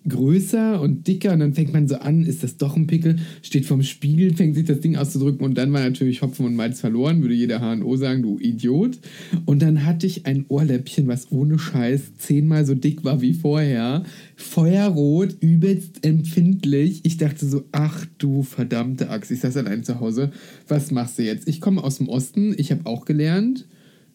größer 0.08 0.80
und 0.80 1.06
dicker 1.06 1.32
und 1.32 1.40
dann 1.40 1.54
fängt 1.54 1.72
man 1.72 1.88
so 1.88 1.96
an, 1.96 2.26
ist 2.26 2.42
das 2.42 2.56
doch 2.56 2.76
ein 2.76 2.86
Pickel, 2.86 3.16
steht 3.42 3.64
vorm 3.64 3.82
Spiegel, 3.82 4.34
fängt 4.36 4.54
sich 4.54 4.64
das 4.64 4.80
Ding 4.80 4.96
auszudrücken 4.96 5.44
und 5.44 5.56
dann 5.56 5.72
war 5.72 5.80
natürlich 5.80 6.22
Hopfen 6.22 6.46
und 6.46 6.56
Malz 6.56 6.80
verloren, 6.80 7.22
würde 7.22 7.34
jeder 7.34 7.60
HNO 7.60 7.96
sagen, 7.96 8.22
du 8.22 8.38
Idiot. 8.38 8.98
Und 9.46 9.62
dann 9.62 9.84
hatte 9.84 10.06
ich 10.06 10.26
ein 10.26 10.44
Ohrläppchen, 10.48 11.08
was 11.08 11.32
ohne 11.32 11.58
Scheiß 11.58 12.16
zehnmal 12.18 12.66
so 12.66 12.74
dick 12.74 13.04
war 13.04 13.22
wie 13.22 13.32
vorher, 13.32 14.04
feuerrot, 14.36 15.36
übelst 15.40 16.04
empfindlich. 16.04 17.00
Ich 17.04 17.16
dachte 17.16 17.46
so, 17.46 17.64
ach 17.72 18.06
du 18.18 18.42
verdammte 18.42 19.10
Axt, 19.10 19.30
ich 19.30 19.40
saß 19.40 19.56
allein 19.56 19.84
zu 19.84 20.00
Hause, 20.00 20.32
was 20.68 20.90
machst 20.90 21.18
du 21.18 21.22
jetzt? 21.22 21.48
Ich 21.48 21.60
komme 21.60 21.82
aus 21.82 21.98
dem 21.98 22.08
Osten, 22.08 22.54
ich 22.58 22.70
habe 22.70 22.86
auch 22.86 23.06
gelernt, 23.06 23.66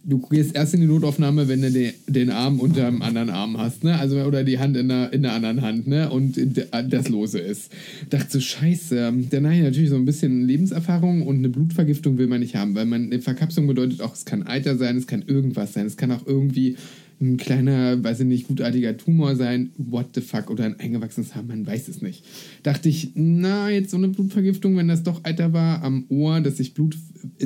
du 0.03 0.19
gehst 0.29 0.55
erst 0.55 0.73
in 0.73 0.81
die 0.81 0.87
Notaufnahme, 0.87 1.47
wenn 1.47 1.61
du 1.61 1.71
den, 1.71 1.93
den 2.07 2.29
Arm 2.29 2.59
unter 2.59 2.85
dem 2.85 3.01
anderen 3.01 3.29
Arm 3.29 3.57
hast, 3.57 3.83
ne? 3.83 3.97
Also 3.97 4.21
oder 4.21 4.43
die 4.43 4.59
Hand 4.59 4.77
in 4.77 4.87
der, 4.87 5.11
in 5.11 5.23
der 5.23 5.33
anderen 5.33 5.61
Hand, 5.61 5.87
ne? 5.87 6.09
Und 6.09 6.39
das 6.89 7.09
Lose 7.09 7.39
ist. 7.39 7.71
Dachte 8.09 8.31
so, 8.31 8.39
scheiße. 8.39 9.13
Dann 9.29 9.45
habe 9.45 9.55
ich 9.55 9.61
natürlich 9.61 9.89
so 9.89 9.95
ein 9.95 10.05
bisschen 10.05 10.47
Lebenserfahrung 10.47 11.25
und 11.25 11.37
eine 11.37 11.49
Blutvergiftung 11.49 12.17
will 12.17 12.27
man 12.27 12.39
nicht 12.39 12.55
haben, 12.55 12.75
weil 12.75 12.85
man 12.85 13.05
eine 13.05 13.21
Verkapselung 13.21 13.67
bedeutet 13.67 14.01
auch, 14.01 14.13
es 14.13 14.25
kann 14.25 14.43
Eiter 14.43 14.77
sein, 14.77 14.97
es 14.97 15.07
kann 15.07 15.23
irgendwas 15.27 15.73
sein, 15.73 15.85
es 15.85 15.97
kann 15.97 16.11
auch 16.11 16.25
irgendwie 16.25 16.77
ein 17.21 17.37
kleiner, 17.37 18.01
weiß 18.01 18.21
ich 18.21 18.25
nicht, 18.25 18.47
gutartiger 18.47 18.95
Tumor 18.95 19.35
sein, 19.35 19.71
what 19.77 20.07
the 20.15 20.21
fuck, 20.21 20.49
oder 20.49 20.63
ein 20.63 20.79
eingewachsenes 20.79 21.35
Haar, 21.35 21.43
man 21.43 21.67
weiß 21.67 21.89
es 21.89 22.01
nicht. 22.01 22.23
Dachte 22.63 22.87
ich, 22.87 23.11
na, 23.15 23.69
jetzt 23.69 23.91
so 23.91 23.97
eine 23.97 24.07
Blutvergiftung, 24.07 24.77
wenn 24.77 24.87
das 24.87 25.03
doch 25.03 25.23
Eiter 25.25 25.51
war 25.51 25.83
am 25.83 26.05
Ohr, 26.09 26.39
dass 26.39 26.57
sich 26.57 26.73
Blut 26.73 26.97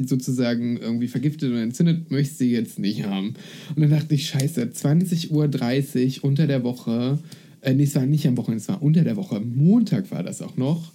sozusagen 0.06 0.78
irgendwie 0.78 1.08
vergiftet 1.08 1.52
und 1.52 1.58
entzündet, 1.58 2.12
möchte 2.12 2.36
sie 2.36 2.52
jetzt 2.52 2.78
nicht 2.78 3.04
haben. 3.06 3.34
Und 3.76 3.82
dann 3.82 3.90
dachte 3.90 4.14
ich, 4.14 4.28
scheiße, 4.28 4.64
20.30 4.64 6.20
Uhr 6.20 6.24
unter 6.26 6.46
der 6.46 6.64
Woche, 6.64 7.20
äh, 7.62 7.74
nee, 7.74 7.84
es 7.84 7.96
war 7.96 8.06
nicht 8.06 8.28
am 8.28 8.38
Wochenende, 8.38 8.62
es 8.62 8.70
war 8.70 8.84
unter 8.84 9.04
der 9.04 9.16
Woche, 9.16 9.40
Montag 9.40 10.12
war 10.12 10.22
das 10.22 10.42
auch 10.44 10.56
noch, 10.56 10.92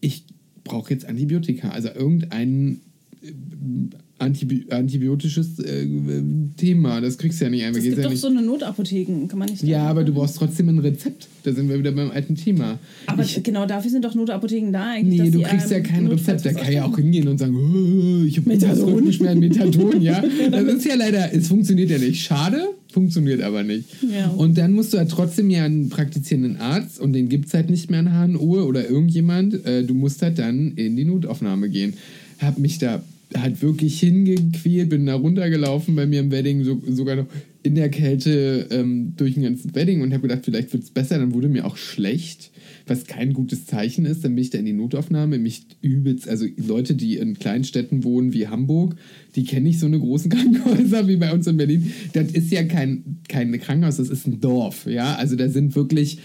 ich 0.00 0.24
brauche 0.64 0.92
jetzt 0.92 1.06
Antibiotika, 1.06 1.70
also 1.70 1.88
irgendein 1.88 2.80
äh, 3.22 3.32
Antibi 4.18 4.66
antibiotisches 4.70 5.58
äh, 5.60 5.86
Thema. 6.56 7.00
Das 7.00 7.18
kriegst 7.18 7.40
du 7.40 7.44
ja 7.44 7.50
nicht 7.50 7.64
einfach. 7.64 7.78
Es 7.78 7.84
gibt 7.84 7.96
ja, 7.98 8.02
doch 8.02 8.10
nicht. 8.10 8.20
so 8.20 8.28
eine 8.28 8.42
Notapotheken, 8.42 9.28
kann 9.28 9.38
man 9.38 9.48
nicht 9.48 9.62
ja, 9.62 9.86
aber 9.86 10.02
du 10.02 10.12
brauchst 10.12 10.36
trotzdem 10.36 10.68
ein 10.68 10.78
Rezept. 10.80 11.28
Da 11.44 11.52
sind 11.52 11.68
wir 11.68 11.78
wieder 11.78 11.92
beim 11.92 12.10
alten 12.10 12.34
Thema. 12.34 12.78
Aber 13.06 13.22
ich, 13.22 13.40
genau 13.42 13.64
dafür 13.66 13.90
sind 13.90 14.04
doch 14.04 14.14
Notapotheken 14.14 14.72
da 14.72 14.90
eigentlich. 14.90 15.20
nee, 15.20 15.30
du 15.30 15.38
die 15.38 15.44
kriegst 15.44 15.70
ja 15.70 15.80
kein 15.80 16.06
Rezept. 16.08 16.44
Der 16.44 16.52
notfalls 16.52 16.66
kann 16.66 16.72
ja 16.72 16.84
auch 16.84 16.96
hingehen 16.96 17.28
und 17.28 17.38
sagen, 17.38 17.54
"Oh, 17.54 18.24
ich 18.24 18.38
habe. 18.38 18.48
Rückenschmerzen, 18.92 19.40
Methadon, 19.40 20.02
ja. 20.02 20.22
Das 20.50 20.64
ist 20.64 20.84
ja 20.84 20.94
leider, 20.94 21.32
es 21.32 21.48
funktioniert 21.48 21.90
ja 21.90 21.98
nicht. 21.98 22.20
Schade, 22.22 22.68
funktioniert 22.92 23.42
aber 23.42 23.62
nicht. 23.62 23.84
Ja. 24.02 24.28
Und 24.30 24.58
dann 24.58 24.72
musst 24.72 24.92
du 24.92 24.98
halt 24.98 25.10
trotzdem 25.10 25.50
ja 25.50 25.64
einen 25.64 25.88
praktizierenden 25.88 26.56
Arzt 26.56 27.00
und 27.00 27.12
den 27.12 27.28
gibt 27.28 27.46
es 27.46 27.54
halt 27.54 27.70
nicht 27.70 27.90
mehr 27.90 28.00
in 28.00 28.12
HNO 28.12 28.64
oder 28.64 28.88
irgendjemand. 28.88 29.64
Äh, 29.64 29.84
du 29.84 29.94
musst 29.94 30.22
halt 30.22 30.38
dann 30.38 30.72
in 30.72 30.96
die 30.96 31.04
Notaufnahme 31.04 31.68
gehen. 31.68 31.94
Hab 32.40 32.58
mich 32.58 32.78
da 32.78 33.02
halt 33.36 33.60
wirklich 33.62 34.00
hingequält, 34.00 34.88
bin 34.88 35.06
da 35.06 35.14
runtergelaufen 35.14 35.94
bei 35.94 36.06
mir 36.06 36.20
im 36.20 36.30
Wedding, 36.30 36.64
so, 36.64 36.80
sogar 36.86 37.16
noch 37.16 37.26
in 37.62 37.74
der 37.74 37.90
Kälte 37.90 38.66
ähm, 38.70 39.14
durch 39.16 39.36
ein 39.36 39.42
ganzes 39.42 39.74
Wedding 39.74 40.00
und 40.00 40.12
habe 40.12 40.28
gedacht, 40.28 40.44
vielleicht 40.44 40.72
wird 40.72 40.84
es 40.84 40.90
besser. 40.90 41.18
Dann 41.18 41.34
wurde 41.34 41.48
mir 41.48 41.66
auch 41.66 41.76
schlecht, 41.76 42.50
was 42.86 43.04
kein 43.04 43.32
gutes 43.32 43.66
Zeichen 43.66 44.06
ist. 44.06 44.24
Dann 44.24 44.34
bin 44.34 44.42
ich 44.42 44.50
da 44.50 44.58
in 44.58 44.64
die 44.64 44.72
Notaufnahme, 44.72 45.38
mich 45.38 45.66
übelst, 45.82 46.28
also 46.28 46.46
Leute, 46.56 46.94
die 46.94 47.16
in 47.16 47.38
Kleinstädten 47.38 48.04
wohnen 48.04 48.32
wie 48.32 48.48
Hamburg, 48.48 48.96
die 49.34 49.44
kennen 49.44 49.64
nicht 49.64 49.80
so 49.80 49.86
eine 49.86 49.98
großen 49.98 50.30
Krankenhäuser 50.30 51.08
wie 51.08 51.16
bei 51.16 51.32
uns 51.32 51.46
in 51.46 51.56
Berlin. 51.56 51.92
Das 52.12 52.30
ist 52.30 52.50
ja 52.52 52.62
kein, 52.64 53.18
kein 53.28 53.52
Krankenhaus, 53.60 53.96
das 53.96 54.08
ist 54.08 54.26
ein 54.26 54.40
Dorf, 54.40 54.86
ja. 54.86 55.16
Also 55.16 55.36
da 55.36 55.48
sind 55.48 55.74
wirklich 55.74 56.20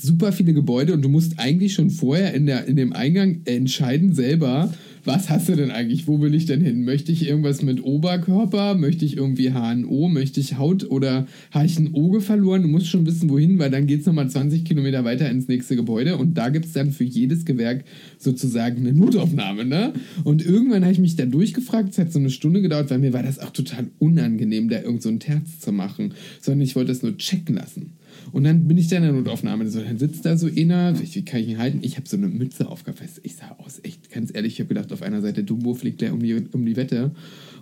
super 0.00 0.32
viele 0.32 0.52
Gebäude 0.52 0.92
und 0.92 1.02
du 1.02 1.08
musst 1.08 1.38
eigentlich 1.38 1.72
schon 1.72 1.90
vorher 1.90 2.34
in, 2.34 2.46
der, 2.46 2.66
in 2.66 2.76
dem 2.76 2.92
Eingang 2.92 3.40
entscheiden 3.46 4.14
selber, 4.14 4.72
was 5.04 5.28
hast 5.28 5.48
du 5.48 5.56
denn 5.56 5.70
eigentlich? 5.70 6.06
Wo 6.06 6.20
will 6.20 6.34
ich 6.34 6.46
denn 6.46 6.60
hin? 6.60 6.84
Möchte 6.84 7.12
ich 7.12 7.28
irgendwas 7.28 7.62
mit 7.62 7.82
Oberkörper? 7.82 8.74
Möchte 8.74 9.04
ich 9.04 9.16
irgendwie 9.16 9.50
HNO? 9.50 10.08
Möchte 10.08 10.40
ich 10.40 10.56
Haut 10.56 10.90
oder 10.90 11.26
habe 11.50 11.66
ich 11.66 11.78
ein 11.78 11.94
Auge 11.94 12.20
verloren? 12.20 12.62
Du 12.62 12.68
musst 12.68 12.88
schon 12.88 13.06
wissen, 13.06 13.28
wohin, 13.28 13.58
weil 13.58 13.70
dann 13.70 13.86
geht 13.86 14.00
es 14.00 14.06
nochmal 14.06 14.30
20 14.30 14.64
Kilometer 14.64 15.04
weiter 15.04 15.28
ins 15.30 15.48
nächste 15.48 15.76
Gebäude 15.76 16.16
und 16.16 16.38
da 16.38 16.48
gibt 16.48 16.66
es 16.66 16.72
dann 16.72 16.90
für 16.90 17.04
jedes 17.04 17.44
Gewerk 17.44 17.84
sozusagen 18.18 18.78
eine 18.78 18.92
Notaufnahme, 18.92 19.64
ne? 19.64 19.92
Und 20.24 20.44
irgendwann 20.44 20.82
habe 20.82 20.92
ich 20.92 20.98
mich 20.98 21.16
da 21.16 21.26
durchgefragt, 21.26 21.90
es 21.90 21.98
hat 21.98 22.12
so 22.12 22.18
eine 22.18 22.30
Stunde 22.30 22.62
gedauert, 22.62 22.90
weil 22.90 22.98
mir 22.98 23.12
war 23.12 23.22
das 23.22 23.38
auch 23.38 23.50
total 23.50 23.88
unangenehm, 23.98 24.68
da 24.68 24.80
irgend 24.80 25.02
so 25.02 25.08
ein 25.08 25.20
Terz 25.20 25.60
zu 25.60 25.72
machen, 25.72 26.14
sondern 26.40 26.62
ich 26.62 26.76
wollte 26.76 26.92
das 26.92 27.02
nur 27.02 27.16
checken 27.16 27.56
lassen. 27.56 27.92
Und 28.34 28.42
dann 28.42 28.66
bin 28.66 28.76
ich 28.78 28.88
da 28.88 28.96
in 28.96 29.04
der 29.04 29.12
Notaufnahme. 29.12 29.70
So, 29.70 29.80
dann 29.80 29.96
sitzt 29.96 30.26
da 30.26 30.36
so 30.36 30.48
einer, 30.48 30.92
wie 31.00 31.22
kann 31.22 31.38
ich 31.38 31.50
ihn 31.50 31.58
halten? 31.58 31.78
Ich 31.82 31.96
habe 31.96 32.08
so 32.08 32.16
eine 32.16 32.26
Mütze 32.26 32.68
aufgefasst. 32.68 33.20
Ich 33.22 33.36
sah 33.36 33.54
aus, 33.64 33.78
echt, 33.84 34.10
ganz 34.10 34.34
ehrlich, 34.34 34.54
ich 34.54 34.58
habe 34.58 34.74
gedacht, 34.74 34.92
auf 34.92 35.02
einer 35.02 35.22
Seite 35.22 35.44
Dumbo 35.44 35.74
fliegt 35.74 35.98
gleich 35.98 36.10
um 36.10 36.20
die, 36.20 36.42
um 36.50 36.66
die 36.66 36.74
Wette. 36.74 37.12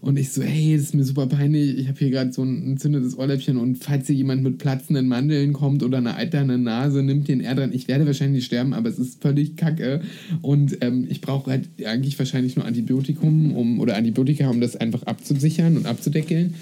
Und 0.01 0.19
ich 0.19 0.33
so, 0.33 0.43
hey, 0.43 0.75
das 0.75 0.85
ist 0.85 0.95
mir 0.95 1.05
super 1.05 1.27
peinlich. 1.27 1.77
Ich 1.77 1.89
habe 1.89 1.99
hier 1.99 2.09
gerade 2.09 2.33
so 2.33 2.43
ein 2.43 2.67
entzündetes 2.69 3.19
Ohrläppchen 3.19 3.59
und 3.59 3.85
falls 3.85 4.07
hier 4.07 4.17
jemand 4.17 4.43
mit 4.43 4.57
platzenden 4.57 5.09
Mandeln 5.09 5.53
kommt 5.53 5.83
oder 5.83 5.99
eine 5.99 6.17
eiternde 6.17 6.57
Nase, 6.57 7.03
nimmt 7.03 7.29
den 7.29 7.43
R 7.43 7.55
dran. 7.55 7.75
Ich 7.75 7.87
werde 7.87 8.07
wahrscheinlich 8.07 8.47
sterben, 8.47 8.73
aber 8.73 8.89
es 8.89 8.99
ist 8.99 9.21
völlig 9.21 9.57
kacke. 9.57 10.01
Und 10.41 10.79
ähm, 10.81 11.07
ich 11.11 11.21
brauche 11.21 11.51
halt 11.51 11.69
eigentlich 11.85 12.19
wahrscheinlich 12.19 12.57
nur 12.57 12.65
Antibiotikum 12.65 13.55
um, 13.55 13.79
oder 13.79 13.95
Antibiotika, 13.97 14.49
um 14.49 14.63
das 14.63 14.77
einfach 14.77 15.03
abzusichern 15.03 15.77
und 15.77 15.85
abzudeckeln 15.85 16.55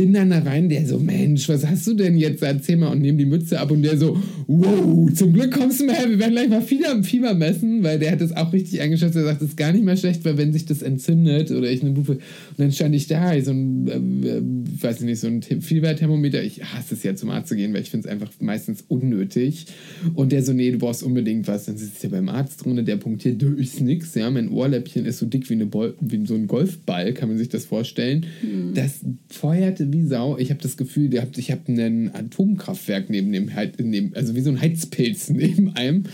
bin 0.00 0.14
dann 0.14 0.30
da 0.30 0.38
rein, 0.38 0.70
der 0.70 0.86
so, 0.86 0.98
Mensch, 0.98 1.46
was 1.50 1.66
hast 1.66 1.86
du 1.86 1.92
denn 1.92 2.16
jetzt? 2.16 2.42
Erzähl 2.42 2.78
mal 2.78 2.90
und 2.90 3.02
nehme 3.02 3.18
die 3.18 3.26
Mütze 3.26 3.60
ab 3.60 3.70
und 3.70 3.82
der 3.82 3.98
so, 3.98 4.16
wow, 4.46 5.12
zum 5.12 5.34
Glück 5.34 5.52
kommst 5.52 5.78
du 5.78 5.84
mal 5.84 5.94
her, 5.94 6.08
wir 6.08 6.18
werden 6.18 6.32
gleich 6.32 6.48
mal 6.48 6.62
Fieber, 6.62 7.02
Fieber 7.02 7.34
messen, 7.34 7.82
weil 7.82 7.98
der 7.98 8.12
hat 8.12 8.22
das 8.22 8.34
auch 8.34 8.50
richtig 8.50 8.80
eingeschätzt. 8.80 9.14
Er 9.14 9.24
sagt, 9.24 9.42
das 9.42 9.50
ist 9.50 9.58
gar 9.58 9.72
nicht 9.72 9.84
mal 9.84 9.98
schlecht, 9.98 10.24
weil 10.24 10.38
wenn 10.38 10.54
sich 10.54 10.64
das 10.64 10.80
entzündet 10.80 11.50
oder 11.50 11.70
ich 11.70 11.82
eine 11.82 11.90
Bufe, 11.90 12.12
und 12.12 12.20
dann 12.56 12.72
stand 12.72 12.94
ich 12.94 13.08
da, 13.08 13.38
so 13.42 13.50
ein, 13.50 13.88
äh, 13.88 14.82
weiß 14.82 15.00
ich 15.00 15.04
nicht, 15.04 15.20
so 15.20 15.26
ein 15.26 15.42
Fieberthermometer. 15.42 16.42
Ich 16.42 16.64
hasse 16.64 16.94
es 16.94 17.02
ja 17.02 17.14
zum 17.14 17.28
Arzt 17.28 17.50
zu 17.50 17.56
gehen, 17.56 17.74
weil 17.74 17.82
ich 17.82 17.90
finde 17.90 18.08
es 18.08 18.10
einfach 18.10 18.30
meistens 18.40 18.82
unnötig. 18.88 19.66
Und 20.14 20.32
der 20.32 20.42
so, 20.42 20.54
nee, 20.54 20.70
du 20.70 20.78
brauchst 20.78 21.02
unbedingt 21.02 21.46
was. 21.46 21.66
Dann 21.66 21.76
sitzt 21.76 22.02
der 22.02 22.08
beim 22.08 22.30
Arzt 22.30 22.64
und 22.64 22.82
der 22.86 22.96
punktiert, 22.96 23.42
du 23.42 23.52
ist 23.52 23.82
nix, 23.82 24.14
ja, 24.14 24.30
mein 24.30 24.48
Ohrläppchen 24.48 25.04
ist 25.04 25.18
so 25.18 25.26
dick 25.26 25.50
wie, 25.50 25.54
eine 25.54 25.66
Bol 25.66 25.94
wie 26.00 26.24
so 26.24 26.36
ein 26.36 26.46
Golfball, 26.46 27.12
kann 27.12 27.28
man 27.28 27.36
sich 27.36 27.50
das 27.50 27.66
vorstellen. 27.66 28.24
Das 28.72 29.00
feuerte 29.28 29.89
wie 29.92 30.04
Sau. 30.04 30.38
Ich 30.38 30.50
habe 30.50 30.60
das 30.62 30.76
Gefühl, 30.76 31.12
ihr 31.12 31.22
habt- 31.22 31.38
ich 31.38 31.50
habe 31.50 31.70
ein 31.72 32.14
Atomkraftwerk 32.14 33.10
neben 33.10 33.32
dem, 33.32 33.50
neben, 33.82 34.14
also 34.14 34.34
wie 34.34 34.40
so 34.40 34.50
ein 34.50 34.60
Heizpilz 34.60 35.28
neben 35.30 35.74
einem. 35.76 36.04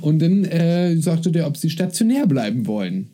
Und 0.00 0.20
dann 0.20 0.44
äh, 0.44 0.96
sagte 0.98 1.32
der, 1.32 1.46
ob 1.46 1.56
sie 1.56 1.70
stationär 1.70 2.26
bleiben 2.26 2.66
wollen. 2.66 3.08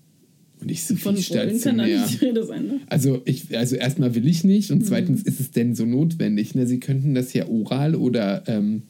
Und 0.60 0.70
ich 0.70 0.84
so, 0.84 0.94
Von 0.96 1.14
wollen 1.14 1.16
kann 1.16 1.22
stationär? 1.58 2.00
nicht 2.06 2.22
Rede 2.22 2.44
sein, 2.44 2.66
ne? 2.66 2.80
Also, 2.88 3.20
ich, 3.26 3.56
also 3.56 3.76
erstmal 3.76 4.14
will 4.14 4.26
ich 4.26 4.42
nicht 4.42 4.70
und 4.70 4.84
zweitens 4.86 5.22
ist 5.22 5.38
es 5.38 5.50
denn 5.50 5.74
so 5.74 5.84
notwendig. 5.84 6.54
Ne? 6.54 6.66
Sie 6.66 6.80
könnten 6.80 7.14
das 7.14 7.32
ja 7.34 7.46
oral 7.48 7.94
oder 7.94 8.42
ähm, 8.46 8.82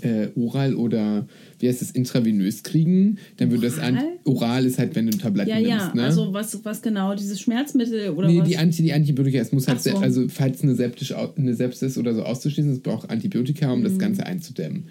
äh, 0.00 0.28
oral 0.36 0.74
oder 0.74 1.26
wie 1.58 1.68
heißt 1.68 1.82
es, 1.82 1.90
intravenös 1.90 2.62
kriegen. 2.62 3.18
Dann 3.38 3.50
würde 3.50 3.64
das 3.66 3.78
an, 3.78 3.98
Oral? 4.24 4.66
ist 4.66 4.78
halt, 4.78 4.94
wenn 4.94 5.06
du 5.06 5.16
Tabletten 5.16 5.50
Ja, 5.50 5.58
ja, 5.58 5.76
nimmst. 5.78 5.94
Ne? 5.94 6.02
also 6.04 6.32
was, 6.32 6.64
was 6.64 6.82
genau, 6.82 7.14
dieses 7.14 7.40
Schmerzmittel 7.40 8.10
oder 8.10 8.28
Nee, 8.28 8.40
was? 8.40 8.48
die, 8.48 8.56
Anti, 8.56 8.82
die 8.82 8.92
Antibiotika, 8.92 9.38
es 9.38 9.52
muss 9.52 9.66
halt, 9.68 9.80
so. 9.82 9.96
also 9.96 10.28
falls 10.28 10.62
eine, 10.62 10.74
septisch, 10.74 11.12
eine 11.14 11.54
Sepsis 11.54 11.96
oder 11.98 12.14
so 12.14 12.22
auszuschließen, 12.22 12.72
es 12.72 12.80
braucht 12.80 13.08
Antibiotika, 13.10 13.72
um 13.72 13.80
Mhm. 13.80 13.84
das 13.84 13.98
Ganze 13.98 14.26
einzudämmen. 14.26 14.84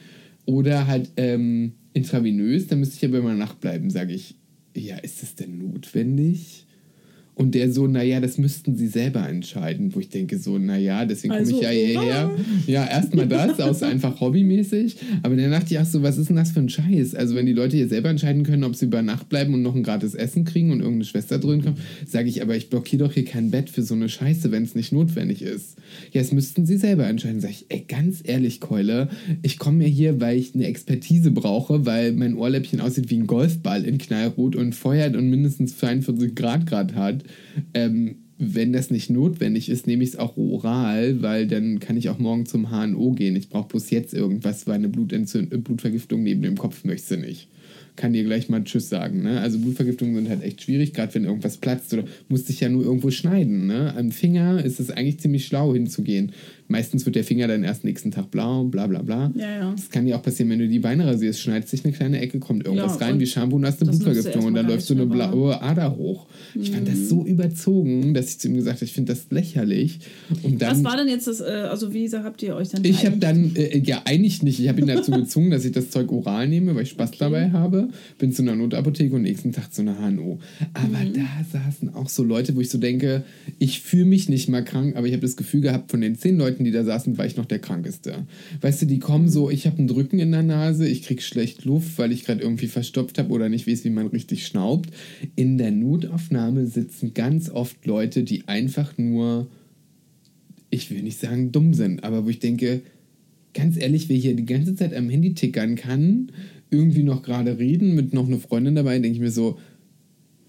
Oder 0.45 0.87
halt 0.87 1.09
ähm, 1.17 1.73
intravenös, 1.93 2.67
da 2.67 2.75
müsste 2.75 2.95
ich 2.97 3.05
aber 3.05 3.19
immer 3.19 3.33
nachbleiben, 3.33 3.89
sage 3.89 4.13
ich, 4.13 4.35
ja, 4.75 4.97
ist 4.97 5.21
das 5.23 5.35
denn 5.35 5.57
notwendig? 5.57 6.64
Und 7.35 7.53
der 7.53 7.69
so, 7.71 7.85
naja, 7.85 8.21
das 8.21 8.37
müssten 8.37 8.75
sie 8.75 8.87
selber 8.87 9.27
entscheiden. 9.27 9.93
Wo 9.93 9.99
ich 9.99 10.09
denke, 10.09 10.39
so, 10.39 10.57
naja, 10.57 11.05
deswegen 11.05 11.33
komme 11.33 11.41
Also, 11.41 11.57
ich 11.57 11.61
ja 11.61 11.69
hierher. 11.69 12.31
Ja, 12.65 12.85
erstmal 12.85 13.27
das, 13.27 13.59
aus 13.59 13.83
einfach 13.83 14.21
hobbymäßig. 14.21 14.95
Aber 15.21 15.35
dann 15.35 15.51
dachte 15.51 15.73
ich, 15.73 15.79
ach 15.79 15.85
so, 15.85 16.01
was 16.01 16.17
ist 16.17 16.29
denn 16.29 16.37
das 16.37 16.51
für 16.51 16.61
ein 16.61 16.69
Scheiß? 16.69 17.13
Also, 17.13 17.35
wenn 17.35 17.45
die 17.45 17.53
Leute 17.53 17.75
hier 17.75 17.89
selber 17.89 18.09
entscheiden 18.09 18.43
können, 18.43 18.63
ob 18.63 18.75
sie 18.75 18.85
über 18.85 19.01
Nacht 19.01 19.27
bleiben 19.27 19.53
und 19.53 19.61
noch 19.61 19.75
ein 19.75 19.83
gratis 19.83 20.15
Essen 20.15 20.45
kriegen 20.45 20.71
und 20.71 20.79
irgendeine 20.79 21.03
Schwester 21.03 21.37
drin 21.37 21.61
kommt, 21.61 21.79
sage 22.07 22.29
ich, 22.29 22.41
aber 22.41 22.55
ich 22.55 22.69
blockiere 22.69 23.03
doch 23.03 23.13
hier 23.13 23.25
kein 23.25 23.51
Bett 23.51 23.69
für 23.69 23.83
so 23.83 23.95
eine 23.95 24.07
Scheiße, 24.07 24.51
wenn 24.51 24.63
es 24.63 24.73
nicht 24.73 24.93
notwendig 24.93 25.41
ist. 25.41 25.75
Ja, 26.13 26.21
es 26.21 26.31
müssten 26.31 26.65
sie 26.65 26.77
selber 26.77 27.05
entscheiden. 27.05 27.41
Sag 27.41 27.51
ich, 27.51 27.65
ey, 27.67 27.83
ganz 27.85 28.21
ehrlich, 28.23 28.61
Keule, 28.61 29.09
ich 29.43 29.59
komme 29.59 29.79
mir 29.79 29.89
hier, 29.89 30.21
weil 30.21 30.37
ich 30.37 30.55
eine 30.55 30.67
Expertise 30.67 31.31
brauche, 31.31 31.85
weil 31.85 32.13
mein 32.13 32.35
Ohrläppchen 32.35 32.79
aussieht 32.79 33.09
wie 33.09 33.17
ein 33.17 33.27
Golfball 33.27 33.83
in 33.83 33.97
Knallrot 33.97 34.55
und 34.55 34.73
feuert 34.73 35.17
und 35.17 35.29
mindestens 35.29 35.77
42 35.77 36.33
Grad 36.33 36.65
Grad 36.65 36.95
hat. 36.95 37.24
Ähm, 37.73 38.15
wenn 38.37 38.73
das 38.73 38.91
nicht 38.91 39.09
notwendig 39.09 39.69
ist, 39.69 39.87
nehme 39.87 40.03
ich 40.03 40.09
es 40.09 40.15
auch 40.17 40.35
oral, 40.35 41.21
weil 41.21 41.47
dann 41.47 41.79
kann 41.79 41.95
ich 41.95 42.09
auch 42.09 42.19
morgen 42.19 42.45
zum 42.45 42.69
HNO 42.69 43.11
gehen. 43.11 43.35
Ich 43.35 43.49
brauche 43.49 43.69
bloß 43.69 43.91
jetzt 43.91 44.13
irgendwas, 44.13 44.67
weil 44.67 44.75
eine 44.75 44.89
Blutentzünd 44.89 45.53
äh, 45.53 45.57
Blutvergiftung 45.57 46.21
neben 46.21 46.41
dem 46.41 46.57
Kopf 46.57 46.83
möchte 46.83 47.17
nicht. 47.17 47.47
Kann 47.95 48.11
dir 48.11 48.25
gleich 48.25 48.49
mal 48.49 48.61
Tschüss 48.65 48.89
sagen. 48.89 49.23
Ne? 49.23 49.39
Also 49.39 49.57
Blutvergiftungen 49.57 50.15
sind 50.15 50.29
halt 50.29 50.43
echt 50.43 50.61
schwierig, 50.61 50.93
gerade 50.93 51.15
wenn 51.15 51.23
irgendwas 51.23 51.57
platzt 51.57 51.93
oder 51.93 52.03
musst 52.27 52.49
dich 52.49 52.59
ja 52.59 52.67
nur 52.67 52.83
irgendwo 52.83 53.09
schneiden. 53.09 53.67
Ne? 53.67 53.95
Am 53.95 54.11
Finger 54.11 54.63
ist 54.63 54.81
es 54.81 54.91
eigentlich 54.91 55.19
ziemlich 55.19 55.45
schlau 55.45 55.73
hinzugehen. 55.73 56.33
Meistens 56.67 57.05
wird 57.05 57.15
der 57.15 57.23
Finger 57.23 57.47
dann 57.47 57.63
erst 57.63 57.83
nächsten 57.83 58.09
Tag 58.11 58.31
blau, 58.31 58.63
bla 58.63 58.87
bla 58.87 59.01
bla. 59.03 59.31
Ja, 59.35 59.49
ja. 59.59 59.71
Das 59.75 59.89
kann 59.89 60.05
dir 60.05 60.15
auch 60.17 60.23
passieren, 60.23 60.49
wenn 60.49 60.59
du 60.59 60.67
die 60.67 60.79
Beine 60.79 61.05
rasierst, 61.05 61.39
schneidest 61.39 61.69
sich 61.69 61.85
eine 61.85 61.93
kleine 61.93 62.19
Ecke, 62.19 62.39
kommt 62.39 62.65
irgendwas 62.65 62.99
Ja, 62.99 63.05
rein 63.05 63.19
wie 63.19 63.27
Shampoo 63.27 63.57
und 63.57 63.65
hast 63.65 63.81
eine 63.81 63.91
Blutvergiftung 63.91 64.45
und 64.45 64.55
dann 64.55 64.67
läuft 64.67 64.85
so 64.87 64.93
eine 64.95 65.05
blaue 65.05 65.61
Ader 65.61 65.95
hoch. 65.95 66.27
Ich 66.59 66.71
fand 66.71 66.87
das 66.87 66.97
Mhm. 66.97 67.05
so 67.05 67.25
überzogen, 67.25 68.13
dass 68.13 68.29
ich 68.29 68.39
zu 68.39 68.47
ihm 68.47 68.55
gesagt 68.55 68.77
habe, 68.77 68.85
ich 68.85 68.93
finde 68.93 69.13
das 69.13 69.27
lächerlich. 69.29 69.99
Und 70.43 70.61
dann, 70.61 70.77
Was 70.77 70.83
war 70.83 70.97
denn 70.97 71.07
jetzt 71.07 71.27
das, 71.27 71.39
äh, 71.41 71.45
also 71.69 71.93
wie 71.93 72.09
habt 72.09 72.41
ihr 72.43 72.55
euch 72.55 72.69
dann 72.69 72.83
ich 72.83 73.05
habe 73.05 73.17
dann, 73.17 73.55
äh, 73.55 73.77
ja, 73.79 74.01
eigentlich 74.05 74.41
nicht. 74.43 74.59
Ich 74.59 74.67
habe 74.69 74.79
ihn 74.81 74.87
dazu 74.87 75.11
gezwungen, 75.11 75.51
dass 75.51 75.65
ich 75.65 75.71
das 75.71 75.89
Zeug 75.89 76.11
oral 76.11 76.47
nehme, 76.47 76.75
weil 76.75 76.83
ich 76.83 76.89
Spaß 76.89 77.11
dabei 77.19 77.51
habe. 77.51 77.89
Bin 78.17 78.31
zu 78.31 78.41
einer 78.41 78.55
Notapotheke 78.55 79.13
und 79.15 79.21
nächsten 79.23 79.51
Tag 79.51 79.73
zu 79.73 79.81
einer 79.81 79.97
HNO. 79.99 80.39
Aber 80.73 80.87
Mhm. 80.99 81.13
da 81.13 81.59
saßen 81.59 81.93
auch 81.93 82.09
so 82.09 82.23
Leute, 82.23 82.55
wo 82.55 82.61
ich 82.61 82.69
so 82.69 82.77
denke, 82.77 83.23
ich 83.59 83.81
fühle 83.81 84.05
mich 84.05 84.29
nicht 84.29 84.49
mal 84.49 84.63
krank, 84.63 84.95
aber 84.95 85.07
ich 85.07 85.13
habe 85.13 85.21
das 85.21 85.35
Gefühl 85.35 85.61
gehabt, 85.61 85.91
von 85.91 86.01
den 86.01 86.17
zehn 86.17 86.37
Leuten, 86.37 86.54
die 86.63 86.71
da 86.71 86.83
saßen, 86.83 87.17
war 87.17 87.25
ich 87.25 87.35
noch 87.35 87.45
der 87.45 87.59
Krankeste. 87.59 88.25
Weißt 88.61 88.81
du, 88.81 88.85
die 88.85 88.99
kommen 88.99 89.27
so, 89.27 89.49
ich 89.49 89.65
habe 89.67 89.77
einen 89.79 89.87
Drücken 89.87 90.19
in 90.19 90.31
der 90.31 90.43
Nase, 90.43 90.87
ich 90.87 91.01
krieg 91.03 91.21
schlecht 91.21 91.65
Luft, 91.65 91.97
weil 91.97 92.11
ich 92.11 92.23
gerade 92.23 92.41
irgendwie 92.41 92.67
verstopft 92.67 93.17
habe 93.19 93.31
oder 93.33 93.49
nicht 93.49 93.67
weiß, 93.67 93.83
wie 93.83 93.89
man 93.89 94.07
richtig 94.07 94.45
schnaubt. 94.47 94.89
In 95.35 95.57
der 95.57 95.71
Notaufnahme 95.71 96.65
sitzen 96.67 97.13
ganz 97.13 97.49
oft 97.49 97.85
Leute, 97.85 98.23
die 98.23 98.47
einfach 98.47 98.97
nur 98.97 99.47
ich 100.71 100.89
will 100.91 101.03
nicht 101.03 101.19
sagen 101.19 101.51
dumm 101.51 101.73
sind, 101.73 102.03
aber 102.03 102.25
wo 102.25 102.29
ich 102.29 102.39
denke, 102.39 102.81
ganz 103.53 103.77
ehrlich, 103.77 104.09
wer 104.09 104.17
hier 104.17 104.35
die 104.35 104.45
ganze 104.45 104.75
Zeit 104.75 104.93
am 104.93 105.09
Handy 105.09 105.33
tickern 105.33 105.75
kann, 105.75 106.31
irgendwie 106.69 107.03
noch 107.03 107.21
gerade 107.23 107.57
reden 107.57 107.95
mit 107.95 108.13
noch 108.13 108.27
einer 108.27 108.39
Freundin 108.39 108.75
dabei, 108.75 108.99
denke 108.99 109.15
ich 109.15 109.21
mir 109.21 109.31
so, 109.31 109.57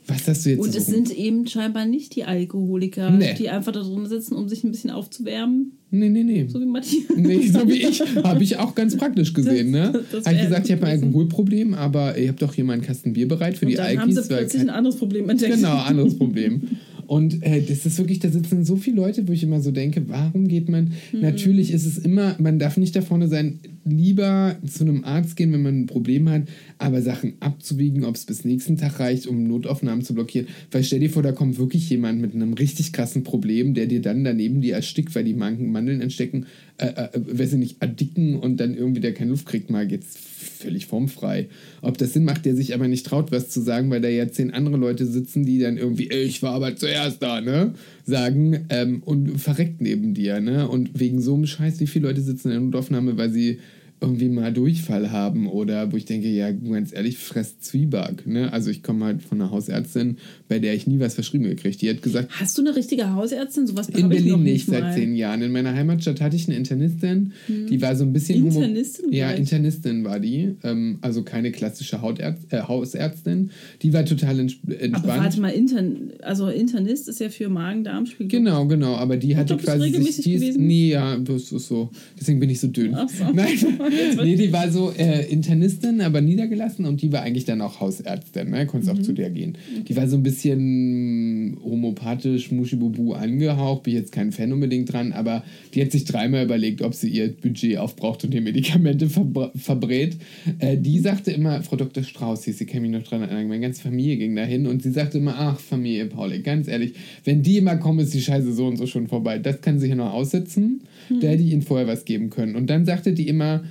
was 0.09 0.27
hast 0.27 0.45
du 0.45 0.51
jetzt 0.51 0.61
Und 0.61 0.73
so 0.73 0.79
es 0.79 0.87
rum- 0.89 0.95
sind 0.95 1.17
eben 1.17 1.47
scheinbar 1.47 1.87
nicht 1.87 2.17
die 2.17 2.25
Alkoholiker, 2.25 3.11
Nee. 3.11 3.35
die 3.39 3.51
einfach 3.51 3.71
da 3.73 3.83
drin 3.83 4.07
sitzen, 4.07 4.35
um 4.35 4.49
sich 4.49 4.65
ein 4.65 4.73
bisschen 4.73 4.91
aufzuwärmen, 4.91 5.73
Nee, 5.91 6.09
nee, 6.09 6.25
nee. 6.25 6.47
so 6.49 6.61
wie 6.61 6.67
Matthias. 6.67 7.05
Nee, 7.17 7.47
so 7.49 7.67
wie 7.69 7.83
ich. 7.87 8.01
Habe 8.23 8.43
ich 8.43 8.57
auch 8.57 8.75
ganz 8.75 8.97
praktisch 8.97 9.33
gesehen, 9.33 9.71
ne? 9.71 9.91
Das- 9.93 10.03
das 10.13 10.27
Habe 10.27 10.37
ich 10.37 10.43
gesagt, 10.43 10.67
ich 10.67 10.73
habe 10.73 10.87
ein. 10.87 11.03
Alkoholproblem, 11.05 11.75
aber 11.75 12.19
ihr 12.19 12.29
habt 12.29 12.43
doch 12.43 12.53
hier 12.55 12.65
mal 12.65 12.73
einen 12.75 12.83
Kasten 12.83 13.13
Bier 13.13 13.29
bereit 13.29 13.57
für 13.57 13.65
Und 13.67 13.71
die 13.71 13.77
dann 13.77 13.87
haben 13.99 14.11
sie 14.11 14.19
Alkis. 14.19 14.29
plötzlich 14.29 14.61
kein- 14.63 14.71
ein 14.71 14.77
anderes 14.77 14.97
Problem 14.97 15.29
entdeckt. 15.31 15.55
Genau, 15.55 15.77
anderes 15.77 16.19
Problem. 16.19 16.63
Und 17.07 17.41
äh, 17.45 17.63
das 17.63 17.87
ist 17.87 17.99
wirklich, 17.99 18.19
da 18.19 18.29
sitzen 18.31 18.65
so 18.65 18.75
viele 18.75 18.97
Leute, 18.97 19.29
wo 19.29 19.33
ich 19.33 19.45
immer 19.45 19.61
so 19.61 19.71
denke, 19.71 20.03
warum 20.09 20.49
geht 20.49 20.69
man? 20.69 20.93
Mhm. 21.13 21.21
Natürlich 21.21 21.71
ist 21.73 21.87
es 21.87 21.99
immer, 21.99 22.35
man 22.41 22.59
darf 22.59 22.77
nicht 22.79 22.97
da 22.97 23.01
vorne 23.01 23.29
sein, 23.29 23.61
lieber 23.87 24.57
zu 24.67 24.85
einem 24.85 25.05
Arzt 25.05 25.37
gehen, 25.37 25.53
wenn 25.53 25.63
man 25.63 25.81
ein 25.81 25.87
Problem 25.87 26.29
hat, 26.29 26.43
aber 26.79 27.01
Sachen 27.03 27.35
abzuwiegen, 27.41 28.05
ob 28.05 28.17
es 28.17 28.25
bis 28.25 28.45
nächsten 28.45 28.77
Tag 28.77 28.99
reicht, 29.01 29.27
um 29.27 29.47
Notaufnahmen 29.47 30.05
zu 30.05 30.15
blockieren. 30.15 30.49
Weil 30.71 30.85
stell 30.85 31.01
dir 31.01 31.11
vor, 31.11 31.23
da 31.23 31.33
kommt 31.33 31.59
wirklich 31.59 31.89
jemand 31.89 32.21
mit 32.21 32.35
einem 32.35 32.53
richtig 32.53 32.93
krassen 32.93 33.23
Problem, 33.23 33.75
der 33.75 33.87
dir 33.87 34.03
dann 34.03 34.25
daneben 34.25 34.61
die 34.61 34.71
erstickt, 34.71 35.15
weil 35.15 35.25
die 35.25 35.35
Man- 35.35 35.71
Mandeln 35.71 36.01
entstecken, 36.01 36.47
äh, 36.79 36.89
äh, 36.89 37.09
weiß 37.15 37.55
ich 37.55 37.59
nicht, 37.59 37.77
erdicken 37.81 38.37
und 38.37 38.59
dann 38.59 38.77
irgendwie 38.77 39.01
der 39.01 39.15
keine 39.15 39.31
Luft 39.31 39.47
kriegt, 39.47 39.71
mal 39.71 39.87
geht's 39.87 40.17
völlig 40.17 40.87
formfrei. 40.87 41.49
Ob 41.83 41.97
das 41.99 42.13
Sinn 42.13 42.25
macht, 42.25 42.45
der 42.45 42.57
sich 42.57 42.75
aber 42.75 42.89
nicht 42.89 43.07
traut, 43.07 43.31
was 43.31 43.49
zu 43.49 43.61
sagen, 43.61 43.91
weil 43.91 44.01
da 44.01 44.09
ja 44.09 44.29
zehn 44.29 44.51
andere 44.53 44.77
Leute 44.77 45.07
sitzen, 45.07 45.45
die 45.45 45.59
dann 45.59 45.77
irgendwie, 45.77 46.11
"Ey, 46.11 46.25
ich 46.25 46.43
war 46.43 46.53
aber 46.53 46.77
zuerst 46.77 47.23
da, 47.23 47.41
ne? 47.41 47.75
Sagen 48.05 48.67
ähm, 48.71 49.03
und 49.05 49.39
verreckt 49.41 49.81
neben 49.81 50.15
dir, 50.15 50.41
ne? 50.41 50.69
Und 50.69 50.99
wegen 50.99 51.21
so 51.21 51.35
einem 51.35 51.47
Scheiß, 51.47 51.81
wie 51.81 51.87
viele 51.87 52.09
Leute 52.09 52.21
sitzen 52.21 52.49
in 52.49 52.53
der 52.53 52.61
Notaufnahme, 52.61 53.17
weil 53.17 53.31
sie 53.31 53.59
irgendwie 54.01 54.29
mal 54.29 54.53
Durchfall 54.53 55.11
haben 55.11 55.47
oder 55.49 55.91
wo 55.93 55.97
ich 55.97 56.05
denke, 56.05 56.29
ja, 56.29 56.51
ganz 56.51 56.93
ehrlich, 56.93 57.19
fress 57.19 57.59
Zwieback, 57.61 58.27
ne? 58.27 58.53
Also 58.53 58.71
ich 58.71 58.83
komme 58.83 59.07
halt 59.07 59.23
von 59.23 59.41
einer 59.41 59.51
Hausärztin, 59.51 60.19
bei 60.49 60.59
der 60.59 60.75
ich 60.75 60.87
nie 60.87 61.01
was 61.01 61.15
verschrieben 61.15 61.45
gekriegt. 61.45 61.81
Die 61.81 61.89
hat 61.89 62.03
gesagt, 62.03 62.31
Hast 62.39 62.59
du 62.59 62.63
eine 62.63 62.77
richtige 62.77 63.15
Hausärztin? 63.15 63.67
Sowas 63.67 63.89
in 63.89 64.09
Berlin 64.09 64.43
nicht 64.43 64.67
seit 64.67 64.83
mal. 64.83 64.95
zehn 64.95 65.15
Jahren. 65.15 65.43
In 65.43 65.53
meiner 65.53 65.75
Heimatstadt 65.75 66.21
hatte 66.21 66.37
ich 66.37 66.47
eine 66.47 66.57
Internistin, 66.57 67.33
die 67.49 67.81
war 67.81 67.97
so 67.97 68.05
ein 68.05 68.13
bisschen 68.13 68.47
Internistin 68.47 69.13
Ja? 69.13 69.31
Internistin 69.31 70.05
war 70.05 70.21
die. 70.21 70.57
Ähm, 70.63 70.99
also 71.01 71.23
keine 71.23 71.51
klassische 71.51 72.03
Hautärz 72.03 72.41
äh, 72.51 72.61
Hausärztin. 72.61 73.51
Die 73.83 73.93
war 73.93 74.05
total 74.05 74.41
ents 74.41 74.57
entspannt. 74.69 75.05
Aber 75.05 75.23
warte 75.23 75.41
mal, 75.41 75.51
Intern 75.51 76.13
also 76.23 76.49
Internist 76.49 77.09
ist 77.09 77.21
ja 77.21 77.29
für 77.29 77.49
Magen-Darm-Spiel. 77.49 78.29
Genau, 78.29 78.67
genau, 78.67 78.95
aber 78.97 79.17
die 79.17 79.37
hatte 79.37 79.55
bist 79.55 79.67
quasi 79.67 79.85
regelmäßig 79.85 80.17
sich, 80.17 80.25
die 80.25 80.35
ist, 80.35 80.41
gewesen? 80.41 80.67
Nee, 80.67 80.91
ja, 80.91 81.17
das 81.17 81.53
ist 81.53 81.69
so. 81.69 81.91
Deswegen 82.19 82.41
bin 82.41 82.51
ich 82.51 82.61
so 82.61 82.69
dünn. 82.69 82.95
Ach 82.95 83.09
so. 83.09 83.25
Nein, 83.33 83.57
nee, 84.23 84.37
die 84.37 84.53
war 84.53 84.71
so 84.71 84.93
äh, 84.93 85.27
Internistin, 85.31 86.01
aber 86.01 86.21
niedergelassen 86.21 86.85
und 86.87 87.03
die 87.03 87.13
war 87.13 87.23
eigentlich 87.23 87.45
dann 87.45 87.61
auch 87.61 87.81
Hausärztin, 87.81 88.51
ne? 88.51 88.67
Konntest 88.67 88.93
Mhm. 88.93 88.99
auch 88.99 89.03
zu 89.03 89.13
der 89.13 89.31
gehen. 89.31 89.57
Die 89.89 89.97
war 89.97 90.09
so 90.09 90.17
ein 90.17 90.23
bisschen 90.23 91.57
homopathisch, 91.65 92.51
muschibubu 92.53 93.13
angehaucht, 93.15 93.85
bin 93.85 93.95
ich 93.95 94.01
jetzt 94.01 94.13
kein 94.13 94.33
Fan 94.33 94.53
unbedingt 94.53 94.93
dran, 94.93 95.13
aber 95.13 95.43
die 95.75 95.83
hat 95.83 95.93
sich 95.93 96.05
dreimal 96.05 96.45
überlegt, 96.45 96.83
ob 96.83 96.95
sie 96.95 97.09
ihr 97.09 97.29
Budget 97.29 97.79
aufbraucht 97.79 98.25
und 98.25 98.35
ihr 98.35 98.41
Medikamente 98.41 99.09
verbr 99.09 99.51
verbrät. 99.57 100.17
Äh, 100.59 100.77
die 100.77 100.99
sagte 101.01 101.31
immer, 101.31 101.63
Frau 101.63 101.77
Dr. 101.77 102.03
Strauß 102.03 102.45
hieß, 102.45 102.59
sie 102.59 102.67
kann 102.67 102.83
mich 102.83 102.91
noch 102.91 103.03
dran 103.03 103.23
erinnern, 103.23 103.49
meine 103.49 103.61
ganze 103.63 103.83
Familie 103.83 104.17
ging 104.17 104.35
dahin 104.37 104.67
und 104.67 104.83
sie 104.83 104.91
sagte 104.91 105.19
immer, 105.19 105.35
ach 105.39 105.59
Familie 105.59 106.07
Pauli, 106.07 106.41
ganz 106.41 106.69
ehrlich, 106.69 106.93
wenn 107.25 107.43
die 107.43 107.59
immer 107.59 107.77
kommen, 107.77 108.01
ist 108.01 108.15
die 108.15 108.21
Scheiße 108.21 108.53
so 108.53 108.67
und 108.67 108.77
so 108.77 108.87
schon 108.87 109.07
vorbei. 109.09 109.39
Das 109.39 109.61
kann 109.61 109.79
sie 109.79 109.87
hier 109.87 109.97
noch 109.97 110.13
aussitzen. 110.13 110.81
Da 111.21 111.29
hätte 111.29 111.43
ich 111.43 111.53
ihnen 111.53 111.63
vorher 111.63 111.87
was 111.87 112.05
geben 112.05 112.31
können. 112.31 112.57
Und 112.57 112.69
dann 112.69 112.85
sagte 112.85 113.13
die 113.13 113.29
immer, 113.29 113.63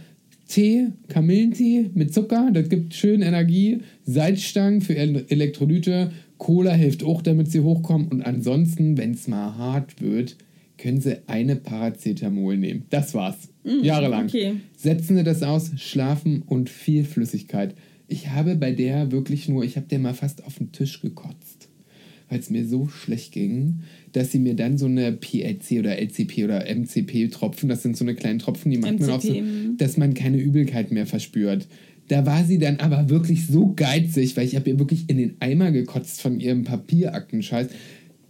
Tee, 0.48 0.88
Kamillentee 1.08 1.90
mit 1.94 2.14
Zucker, 2.14 2.50
das 2.54 2.70
gibt 2.70 2.94
schön 2.94 3.22
Energie, 3.22 3.80
Salzstangen 4.04 4.82
für 4.82 4.96
El- 4.96 5.26
Elektrolyte, 5.30 6.12
Cola 6.38 6.72
hilft 6.74 7.04
auch, 7.04 7.22
damit 7.22 7.52
sie 7.52 7.62
hochkommen. 7.62 8.08
Und 8.10 8.22
ansonsten, 8.22 8.98
wenn 8.98 9.12
es 9.12 9.28
mal 9.28 9.58
hart 9.58 10.02
wird, 10.02 10.36
können 10.78 11.00
sie 11.02 11.18
eine 11.28 11.56
Paracetamol 11.56 12.58
nehmen. 12.58 12.84
Das 12.90 13.14
war's. 13.14 13.50
Jahrelang. 13.64 14.26
okay. 14.26 14.58
Setzen 14.78 15.18
sie 15.18 15.24
das 15.24 15.42
aus, 15.42 15.72
schlafen 15.78 16.44
und 16.46 16.70
viel 16.70 17.04
Flüssigkeit. 17.06 17.74
Ich 18.08 18.30
habe 18.30 18.56
bei 18.56 18.72
der 18.72 19.12
wirklich 19.12 19.50
nur, 19.50 19.64
ich 19.64 19.78
habe 19.78 19.88
der 19.88 19.98
mal 20.00 20.14
fast 20.14 20.44
auf 20.46 20.58
den 20.60 20.72
Tisch 20.72 21.02
gekotzt, 21.02 21.70
weil 22.30 22.40
es 22.40 22.50
mir 22.50 22.66
so 22.66 22.88
schlecht 22.88 23.32
ging, 23.32 23.82
dass 24.14 24.32
sie 24.32 24.40
mir 24.40 24.56
dann 24.56 24.78
so 24.78 24.86
eine 24.86 25.12
PLC 25.12 25.80
oder 25.80 25.98
LCP 25.98 26.44
oder 26.44 26.66
MCP-Tropfen, 26.68 27.70
das 27.70 27.84
sind 27.84 27.98
so 27.98 28.04
eine 28.04 28.16
kleinen 28.16 28.40
Tropfen, 28.40 28.72
die 28.72 28.78
macht 28.78 29.00
man 29.00 29.10
auch 29.10 29.22
so, 29.22 29.30
MCP, 29.30 29.42
mhm. 29.42 29.78
dass 29.78 29.98
man 29.98 30.14
keine 30.14 30.38
Übelkeit 30.38 30.92
mehr 30.92 31.06
verspürt. 31.06 31.68
Da 32.08 32.26
war 32.26 32.44
sie 32.44 32.60
dann 32.60 32.78
aber 32.78 33.10
wirklich 33.10 33.48
so 33.48 33.74
geizig, 33.76 34.38
weil 34.38 34.46
ich 34.46 34.56
habe 34.56 34.70
ihr 34.70 34.80
wirklich 34.80 35.06
in 35.10 35.18
den 35.18 35.36
Eimer 35.40 35.72
gekotzt 35.72 36.22
von 36.22 36.40
ihrem 36.40 36.64
Papieraktenscheiß. 36.64 37.68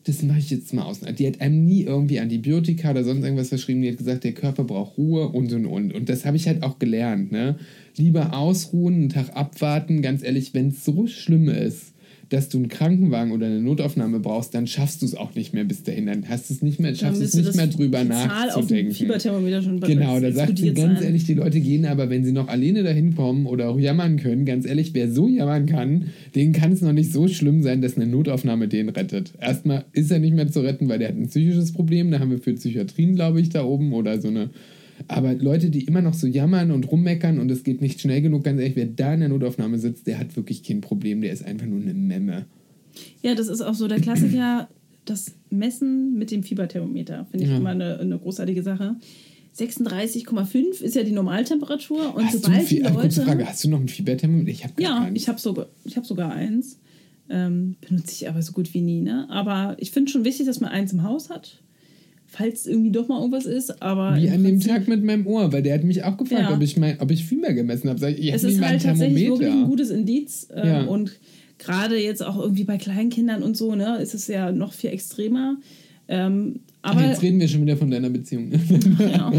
Das 0.06 0.22
mache 0.22 0.40
ich 0.40 0.50
jetzt 0.50 0.74
mal 0.74 0.84
aus. 0.84 1.02
Die 1.02 1.28
hat 1.28 1.42
einem 1.42 1.66
nie 1.66 1.82
irgendwie 1.82 2.20
Antibiotika 2.20 2.92
oder 2.92 3.04
sonst 3.04 3.24
irgendwas 3.24 3.50
verschrieben. 3.50 3.82
Die 3.82 3.90
hat 3.90 3.98
gesagt, 3.98 4.24
der 4.24 4.34
Körper 4.34 4.64
braucht 4.64 4.98
Ruhe 4.98 5.30
und 5.30 5.52
und 5.52 5.66
und. 5.66 5.94
Und 5.94 6.10
das 6.10 6.26
habe 6.26 6.38
ich 6.38 6.48
halt 6.48 6.64
auch 6.64 6.80
gelernt. 6.80 7.32
Ne? 7.32 7.58
Lieber 7.98 8.38
ausruhen, 8.38 8.94
einen 8.94 9.10
Tag 9.10 9.36
abwarten. 9.36 10.02
Ganz 10.02 10.24
ehrlich, 10.24 10.54
wenn 10.54 10.70
es 10.70 10.86
so 10.86 11.08
schlimm 11.08 11.50
ist, 11.50 11.95
dass 12.30 12.50
du 12.50 12.58
einen 12.58 12.70
Krankenwagen 12.70 13.32
oder 13.32 13.46
eine 13.46 13.62
Notaufnahme 13.62 14.20
brauchst, 14.20 14.54
dann 14.54 14.68
schaffst 14.68 15.02
du 15.02 15.06
es 15.06 15.16
auch 15.16 15.36
nicht 15.36 15.54
mehr 15.54 15.64
bis 15.64 15.84
dahin. 15.84 16.06
Dann 16.06 16.28
hast 16.28 16.50
du 16.50 16.54
es 16.54 16.62
nicht 16.62 16.80
mehr, 16.80 16.96
schaffst 16.96 17.22
es 17.22 17.34
nicht 17.34 17.56
mehr 17.56 17.68
drüber 17.68 18.04
die 18.04 18.10
Zahl 18.10 18.50
auf 18.50 18.56
nachzudenken. 18.58 18.94
Fieberthermometer 18.94 19.62
schon 19.62 19.80
Genau, 19.80 20.20
da 20.20 20.32
sagt 20.32 20.58
sie 20.58 20.74
ganz 20.74 21.00
sein. 21.00 21.08
ehrlich, 21.08 21.26
die 21.26 21.34
Leute 21.36 21.60
gehen 21.60 21.86
aber, 21.86 22.10
wenn 22.10 22.24
sie 22.26 22.32
noch 22.32 22.48
alleine 22.48 22.84
dahin 22.84 23.16
kommen 23.16 23.46
oder 23.46 23.70
auch 23.70 23.80
jammern 23.80 24.18
können, 24.18 24.46
ganz 24.46 24.66
ehrlich, 24.66 24.94
wer 24.94 25.12
so 25.12 25.28
jammern 25.28 25.66
kann, 25.66 26.06
den 26.34 26.52
kann 26.54 26.72
es 26.72 26.82
noch 26.82 26.94
nicht 26.94 27.12
so 27.12 27.28
schlimm 27.28 27.62
sein, 27.64 27.82
dass 27.82 27.96
eine 27.96 28.08
Notaufnahme 28.08 28.68
den 28.68 28.90
rettet. 28.90 29.34
Erstmal 29.40 29.86
ist 29.94 30.12
er 30.12 30.20
nicht 30.20 30.36
mehr 30.36 30.50
zu 30.50 30.62
retten, 30.62 30.90
weil 30.90 31.00
der 31.00 31.10
hat 31.10 31.16
ein 31.16 31.28
psychisches 31.28 31.74
Problem, 31.74 32.12
da 32.12 32.20
haben 32.20 32.32
wir 32.32 32.40
für 32.40 32.54
Psychiatrien, 32.54 33.16
glaube 33.16 33.42
ich, 33.42 33.50
da 33.50 33.64
oben 33.64 33.94
oder 33.94 34.20
so 34.20 34.30
eine. 34.30 34.50
Aber 35.08 35.34
Leute, 35.34 35.70
die 35.70 35.84
immer 35.86 36.02
noch 36.02 36.14
so 36.14 36.26
jammern 36.28 36.72
und 36.72 36.90
rummeckern 36.92 37.40
und 37.40 37.52
es 37.52 37.64
geht 37.64 37.82
nicht 37.82 38.00
schnell 38.02 38.22
genug, 38.22 38.44
ganz 38.44 38.60
ehrlich, 38.60 38.76
wer 38.76 38.86
da 38.86 39.14
in 39.14 39.20
der 39.22 39.30
Notaufnahme 39.30 39.78
sitzt, 39.78 40.08
der 40.08 40.20
hat 40.20 40.36
wirklich 40.36 40.64
kein 40.64 40.82
Problem, 40.82 41.22
der 41.22 41.32
ist 41.34 41.44
einfach 41.46 41.66
nur 41.66 41.82
eine 41.82 41.94
Memme. 41.94 42.46
Ja, 43.22 43.36
das 43.36 43.48
ist 43.48 43.62
auch 43.62 43.74
so 43.76 43.88
der 43.88 44.00
Klassiker. 44.00 44.70
das 45.06 45.34
Messen 45.52 46.18
mit 46.18 46.32
dem 46.32 46.42
Fieberthermometer. 46.44 47.28
Finde 47.30 47.46
ich 47.46 47.52
Ja. 47.52 47.58
immer 47.58 47.70
eine, 47.70 48.00
eine 48.00 48.18
großartige 48.18 48.64
Sache. 48.64 48.96
36,5 49.56 50.82
ist 50.82 50.96
ja 50.96 51.04
die 51.04 51.12
Normaltemperatur. 51.12 52.16
Und 52.16 52.26
Hast 52.26 52.36
du, 52.36 52.40
sobald 52.40 52.70
die 52.70 52.82
äh, 52.82 52.92
kurze 52.92 53.20
Leute. 53.22 53.24
Frage, 53.24 53.46
hast 53.48 53.64
du 53.64 53.70
noch 53.70 53.80
ein 53.80 53.88
Fieberthermometer? 53.88 54.50
Ich 54.52 54.64
habe 54.64 54.82
Ja, 54.82 55.10
ich 55.14 55.28
habe 55.28 55.40
sogar, 55.40 55.68
ich 55.84 55.98
hab 55.98 56.06
sogar 56.06 56.32
eins. 56.34 56.80
Ähm, 57.30 57.76
benutze 57.88 58.12
ich 58.14 58.30
aber 58.30 58.42
so 58.42 58.52
gut 58.52 58.74
wie 58.74 58.82
nie. 58.82 59.02
Ne? 59.02 59.28
Aber 59.30 59.76
ich 59.80 59.92
finde 59.92 60.12
schon 60.12 60.24
wichtig, 60.26 60.46
dass 60.46 60.60
man 60.60 60.70
eins 60.72 60.94
im 60.94 61.04
Haus 61.04 61.30
hat. 61.30 61.62
Falls 62.38 62.66
irgendwie 62.68 62.92
doch 62.92 63.08
mal 63.08 63.20
irgendwas 63.20 63.46
ist. 63.46 63.82
Aber 63.82 64.18
Wie 64.18 64.30
an 64.30 64.44
dem 64.44 64.60
Tag 64.60 64.88
mit 64.88 65.04
meinem 65.04 65.26
Ohr, 65.26 65.54
weil 65.54 65.64
der 65.64 65.76
hat 65.76 65.84
mich 65.84 66.04
auch 66.04 66.18
gefragt, 66.18 66.50
Ja. 66.50 66.54
ob, 66.54 66.62
ich 66.62 66.76
mein, 66.76 67.00
ob 67.00 67.10
ich 67.12 67.24
Fieber 67.24 67.54
gemessen 67.54 67.90
habe. 67.90 68.00
Sag 68.00 68.12
ich, 68.12 68.20
ich 68.28 68.34
es 68.34 68.44
ist 68.44 68.62
halt 68.62 68.84
tatsächlich 68.84 69.30
wirklich 69.30 69.52
ein 69.52 69.66
gutes 69.66 69.90
Indiz. 69.90 70.48
Ähm, 70.54 70.68
Ja. 70.68 70.84
Und 70.84 71.12
gerade 71.60 71.98
jetzt 71.98 72.24
auch 72.24 72.38
irgendwie 72.38 72.66
bei 72.66 72.78
Kleinkindern 72.78 73.42
und 73.42 73.56
so, 73.56 73.76
ne, 73.76 74.00
ist 74.02 74.14
es 74.14 74.28
ja 74.28 74.52
noch 74.52 74.74
viel 74.74 74.90
extremer. 74.90 75.58
Ähm, 76.08 76.60
Ach, 76.88 76.92
aber 76.92 77.08
jetzt 77.08 77.24
reden 77.24 77.40
wir 77.40 77.48
schon 77.48 77.64
wieder 77.64 77.78
von 77.78 77.90
deiner 77.90 78.12
Beziehung. 78.12 78.52
ja. 79.00 79.32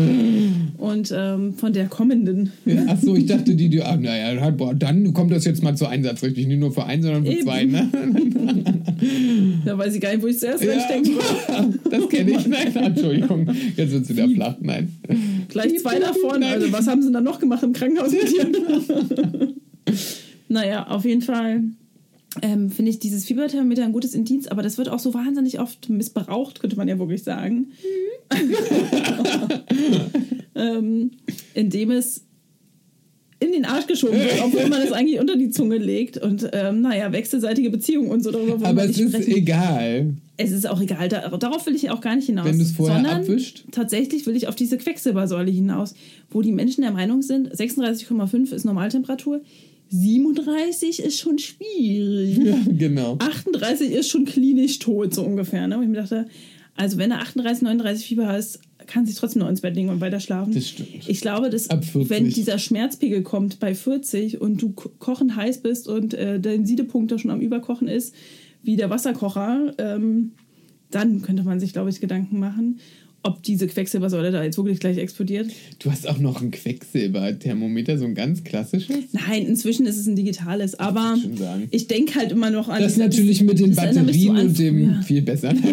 und 0.79 1.14
ähm, 1.16 1.55
von 1.55 1.72
der 1.72 1.87
kommenden. 1.87 2.50
Ja, 2.64 2.87
Ach 2.88 2.98
so, 3.00 3.14
ich 3.14 3.26
dachte, 3.26 3.55
die, 3.55 3.68
die, 3.68 3.81
ah, 3.83 3.96
naja, 3.96 4.50
boah, 4.50 4.74
dann 4.74 5.12
kommt 5.12 5.31
das 5.31 5.44
jetzt 5.44 5.62
mal 5.62 5.76
zu 5.76 5.87
Einsatz, 5.87 6.24
richtig? 6.24 6.48
Nicht 6.48 6.59
nur 6.59 6.72
für 6.72 6.85
einen, 6.85 7.05
sondern 7.05 7.24
für 7.24 7.33
Eben. 7.33 7.42
zwei, 7.42 7.64
ne? 7.64 7.88
Da 9.64 9.79
weiß 9.79 9.94
ich 9.94 10.00
gar 10.00 10.11
nicht, 10.11 10.22
wo 10.22 10.26
ich 10.26 10.40
zuerst 10.40 10.64
Ja, 10.64 10.72
reinstecken 10.72 11.12
das 11.90 12.09
kenne 12.09 12.31
ich. 12.33 12.46
Nein, 12.48 12.74
Entschuldigung. 12.74 13.48
Jetzt 13.76 13.92
wird 13.92 14.02
es 14.05 14.09
wieder 14.09 14.29
flach. 14.29 14.57
Nein. 14.61 14.96
Gleich 15.48 15.79
zwei 15.79 16.00
davon. 16.00 16.42
Also, 16.42 16.72
was 16.72 16.88
haben 16.88 17.02
sie 17.02 17.12
dann 17.12 17.24
noch 17.24 17.38
gemacht 17.38 17.62
im 17.62 17.72
Krankenhaus 17.72 18.11
mit 18.11 18.22
dir? 18.22 19.55
naja, 20.48 20.87
auf 20.88 21.05
jeden 21.05 21.22
Fall 21.22 21.62
ähm, 22.42 22.70
finde 22.70 22.90
ich 22.90 22.99
dieses 22.99 23.25
Fieberthermometer 23.25 23.85
ein 23.85 23.92
gutes 23.92 24.14
Indiz, 24.14 24.46
aber 24.49 24.62
das 24.62 24.79
wird 24.79 24.88
auch 24.88 24.99
so 24.99 25.14
wahnsinnig 25.14 25.61
oft 25.61 25.88
missbraucht, 25.88 26.61
könnte 26.61 26.77
man 26.77 26.88
ja 26.88 26.99
wirklich 26.99 27.22
sagen. 27.22 27.72
ähm, 30.55 31.11
indem 31.55 31.90
es 31.90 32.27
in 33.38 33.53
den 33.53 33.64
Arsch 33.66 33.87
geschoben 33.87 34.18
wird, 34.18 34.42
obwohl 34.42 34.66
man 34.68 34.81
es 34.81 34.92
eigentlich 34.92 35.20
unter 35.20 35.37
die 35.37 35.51
Zunge 35.51 35.77
legt. 35.77 36.16
Und 36.16 36.49
ähm, 36.53 36.81
naja, 36.81 37.12
wechselseitige 37.12 37.70
Beziehungen 37.70 38.11
und 38.11 38.22
so 38.22 38.31
darüber 38.31 38.66
Aber 38.66 38.85
es 38.85 38.99
ist 38.99 39.11
sprechen. 39.11 39.37
egal. 39.37 40.14
Es 40.38 40.53
ist 40.53 40.68
auch 40.68 40.81
egal, 40.81 41.09
da, 41.09 41.29
darauf 41.37 41.66
will 41.66 41.75
ich 41.75 41.90
auch 41.90 42.01
gar 42.01 42.16
nicht 42.16 42.27
hinaus. 42.27 42.46
Wenn 42.46 42.59
du's 42.59 42.72
vorher 42.72 42.96
sondern 42.96 43.22
abwischt? 43.22 43.64
Tatsächlich 43.72 44.27
will 44.27 44.37
ich 44.37 44.49
auf 44.49 44.55
diese 44.55 44.77
Quecksilbersäule 44.79 45.51
hinaus, 45.51 45.94
wo 46.31 46.42
die 46.42 46.53
Menschen 46.53 46.83
der 46.83 46.92
Meinung 46.92 47.22
sind, 47.22 47.55
36,5 47.55 48.53
ist 48.53 48.64
Normaltemperatur, 48.64 49.40
37 49.88 51.01
ist 51.03 51.18
schon 51.18 51.38
schwierig. 51.38 52.38
Ja, 52.38 52.57
genau. 52.66 53.16
38 53.18 53.92
ist 53.92 54.09
schon 54.09 54.25
klinisch 54.25 54.79
tot, 54.79 55.14
so 55.14 55.22
ungefähr. 55.22 55.66
Ne? 55.68 55.77
Und 55.77 55.85
ich 55.85 55.88
mir 55.88 55.96
dachte, 55.96 56.27
also 56.75 56.99
wenn 56.99 57.11
er 57.11 57.20
38, 57.20 57.62
39 57.62 58.07
Fieber 58.07 58.27
hast, 58.29 58.61
kann 58.87 59.07
sich 59.07 59.16
trotzdem 59.16 59.40
noch 59.40 59.49
ins 59.49 59.62
Bett 59.62 59.75
legen 59.75 59.88
und 59.88 60.01
weiter 60.01 60.20
schlafen. 60.20 60.53
Das 60.55 60.68
stimmt. 60.68 60.88
Ich 61.09 61.20
glaube, 61.20 61.51
dass 61.51 61.70
Ab 61.70 61.85
40. 61.85 62.11
wenn 62.11 62.31
dieser 62.31 62.59
Schmerzpegel 62.59 63.22
kommt 63.22 63.59
bei 63.59 63.75
40 63.75 64.40
und 64.40 64.61
du 64.62 64.70
ko- 64.72 64.90
kochen 64.99 65.35
heiß 65.37 65.62
bist 65.62 65.88
und 65.88 66.14
äh, 66.14 66.38
dein 66.38 66.66
Siedepunkt 66.66 67.11
da 67.11 67.18
schon 67.18 67.31
am 67.31 67.40
Überkochen 67.40 67.88
ist, 67.88 68.14
wie 68.62 68.77
der 68.77 68.90
Wasserkocher, 68.90 69.75
ähm, 69.79 70.33
dann 70.90 71.22
könnte 71.22 71.42
man 71.42 71.59
sich, 71.59 71.72
glaube 71.72 71.90
ich, 71.90 72.01
Gedanken 72.01 72.38
machen, 72.38 72.79
ob 73.27 73.43
diese 73.43 73.67
Quecksilbersäule 73.67 74.31
da 74.31 74.43
jetzt 74.43 74.57
wirklich 74.57 74.79
gleich 74.81 74.99
explodiert. 74.99 75.51
Du 75.81 75.91
hast 75.91 76.09
auch 76.09 76.19
noch 76.19 76.41
ein 76.41 76.51
Quecksilberthermometer, 76.51 77.99
so 77.99 78.05
ein 78.05 78.15
ganz 78.15 78.45
klassisches. 78.45 78.97
Nein, 79.12 79.47
inzwischen 79.47 79.87
ist 79.87 79.99
es 79.99 80.07
ein 80.07 80.17
digitales, 80.17 80.79
aber 80.79 81.17
sagen. 81.37 81.69
ich 81.71 81.89
denke 81.89 82.15
halt 82.15 82.33
immer 82.33 82.51
noch 82.51 82.69
an. 82.69 82.81
Das 82.83 82.97
natürlich 82.97 83.43
mit 83.43 83.59
den 83.59 83.75
das 83.75 83.85
Batterien 83.95 84.37
und 84.37 84.59
dem 84.59 84.91
früher. 84.93 85.03
viel 85.03 85.23
besser. 85.23 85.53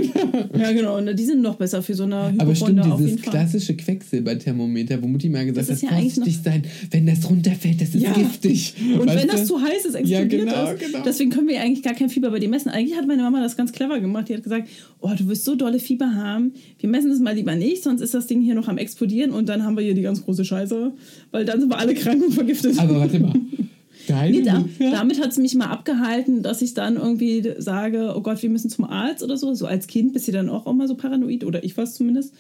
Ja, 0.56 0.72
genau, 0.72 0.98
und 0.98 1.14
die 1.18 1.26
sind 1.26 1.42
noch 1.42 1.56
besser 1.56 1.82
für 1.82 1.96
so 1.96 2.04
eine 2.04 2.34
Aber 2.38 2.54
stimmt, 2.56 2.86
dieses 3.00 3.22
klassische 3.22 3.76
Quecksilberthermometer, 3.76 5.02
wo 5.02 5.08
Mutti 5.08 5.28
mal 5.30 5.46
gesagt 5.46 5.68
Das 5.70 5.78
ist 5.78 5.84
hat, 5.84 5.92
ja 5.92 5.98
eigentlich 5.98 6.14
vorsichtig 6.14 6.44
sein, 6.44 6.64
wenn 6.92 7.06
das 7.08 7.28
runterfällt, 7.30 7.82
das 7.82 7.90
ist 7.96 8.02
Ja. 8.04 8.14
giftig. 8.14 8.74
Und 9.00 9.08
Weißt 9.08 9.20
wenn 9.22 9.28
das 9.28 9.46
zu 9.48 9.60
heiß 9.62 9.86
ist, 9.86 9.94
Ja, 10.08 10.20
explodiert 10.20 10.30
genau, 10.30 10.66
das. 10.72 10.80
genau. 10.80 11.04
Deswegen 11.04 11.32
können 11.32 11.48
wir 11.48 11.60
eigentlich 11.62 11.82
gar 11.84 11.94
kein 11.96 12.10
Fieber 12.10 12.30
bei 12.30 12.40
dir 12.40 12.50
messen. 12.50 12.70
Eigentlich 12.70 12.98
hat 12.98 13.08
meine 13.08 13.24
Mama 13.24 13.42
das 13.42 13.58
ganz 13.58 13.72
clever 13.72 14.00
gemacht. 14.00 14.30
Die 14.30 14.36
hat 14.36 14.44
gesagt, 14.44 14.68
oh, 15.02 15.10
du 15.18 15.28
wirst 15.28 15.44
so 15.46 15.56
dolle 15.56 15.80
Fieber 15.80 16.14
haben. 16.14 16.54
Wir 16.80 16.90
messen 16.90 17.12
es 17.12 17.20
mal 17.20 17.36
lieber 17.44 17.56
nicht, 17.56 17.84
sonst 17.84 18.02
ist 18.02 18.14
das 18.14 18.28
Ding 18.28 18.42
hier 18.42 18.56
noch 18.56 18.70
am 18.70 18.78
explodieren 18.78 19.32
und 19.32 19.50
dann 19.50 19.64
haben 19.64 19.76
wir 19.76 19.84
hier 19.84 19.94
die 19.94 20.02
ganz 20.02 20.24
große 20.24 20.46
Scheiße. 20.46 20.94
Weil 21.32 21.46
dann 21.46 21.60
sind 21.60 21.70
wir 21.70 21.78
alle 21.78 21.94
krank 21.94 22.24
und 22.24 22.34
vergiftet. 22.34 22.80
Aber 22.80 23.02
warte 23.02 23.20
mal. 23.20 23.34
Deine 24.08 24.38
Nee, 24.38 24.44
da, 24.44 24.66
damit 24.80 25.22
hat 25.22 25.32
es 25.32 25.38
mich 25.38 25.56
mal 25.56 25.68
abgehalten, 25.68 26.44
dass 26.44 26.62
ich 26.62 26.74
dann 26.74 26.96
irgendwie 26.96 27.54
sage, 27.58 28.14
oh 28.16 28.22
Gott, 28.22 28.42
wir 28.42 28.50
müssen 28.50 28.70
zum 28.70 28.86
Arzt 28.86 29.24
oder 29.24 29.38
so. 29.38 29.54
So 29.54 29.66
als 29.66 29.88
Kind 29.88 30.14
bist 30.14 30.28
du 30.28 30.32
dann 30.32 30.50
auch 30.50 30.68
immer 30.68 30.88
so 30.88 30.96
paranoid, 30.96 31.46
oder 31.46 31.64
ich 31.64 31.78
war 31.78 31.86
es 31.86 31.94
zumindest. 31.94 32.34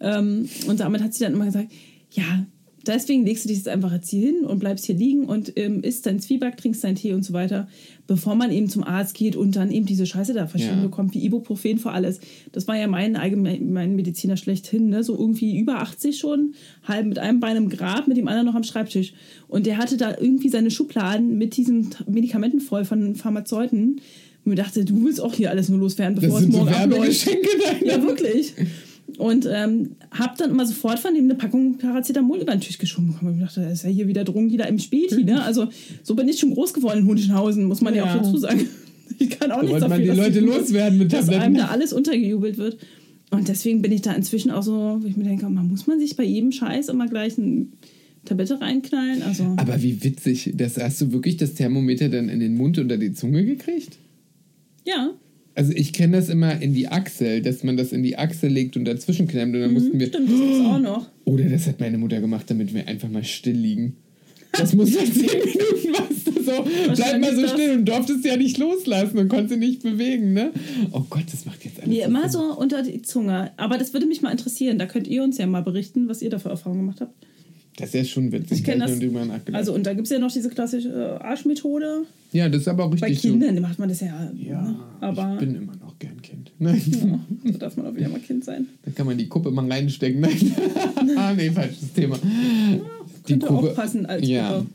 Ähm, 0.00 0.48
und 0.68 0.78
damit 0.78 1.02
hat 1.02 1.14
sie 1.14 1.24
dann 1.24 1.32
immer 1.32 1.46
gesagt, 1.46 1.72
ja, 2.12 2.46
deswegen 2.88 3.24
legst 3.24 3.44
du 3.44 3.48
dich 3.48 3.58
jetzt 3.58 3.68
einfach 3.68 3.92
jetzt 3.92 4.10
hier 4.10 4.26
hin 4.26 4.44
und 4.44 4.58
bleibst 4.58 4.86
hier 4.86 4.96
liegen 4.96 5.24
und 5.26 5.52
ähm, 5.56 5.82
isst 5.82 6.06
dein 6.06 6.18
Zwieback, 6.20 6.56
trinkst 6.56 6.82
deinen 6.82 6.96
Tee 6.96 7.12
und 7.12 7.24
so 7.24 7.32
weiter, 7.32 7.68
bevor 8.06 8.34
man 8.34 8.50
eben 8.50 8.68
zum 8.68 8.82
Arzt 8.84 9.14
geht 9.14 9.36
und 9.36 9.54
dann 9.56 9.70
eben 9.70 9.86
diese 9.86 10.06
Scheiße 10.06 10.32
da 10.34 10.46
verschrieben 10.46 10.78
Ja. 10.78 10.82
bekommt, 10.84 11.14
wie 11.14 11.24
Ibuprofen 11.24 11.78
für 11.78 11.90
alles. 11.92 12.20
Das 12.52 12.66
war 12.66 12.76
ja 12.76 12.88
mein 12.88 13.12
Mediziner 13.96 14.36
schlechthin, 14.36 14.88
ne? 14.88 15.04
so 15.04 15.16
irgendwie 15.16 15.58
über 15.58 15.80
80 15.80 16.18
schon, 16.18 16.54
halb 16.84 17.06
mit 17.06 17.18
einem 17.18 17.40
Bein 17.40 17.56
im 17.56 17.68
Grab, 17.68 18.08
mit 18.08 18.16
dem 18.16 18.26
anderen 18.28 18.46
noch 18.46 18.54
am 18.54 18.64
Schreibtisch. 18.64 19.12
Und 19.46 19.66
der 19.66 19.76
hatte 19.78 19.96
da 19.96 20.16
irgendwie 20.18 20.48
seine 20.48 20.70
Schubladen 20.70 21.38
mit 21.38 21.56
diesen 21.56 21.90
Medikamenten 22.08 22.60
voll 22.60 22.84
von 22.84 23.14
Pharmazeuten. 23.14 24.00
Und 24.44 24.50
mir 24.50 24.54
dachte, 24.54 24.84
du 24.84 25.04
willst 25.04 25.20
auch 25.20 25.34
hier 25.34 25.50
alles 25.50 25.68
nur 25.68 25.78
loswerden, 25.78 26.14
Das 26.14 26.24
bevor 26.24 26.38
es 26.38 26.44
sind 26.44 26.52
so 26.52 26.58
morgen 26.60 26.74
abläuft. 26.74 27.28
Ja, 27.84 28.02
wirklich. 28.02 28.54
Und 29.16 29.48
ähm, 29.50 29.96
hab 30.10 30.36
dann 30.36 30.50
immer 30.50 30.66
sofort 30.66 30.98
von 30.98 31.14
ihm 31.16 31.24
eine 31.24 31.34
Packung 31.34 31.78
Paracetamol 31.78 32.38
über 32.40 32.52
den 32.52 32.60
Tisch 32.60 32.76
geschoben 32.78 33.08
bekommen. 33.12 33.34
Ich 33.36 33.40
dachte, 33.44 33.62
das 33.62 33.72
ist 33.74 33.84
ja 33.84 33.88
hier 33.90 34.06
wieder 34.06 34.22
Drogen, 34.24 34.48
die 34.50 34.56
da 34.58 34.64
im 34.64 34.78
Späti, 34.78 35.24
ne? 35.24 35.42
Also 35.42 35.68
so 36.02 36.14
bin 36.14 36.28
ich 36.28 36.38
schon 36.38 36.52
groß 36.52 36.74
geworden 36.74 37.00
in 37.00 37.06
Hohenschenhausen, 37.06 37.64
muss 37.64 37.80
man 37.80 37.94
ja, 37.94 38.04
Ja. 38.04 38.12
auch 38.14 38.22
dazu 38.22 38.36
sagen. 38.36 38.66
Ich 39.20 39.30
kann 39.30 39.50
auch 39.50 39.56
Da 39.56 39.62
nichts 39.62 39.72
wollte 39.80 39.88
man 39.88 39.98
dafür, 39.98 40.14
die 40.14 40.20
dass 40.20 40.26
Leute 40.28 40.40
loswerden 40.40 40.98
mit 40.98 41.12
dass 41.12 41.28
einem 41.30 41.56
da 41.56 41.68
alles 41.68 41.92
untergejubelt 41.94 42.58
wird. 42.58 42.76
Und 43.30 43.48
deswegen 43.48 43.82
bin 43.82 43.90
ich 43.90 44.02
da 44.02 44.12
inzwischen 44.12 44.50
auch 44.50 44.62
so, 44.62 44.98
wo 45.00 45.06
ich 45.06 45.16
mir 45.16 45.24
denke, 45.24 45.48
man 45.48 45.66
muss 45.66 45.86
man 45.86 45.98
sich 45.98 46.14
bei 46.14 46.22
jedem 46.24 46.52
Scheiß 46.52 46.88
immer 46.88 47.08
gleich 47.08 47.36
eine 47.38 47.66
Tablette 48.26 48.60
reinknallen. 48.60 49.22
Also 49.22 49.54
Aber 49.56 49.82
wie 49.82 50.04
witzig, 50.04 50.52
das 50.54 50.76
hast 50.76 51.00
du 51.00 51.10
wirklich 51.12 51.36
das 51.38 51.54
Thermometer 51.54 52.10
dann 52.10 52.28
in 52.28 52.38
den 52.38 52.54
Mund 52.56 52.78
oder 52.78 52.96
die 52.98 53.12
Zunge 53.12 53.44
gekriegt? 53.44 53.96
ja, 54.84 55.10
Also 55.58 55.72
ich 55.74 55.92
kenne 55.92 56.16
das 56.16 56.28
immer 56.28 56.62
in 56.62 56.72
die 56.72 56.86
Achsel, 56.86 57.42
dass 57.42 57.64
man 57.64 57.76
das 57.76 57.90
in 57.90 58.04
die 58.04 58.16
Achsel 58.16 58.48
legt 58.48 58.76
und 58.76 58.84
dazwischen 58.84 59.26
klemmt 59.26 59.56
und 59.56 59.62
dann 59.62 59.72
mussten 59.72 59.98
wir. 59.98 60.06
Mhm, 60.06 60.10
stimmt, 60.10 60.30
das 60.30 60.38
gibt's 60.38 60.60
auch 60.60 60.78
noch. 60.78 61.06
Oder 61.24 61.46
das 61.46 61.66
hat 61.66 61.80
meine 61.80 61.98
Mutter 61.98 62.20
gemacht, 62.20 62.48
damit 62.48 62.72
wir 62.72 62.86
einfach 62.86 63.08
mal 63.08 63.24
still 63.24 63.56
liegen. 63.56 63.96
Das 64.52 64.72
muss 64.72 64.92
dann 64.94 65.12
zehn 65.12 65.26
Minuten, 65.26 66.24
du, 66.26 66.42
so. 66.44 66.64
Bleib 66.94 67.20
mal 67.20 67.34
so 67.34 67.48
still 67.48 67.72
und 67.72 67.88
durftest 67.88 68.24
ja 68.24 68.36
nicht 68.36 68.56
loslassen 68.56 69.18
und 69.18 69.26
konntest 69.26 69.58
nicht 69.58 69.82
bewegen, 69.82 70.32
ne? 70.32 70.52
Oh 70.92 71.02
Gott, 71.10 71.24
das 71.32 71.44
macht 71.44 71.64
jetzt 71.64 71.80
alles. 71.80 71.88
Nee, 71.88 72.02
so 72.02 72.06
immer 72.06 72.28
so 72.28 72.56
unter 72.56 72.84
die 72.84 73.02
Zunge. 73.02 73.50
Aber 73.56 73.78
das 73.78 73.92
würde 73.92 74.06
mich 74.06 74.22
mal 74.22 74.30
interessieren. 74.30 74.78
Da 74.78 74.86
könnt 74.86 75.08
ihr 75.08 75.24
uns 75.24 75.38
ja 75.38 75.48
mal 75.48 75.62
berichten, 75.62 76.08
was 76.08 76.22
ihr 76.22 76.30
da 76.30 76.38
für 76.38 76.50
Erfahrungen 76.50 76.82
gemacht 76.82 77.00
habt. 77.00 77.14
Das 77.78 77.90
ist 77.90 77.94
ja 77.94 78.04
schon 78.04 78.32
witzig. 78.32 78.58
Ich 78.58 78.64
kenne 78.64 78.84
hab 78.84 78.90
das. 78.90 79.00
nachgedacht. 79.00 79.54
Also, 79.54 79.72
und 79.72 79.86
da 79.86 79.94
gibt 79.94 80.06
es 80.06 80.12
ja 80.12 80.18
noch 80.18 80.32
diese 80.32 80.48
klassische 80.50 80.88
äh, 80.88 81.24
Arschmethode. 81.24 82.02
ja, 82.32 82.48
das 82.48 82.62
ist 82.62 82.68
aber 82.68 82.84
auch 82.84 82.94
Bei 82.96 83.06
richtig 83.06 83.30
Kindern 83.30 83.60
macht 83.60 83.78
man 83.78 83.88
das 83.88 84.00
ja. 84.00 84.32
so. 84.32 84.42
Ja, 84.42 84.62
ne? 84.62 84.76
Aber 85.00 85.34
ich 85.34 85.38
bin 85.40 85.54
immer 85.54 85.76
noch 85.76 85.96
gern 85.98 86.20
Kind. 86.20 86.50
Nein, 86.58 86.82
ja, 87.44 87.52
da 87.52 87.58
darf 87.58 87.76
man 87.76 87.86
auch 87.86 87.94
wieder 87.94 88.08
mal 88.08 88.18
Kind 88.18 88.44
sein. 88.44 88.66
da 88.84 88.90
kann 88.90 89.06
man 89.06 89.16
die 89.16 89.28
Kuppe 89.28 89.52
mal 89.52 89.70
reinstecken. 89.70 90.20
Nein. 90.20 90.54
ah, 91.16 91.32
nee, 91.34 91.50
falsches 91.50 91.92
Thema. 91.92 92.18
Könnte 93.24 93.48
auch 93.48 93.74
passen 93.74 94.06
als 94.06 94.26
Ja. 94.26 94.58
Kuppe. 94.58 94.66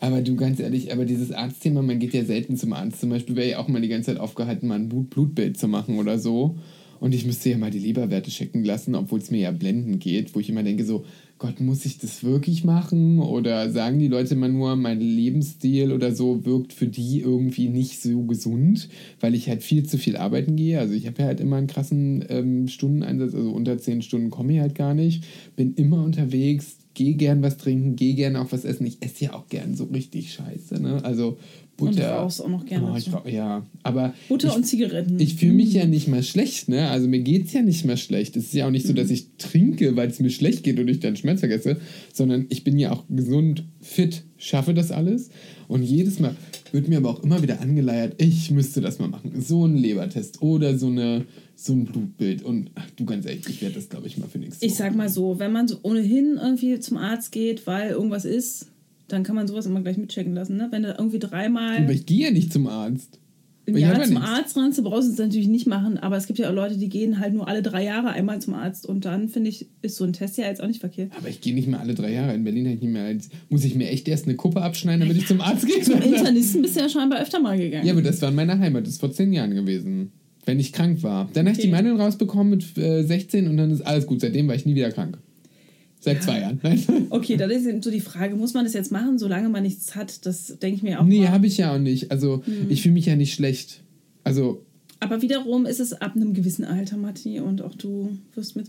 Aber 0.00 0.20
du, 0.20 0.34
ganz 0.34 0.58
ehrlich, 0.58 0.92
aber 0.92 1.04
dieses 1.04 1.32
Arztthema, 1.32 1.82
man 1.82 1.98
geht 1.98 2.12
ja 2.14 2.24
selten 2.24 2.56
zum 2.56 2.72
Arzt. 2.72 3.00
Zum 3.00 3.10
Beispiel 3.10 3.36
wäre 3.36 3.50
ja 3.50 3.58
auch 3.58 3.68
mal 3.68 3.80
die 3.80 3.88
ganze 3.88 4.12
Zeit 4.12 4.20
aufgehalten, 4.20 4.66
mal 4.66 4.74
ein 4.76 4.88
Blut 4.88 5.10
Blutbild 5.10 5.58
zu 5.58 5.68
machen 5.68 5.98
oder 5.98 6.18
so. 6.18 6.56
Und 6.98 7.14
ich 7.14 7.26
müsste 7.26 7.50
ja 7.50 7.58
mal 7.58 7.70
die 7.70 7.78
Leberwerte 7.78 8.30
checken 8.30 8.64
lassen, 8.64 8.94
obwohl 8.94 9.18
es 9.18 9.30
mir 9.30 9.40
ja 9.40 9.50
blenden 9.50 9.98
geht, 9.98 10.34
wo 10.34 10.40
ich 10.40 10.48
immer 10.48 10.62
denke 10.62 10.84
so, 10.84 11.04
Gott, 11.38 11.60
muss 11.60 11.84
ich 11.84 11.98
das 11.98 12.24
wirklich 12.24 12.64
machen? 12.64 13.18
Oder 13.18 13.70
sagen 13.70 13.98
die 13.98 14.08
Leute 14.08 14.34
immer 14.34 14.48
nur, 14.48 14.74
mein 14.74 15.00
Lebensstil 15.00 15.92
oder 15.92 16.14
so 16.14 16.46
wirkt 16.46 16.72
für 16.72 16.86
die 16.86 17.20
irgendwie 17.20 17.68
nicht 17.68 18.00
so 18.00 18.22
gesund, 18.22 18.88
weil 19.20 19.34
ich 19.34 19.48
halt 19.48 19.62
viel 19.62 19.84
zu 19.84 19.98
viel 19.98 20.16
arbeiten 20.16 20.56
gehe. 20.56 20.80
Also 20.80 20.94
ich 20.94 21.06
habe 21.06 21.20
ja 21.20 21.26
halt 21.26 21.40
immer 21.40 21.56
einen 21.56 21.66
krassen 21.66 22.24
ähm, 22.30 22.68
Stundeneinsatz, 22.68 23.34
also 23.34 23.50
unter 23.50 23.76
zehn 23.76 24.00
Stunden 24.00 24.30
komme 24.30 24.54
ich 24.54 24.60
halt 24.60 24.74
gar 24.74 24.94
nicht. 24.94 25.24
Bin 25.56 25.74
immer 25.74 26.02
unterwegs, 26.02 26.78
gehe 26.94 27.14
gern 27.14 27.42
was 27.42 27.58
trinken, 27.58 27.96
gehe 27.96 28.14
gern 28.14 28.36
auch 28.36 28.50
was 28.52 28.64
essen. 28.64 28.86
Ich 28.86 29.02
esse 29.02 29.26
ja 29.26 29.34
auch 29.34 29.48
gern 29.48 29.74
so 29.74 29.84
richtig 29.84 30.32
scheiße, 30.32 30.80
ne? 30.80 31.04
Also 31.04 31.36
Butter. 31.76 31.90
Und 32.16 32.24
rauchst 32.24 32.40
auch 32.42 32.48
noch 32.48 32.64
gerne 32.64 32.86
Oh, 32.86 32.92
rauch- 33.12 33.26
ja, 33.28 33.66
aber 33.82 34.14
Butter 34.28 34.48
ich, 34.48 34.54
und 34.56 34.64
Zigaretten. 34.64 35.20
ich 35.20 35.34
fühle 35.34 35.52
mich 35.52 35.72
ja 35.72 35.86
nicht 35.86 36.08
mal 36.08 36.22
schlecht, 36.22 36.68
ne? 36.68 36.88
Also 36.88 37.06
mir 37.08 37.20
geht's 37.20 37.52
ja 37.52 37.62
nicht 37.62 37.84
mehr 37.84 37.96
schlecht. 37.96 38.36
Es 38.36 38.44
ist 38.46 38.54
ja 38.54 38.66
auch 38.66 38.70
nicht 38.70 38.86
so, 38.86 38.92
dass 38.92 39.10
ich 39.10 39.28
trinke, 39.38 39.94
weil 39.96 40.08
es 40.08 40.18
mir 40.20 40.30
schlecht 40.30 40.62
geht 40.64 40.78
und 40.78 40.88
ich 40.88 41.00
dann 41.00 41.16
Schmerz 41.16 41.40
vergesse, 41.40 41.76
sondern 42.12 42.46
ich 42.48 42.64
bin 42.64 42.78
ja 42.78 42.92
auch 42.92 43.04
gesund, 43.08 43.64
fit, 43.80 44.24
schaffe 44.38 44.72
das 44.74 44.90
alles. 44.90 45.28
Und 45.68 45.82
jedes 45.82 46.18
Mal, 46.20 46.34
wird 46.72 46.88
mir 46.88 46.98
aber 46.98 47.10
auch 47.10 47.22
immer 47.22 47.42
wieder 47.42 47.60
angeleiert, 47.60 48.14
ich 48.22 48.50
müsste 48.50 48.80
das 48.80 48.98
mal 48.98 49.08
machen. 49.08 49.32
So 49.40 49.66
ein 49.66 49.76
Lebertest 49.76 50.42
oder 50.42 50.78
so, 50.78 50.86
eine, 50.88 51.24
so 51.54 51.72
ein 51.72 51.84
Blutbild. 51.84 52.42
Und 52.42 52.70
ach, 52.74 52.88
du 52.96 53.04
ganz 53.04 53.26
ehrlich, 53.26 53.48
ich 53.48 53.60
werde 53.62 53.74
das, 53.76 53.88
glaube 53.88 54.06
ich, 54.06 54.16
mal 54.18 54.28
für 54.28 54.38
nächste 54.38 54.64
Ich 54.64 54.74
sag 54.74 54.94
mal 54.94 55.08
so, 55.08 55.38
wenn 55.38 55.52
man 55.52 55.68
so 55.68 55.78
ohnehin 55.82 56.38
irgendwie 56.40 56.78
zum 56.80 56.96
Arzt 56.98 57.32
geht, 57.32 57.66
weil 57.66 57.90
irgendwas 57.90 58.24
ist, 58.24 58.66
dann 59.08 59.22
kann 59.22 59.36
man 59.36 59.46
sowas 59.46 59.66
immer 59.66 59.80
gleich 59.80 59.96
mitchecken 59.98 60.34
lassen. 60.34 60.56
Ne? 60.56 60.68
Wenn 60.70 60.82
du 60.82 60.90
irgendwie 60.98 61.18
dreimal 61.18 61.78
Aber 61.78 61.92
ich 61.92 62.06
gehe 62.06 62.24
ja 62.26 62.30
nicht 62.30 62.52
zum 62.52 62.66
Arzt. 62.66 63.18
Jahr 63.68 63.98
ja 63.98 64.02
zum 64.04 64.14
nichts. 64.14 64.28
Arzt 64.28 64.56
rennst, 64.56 64.78
du 64.78 64.84
brauchst 64.84 65.10
es 65.10 65.18
natürlich 65.18 65.48
nicht 65.48 65.66
machen. 65.66 65.98
Aber 65.98 66.16
es 66.16 66.26
gibt 66.28 66.38
ja 66.38 66.48
auch 66.48 66.54
Leute, 66.54 66.76
die 66.76 66.88
gehen 66.88 67.18
halt 67.18 67.34
nur 67.34 67.48
alle 67.48 67.62
drei 67.62 67.82
Jahre 67.84 68.10
einmal 68.10 68.40
zum 68.40 68.54
Arzt. 68.54 68.86
Und 68.86 69.04
dann, 69.04 69.28
finde 69.28 69.50
ich, 69.50 69.66
ist 69.82 69.96
so 69.96 70.04
ein 70.04 70.12
Test 70.12 70.38
ja 70.38 70.46
jetzt 70.46 70.62
auch 70.62 70.68
nicht 70.68 70.78
verkehrt. 70.80 71.10
Aber 71.18 71.28
ich 71.28 71.40
gehe 71.40 71.52
nicht 71.52 71.66
mehr 71.66 71.80
alle 71.80 71.94
drei 71.94 72.12
Jahre. 72.12 72.32
In 72.32 72.44
Berlin 72.44 72.66
ich 72.66 72.80
nicht 72.80 72.92
mehr 72.92 73.04
als, 73.06 73.28
muss 73.48 73.64
ich 73.64 73.74
mir 73.74 73.88
echt 73.90 74.06
erst 74.06 74.26
eine 74.26 74.36
Kuppe 74.36 74.62
abschneiden, 74.62 75.00
damit 75.00 75.16
ich 75.16 75.26
zum 75.26 75.40
Arzt 75.40 75.66
gehe. 75.66 75.82
Zum 75.82 76.00
Internisten 76.00 76.62
bist 76.62 76.76
du 76.76 76.80
ja 76.80 76.88
scheinbar 76.88 77.20
öfter 77.20 77.40
mal 77.40 77.58
gegangen. 77.58 77.84
Ja, 77.86 77.92
aber 77.92 78.02
das 78.02 78.22
war 78.22 78.28
in 78.28 78.36
meiner 78.36 78.58
Heimat. 78.58 78.84
Das 78.84 78.90
ist 78.94 79.00
vor 79.00 79.10
zehn 79.10 79.32
Jahren 79.32 79.54
gewesen. 79.54 80.12
Wenn 80.44 80.60
ich 80.60 80.72
krank 80.72 81.02
war. 81.02 81.28
Dann 81.32 81.46
habe 81.46 81.54
ich 81.54 81.58
Okay. 81.58 81.66
die 81.66 81.72
Mandeln 81.72 82.00
rausbekommen 82.00 82.50
mit 82.50 82.78
äh, 82.78 83.02
16 83.02 83.48
und 83.48 83.56
dann 83.56 83.72
ist 83.72 83.80
alles 83.80 84.06
gut. 84.06 84.20
Seitdem 84.20 84.46
war 84.46 84.54
ich 84.54 84.64
nie 84.64 84.76
wieder 84.76 84.92
krank. 84.92 85.18
Seit 86.06 86.22
zwei 86.22 86.40
Jahren. 86.40 86.58
Nein. 86.62 86.82
Okay, 87.10 87.36
dann 87.36 87.50
ist 87.50 87.66
eben 87.66 87.82
so 87.82 87.90
die 87.90 88.00
Frage, 88.00 88.34
muss 88.36 88.54
man 88.54 88.64
das 88.64 88.72
jetzt 88.72 88.90
machen, 88.92 89.18
solange 89.18 89.48
man 89.50 89.62
nichts 89.62 89.94
hat? 89.94 90.24
Das 90.24 90.58
denke 90.58 90.76
ich 90.76 90.82
mir 90.82 91.00
auch 91.00 91.04
nee, 91.04 91.26
habe 91.28 91.46
ich 91.46 91.58
ja 91.58 91.74
auch 91.74 91.78
nicht. 91.78 92.10
Also, 92.10 92.42
Hm. 92.46 92.66
ich 92.70 92.80
fühle 92.82 92.94
mich 92.94 93.06
ja 93.06 93.16
nicht 93.16 93.34
schlecht. 93.34 93.82
Also, 94.24 94.62
Aber 95.00 95.20
wiederum 95.22 95.66
ist 95.66 95.80
es 95.80 95.92
ab 95.92 96.16
einem 96.16 96.32
gewissen 96.32 96.64
Alter, 96.64 96.96
Matti, 96.96 97.40
und 97.40 97.60
auch 97.62 97.74
du 97.74 98.16
wirst 98.34 98.56
mit. 98.56 98.68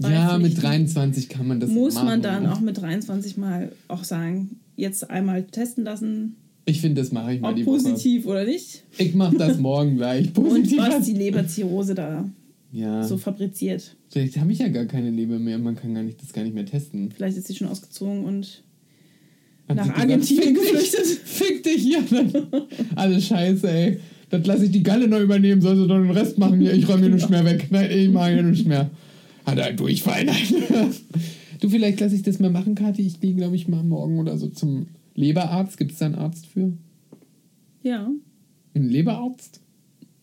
ja, 0.00 0.32
mit 0.38 0.42
beipflichten. 0.54 0.62
23 0.62 1.28
kann 1.28 1.46
man 1.46 1.60
das 1.60 1.70
Muss 1.70 1.94
machen. 1.94 2.06
man 2.06 2.22
dann 2.22 2.46
auch 2.46 2.60
mit 2.60 2.80
23 2.80 3.36
mal 3.36 3.70
auch 3.88 4.04
sagen, 4.04 4.58
jetzt 4.76 5.08
einmal 5.10 5.44
testen 5.44 5.84
lassen, 5.84 6.36
Ich 6.64 6.80
finde, 6.80 7.00
das 7.02 7.12
mache 7.12 7.34
ich 7.34 7.40
mal 7.40 7.50
ob 7.50 7.56
die 7.56 7.64
positiv 7.64 8.26
oder 8.26 8.44
nicht. 8.44 8.84
Woche. 8.92 9.02
Ich 9.02 9.14
mache 9.14 9.36
das 9.36 9.58
morgen 9.58 9.96
gleich. 9.96 10.26
Und 10.28 10.34
Positiv. 10.34 10.78
was 10.78 11.04
die 11.06 11.12
Leberzirrhose 11.14 11.94
da 11.94 12.24
ja, 12.72 13.04
so 13.04 13.18
fabriziert. 13.18 13.96
vielleicht 14.10 14.38
habe 14.38 14.50
ich 14.52 14.58
ja 14.58 14.68
gar 14.68 14.86
keine 14.86 15.10
Leber 15.10 15.38
mehr. 15.38 15.58
Man 15.58 15.76
kann 15.76 15.94
gar 15.94 16.02
nicht, 16.02 16.20
das 16.22 16.32
gar 16.32 16.42
nicht 16.42 16.54
mehr 16.54 16.66
testen. 16.66 17.12
Vielleicht 17.14 17.36
ist 17.36 17.46
sie 17.46 17.54
schon 17.54 17.68
ausgezogen 17.68 18.24
und 18.24 18.62
Hat 19.68 19.76
nach 19.76 19.94
Argentinien 19.96 20.54
geflüchtet. 20.54 21.06
Fick 21.24 21.62
dich, 21.62 21.84
ja. 21.84 22.00
Alles 22.96 23.26
scheiße, 23.26 23.70
ey. 23.70 24.00
Das 24.30 24.46
lasse 24.46 24.64
ich 24.64 24.70
die 24.70 24.82
Galle 24.82 25.06
noch 25.08 25.20
übernehmen, 25.20 25.60
soll 25.60 25.76
sie 25.76 25.86
doch 25.86 25.98
den 26.00 26.10
Rest 26.10 26.38
machen 26.38 26.60
hier. 26.60 26.72
Ich 26.72 26.88
räume 26.88 27.02
hier 27.02 27.10
nichts 27.14 27.28
mehr 27.28 27.44
weg. 27.44 27.68
Nein, 27.70 27.90
ich 27.90 28.08
mache 28.08 28.32
hier 28.32 28.42
nichts 28.42 28.64
mehr. 28.66 28.90
Hat 29.44 29.58
er 29.58 29.66
einen 29.66 29.76
Durchfall, 29.76 30.24
nein. 30.24 30.36
Du, 31.60 31.68
vielleicht 31.68 32.00
lasse 32.00 32.16
ich 32.16 32.22
das 32.22 32.40
mal 32.40 32.50
machen, 32.50 32.74
Kathi. 32.74 33.02
Ich 33.02 33.20
gehe, 33.20 33.34
glaube 33.34 33.54
ich, 33.54 33.68
mal 33.68 33.84
morgen 33.84 34.18
oder 34.18 34.36
so 34.36 34.48
zum 34.48 34.86
Leberarzt. 35.14 35.76
Gibt 35.76 35.92
es 35.92 35.98
da 35.98 36.06
einen 36.06 36.16
Arzt 36.16 36.46
für? 36.46 36.72
Ja, 37.84 38.10
Einen 38.74 38.88
Leberarzt? 38.88 39.60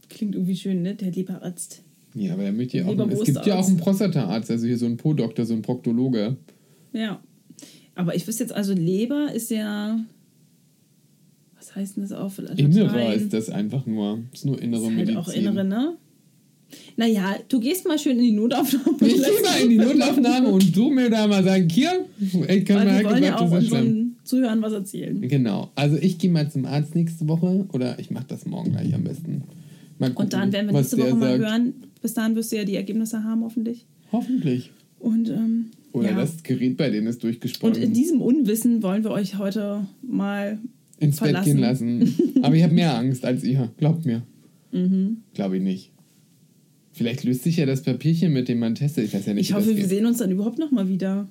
klingt 0.10 0.36
irgendwie 0.36 0.58
schön, 0.58 0.82
ne? 0.82 0.96
Der 0.96 1.12
Leberarzt. 1.12 1.84
Ja, 2.16 2.34
aber 2.34 2.44
er 2.44 2.52
möchte 2.52 2.78
ja 2.78 2.86
auch. 2.86 2.90
Es 2.90 2.98
Leberwurstarzt. 2.98 3.34
gibt 3.34 3.46
ja 3.46 3.56
auch 3.60 3.68
einen 3.68 3.78
Prostataarzt, 3.78 4.52
also 4.52 4.66
hier 4.66 4.78
so 4.78 4.86
einen 4.86 4.98
Po-Doktor, 4.98 5.46
so 5.46 5.54
einen 5.54 5.62
Proktologe. 5.62 6.38
Ja. 6.94 7.20
Aber 7.96 8.16
ich 8.16 8.28
wüsste 8.28 8.44
jetzt, 8.44 8.54
also 8.54 8.74
Leber 8.74 9.32
ist 9.34 9.52
ja. 9.52 10.00
Was 11.56 11.76
heißt 11.76 11.98
denn 11.98 12.04
das 12.04 12.14
auf 12.14 12.38
Latein? 12.38 12.58
Innerer 12.58 13.14
ist 13.14 13.34
das 13.34 13.50
einfach 13.50 13.86
nur. 13.86 14.20
Ist 14.34 14.46
nur 14.46 14.62
innere 14.62 14.82
Ist 14.82 14.88
halt 14.88 14.96
Medizin. 14.96 15.18
auch 15.18 15.28
innere, 15.30 15.64
ne? 15.66 15.98
Naja, 16.98 17.36
du 17.48 17.60
gehst 17.60 17.88
mal 17.88 17.98
schön 17.98 18.18
in 18.18 18.24
die 18.24 18.32
Notaufnahme. 18.32 18.98
Ich 19.02 19.16
gehe 19.16 19.42
mal 19.44 19.62
in 19.64 19.70
die 19.70 19.78
Notaufnahme 19.78 20.50
und 20.50 20.76
du 20.76 20.90
mir 20.90 21.10
da 21.10 21.28
mal 21.28 21.44
sagen, 21.44 21.68
hier, 21.70 22.06
ich 22.20 22.66
kann 22.66 22.78
Weil 22.88 23.04
mal 23.04 23.16
wir 23.16 23.28
ja 23.28 23.40
auch 23.40 23.52
unseren 23.52 24.16
Zuhörern 24.24 24.62
was 24.62 24.74
erzählen. 24.74 25.20
Genau. 25.22 25.72
Also 25.76 25.98
ich 25.98 26.20
gehe 26.20 26.30
mal 26.30 26.50
zum 26.50 26.66
Arzt 26.66 26.96
nächste 26.96 27.28
Woche 27.28 27.66
oder 27.74 27.98
ich 28.00 28.12
mache 28.12 28.26
das 28.28 28.46
morgen 28.46 28.72
gleich 28.72 28.94
am 28.94 29.04
besten. 29.04 29.44
Gucken, 30.08 30.16
Und 30.24 30.34
dann 30.34 30.52
werden 30.54 30.68
wir 30.68 30.74
nächste 30.74 30.98
Woche 30.98 31.16
mal 31.16 31.38
sagt. 31.40 31.52
hören. 31.52 31.74
Bis 32.02 32.14
dahin 32.14 32.36
wirst 32.36 32.52
du 32.52 32.56
ja 32.58 32.64
die 32.64 32.76
Ergebnisse 32.76 33.24
haben, 33.24 33.44
hoffentlich. 33.44 33.86
Hoffentlich. 34.12 34.72
Und, 35.00 35.30
ähm, 35.30 35.66
Oder 35.92 36.12
ja. 36.12 36.16
das 36.16 36.42
Gerät 36.44 36.78
bei 36.78 36.90
denen 36.90 37.08
ist 37.08 37.16
Und 37.18 37.24
durchgesponnen. 37.24 37.82
in 37.82 37.94
diesem 37.94 38.22
Unwissen 38.22 38.82
wollen 38.84 39.04
wir 39.04 39.12
euch 39.12 39.38
heute 39.38 39.86
mal 40.02 40.58
ins 41.00 41.18
Bett 41.20 41.30
verlassen. 41.30 41.46
gehen 41.46 41.60
lassen. 41.60 42.16
Aber 42.44 42.56
ich 42.56 42.64
habe 42.64 42.74
mehr 42.74 42.96
Angst 42.98 43.26
als 43.26 43.44
ihr. 43.44 43.70
Glaubt 43.78 44.06
mir. 44.06 44.24
Mhm. 44.72 45.18
Glaube 45.34 45.58
ich 45.58 45.64
nicht. 45.64 45.92
Vielleicht 46.92 47.24
löst 47.24 47.44
sich 47.44 47.58
ja 47.58 47.66
das 47.66 47.82
Papierchen, 47.84 48.34
mit 48.34 48.48
dem 48.50 48.60
man 48.60 48.76
testet. 48.76 49.06
Ich 49.06 49.14
weiß 49.14 49.26
ja 49.26 49.34
nicht, 49.34 49.50
Ich 49.50 49.56
hoffe, 49.56 49.68
wir 49.68 49.76
geht. 49.76 49.88
sehen 49.88 50.06
uns 50.06 50.18
dann 50.18 50.32
überhaupt 50.32 50.60
noch 50.60 50.72
mal 50.72 50.90
wieder. 50.90 51.28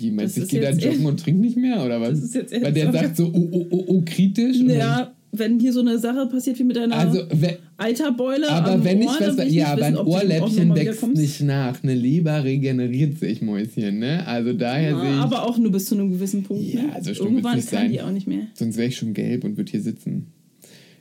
Wie, 0.00 0.10
meinst 0.10 0.36
du, 0.36 0.40
ich 0.40 0.44
ist 0.46 0.50
gehe 0.50 0.60
da 0.60 0.70
jetzt 0.70 0.82
joggen 0.84 1.06
und 1.06 1.20
trinke 1.20 1.40
nicht 1.40 1.56
mehr? 1.56 1.84
Oder 1.84 2.00
was? 2.00 2.10
Das 2.10 2.20
ist 2.20 2.34
jetzt 2.34 2.52
Weil 2.62 2.72
der 2.72 2.90
sagt 2.92 3.16
so, 3.16 3.26
oh, 3.32 3.48
oh, 3.52 3.66
oh, 3.70 3.84
oh, 3.88 4.02
kritisch. 4.04 4.58
und 4.60 4.70
Ja, 4.70 5.12
wenn 5.34 5.58
hier 5.58 5.72
so 5.72 5.80
eine 5.80 5.98
Sache 5.98 6.26
passiert 6.26 6.58
wie 6.58 6.64
mit 6.64 6.76
deiner 6.76 6.94
Also, 6.94 7.20
we- 7.30 7.58
Eiterbeule 7.78 8.50
Aber 8.50 8.84
wenn 8.84 8.98
Ohr, 9.02 9.14
ich 9.18 9.26
was. 9.26 9.46
ich 9.46 9.54
Ja, 9.54 9.64
nicht 9.64 9.66
aber 9.66 9.80
wissen, 9.80 9.96
ein 9.98 10.06
Ohrläppchen 10.06 10.74
wächst 10.74 11.06
nicht 11.08 11.40
nach. 11.40 11.82
Eine 11.82 11.94
Leber 11.94 12.44
regeneriert 12.44 13.18
sich, 13.18 13.40
Mäuschen, 13.42 13.98
ne? 13.98 14.26
Also 14.26 14.52
daher 14.52 14.94
sehe 15.00 15.04
Ja, 15.08 15.14
ich. 15.16 15.20
aber 15.20 15.48
auch 15.48 15.56
nur 15.58 15.72
bis 15.72 15.86
zu 15.86 15.94
einem 15.94 16.10
gewissen 16.12 16.42
Punkt. 16.42 16.62
Ja, 16.72 16.82
ne? 16.82 16.94
also 16.94 17.14
stimmt, 17.14 17.30
Irgendwann 17.30 17.56
wird's 17.56 17.70
kann 17.70 17.82
nicht 17.84 17.94
die 17.94 17.98
sein. 17.98 18.06
auch 18.08 18.12
nicht 18.12 18.26
mehr. 18.28 18.46
Sonst 18.54 18.76
wäre 18.76 18.88
ich 18.88 18.96
schon 18.96 19.14
gelb 19.14 19.44
und 19.44 19.56
würde 19.56 19.70
hier 19.70 19.80
sitzen. 19.80 20.26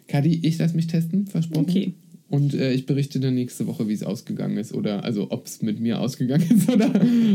Kadi, 0.07 0.39
ich 0.43 0.57
lasse 0.57 0.75
mich 0.75 0.87
testen, 0.87 1.27
versprochen. 1.27 1.65
Okay. 1.69 1.93
Und 2.29 2.53
äh, 2.53 2.71
ich 2.73 2.85
berichte 2.85 3.19
dann 3.19 3.35
nächste 3.35 3.67
Woche, 3.67 3.89
wie 3.89 3.93
es 3.93 4.03
ausgegangen 4.03 4.57
ist. 4.57 4.73
Oder 4.73 5.03
also 5.03 5.27
ob 5.31 5.45
es 5.47 5.61
mit 5.61 5.81
mir 5.81 5.99
ausgegangen 5.99 6.45
ist 6.57 6.69
oder 6.69 6.89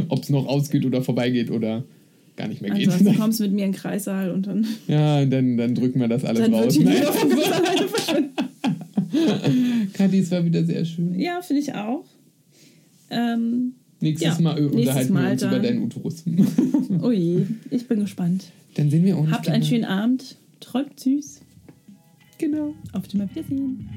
ob 0.09 0.23
es 0.23 0.31
noch 0.31 0.47
ausgeht 0.47 0.87
oder 0.87 1.03
vorbeigeht 1.03 1.51
oder 1.51 1.85
gar 2.37 2.49
nicht 2.49 2.63
mehr 2.63 2.73
geht. 2.73 2.89
Also 2.89 3.05
du 3.05 3.15
kommst 3.19 3.41
mit 3.41 3.53
mir 3.53 3.65
in 3.67 3.73
den 3.73 3.79
Kreissaal 3.79 4.31
und 4.31 4.47
dann, 4.47 4.67
ja, 4.87 5.25
dann, 5.25 5.57
dann 5.57 5.75
drücken 5.75 6.01
wir 6.01 6.09
das 6.09 6.25
alles 6.25 6.43
dann 6.43 6.53
wird 6.53 6.65
raus. 6.65 6.75
die 6.75 6.87
alleine 6.87 7.89
verschwinden. 7.89 8.33
Kadi, 9.95 10.19
es 10.19 10.31
war 10.31 10.45
wieder 10.45 10.65
sehr 10.65 10.85
schön. 10.85 11.19
Ja, 11.19 11.41
finde 11.43 11.63
ich 11.63 11.75
auch. 11.75 12.05
Ähm, 13.11 13.73
Nächstes 14.01 14.37
Ja, 14.37 14.43
Mal 14.43 14.61
nächstes 14.61 14.79
unterhalten 14.81 15.13
Mal 15.15 15.25
wir 15.25 15.33
uns 15.33 15.41
dann. 15.41 15.51
über 15.55 15.63
deinen 15.63 15.83
Uterus. 15.83 16.25
oh 17.03 17.11
je, 17.13 17.47
ich 17.71 17.89
bin 17.89 18.01
gespannt. 18.01 18.45
dann 18.75 18.91
sehen 18.91 19.05
wir 19.05 19.17
uns. 19.17 19.31
Habt 19.31 19.49
einen 19.49 19.63
schönen 19.65 19.85
Abend. 19.87 20.37
Träumt 20.61 21.01
süß. 21.01 21.41
Genau. 22.39 22.75
Auf 22.93 23.09
dem 23.09 23.23
Wiedersehen. 23.31 23.89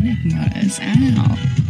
Gin 0.00 0.16
Tonic 0.16 0.32
Models 0.32 0.80
out. 1.18 1.67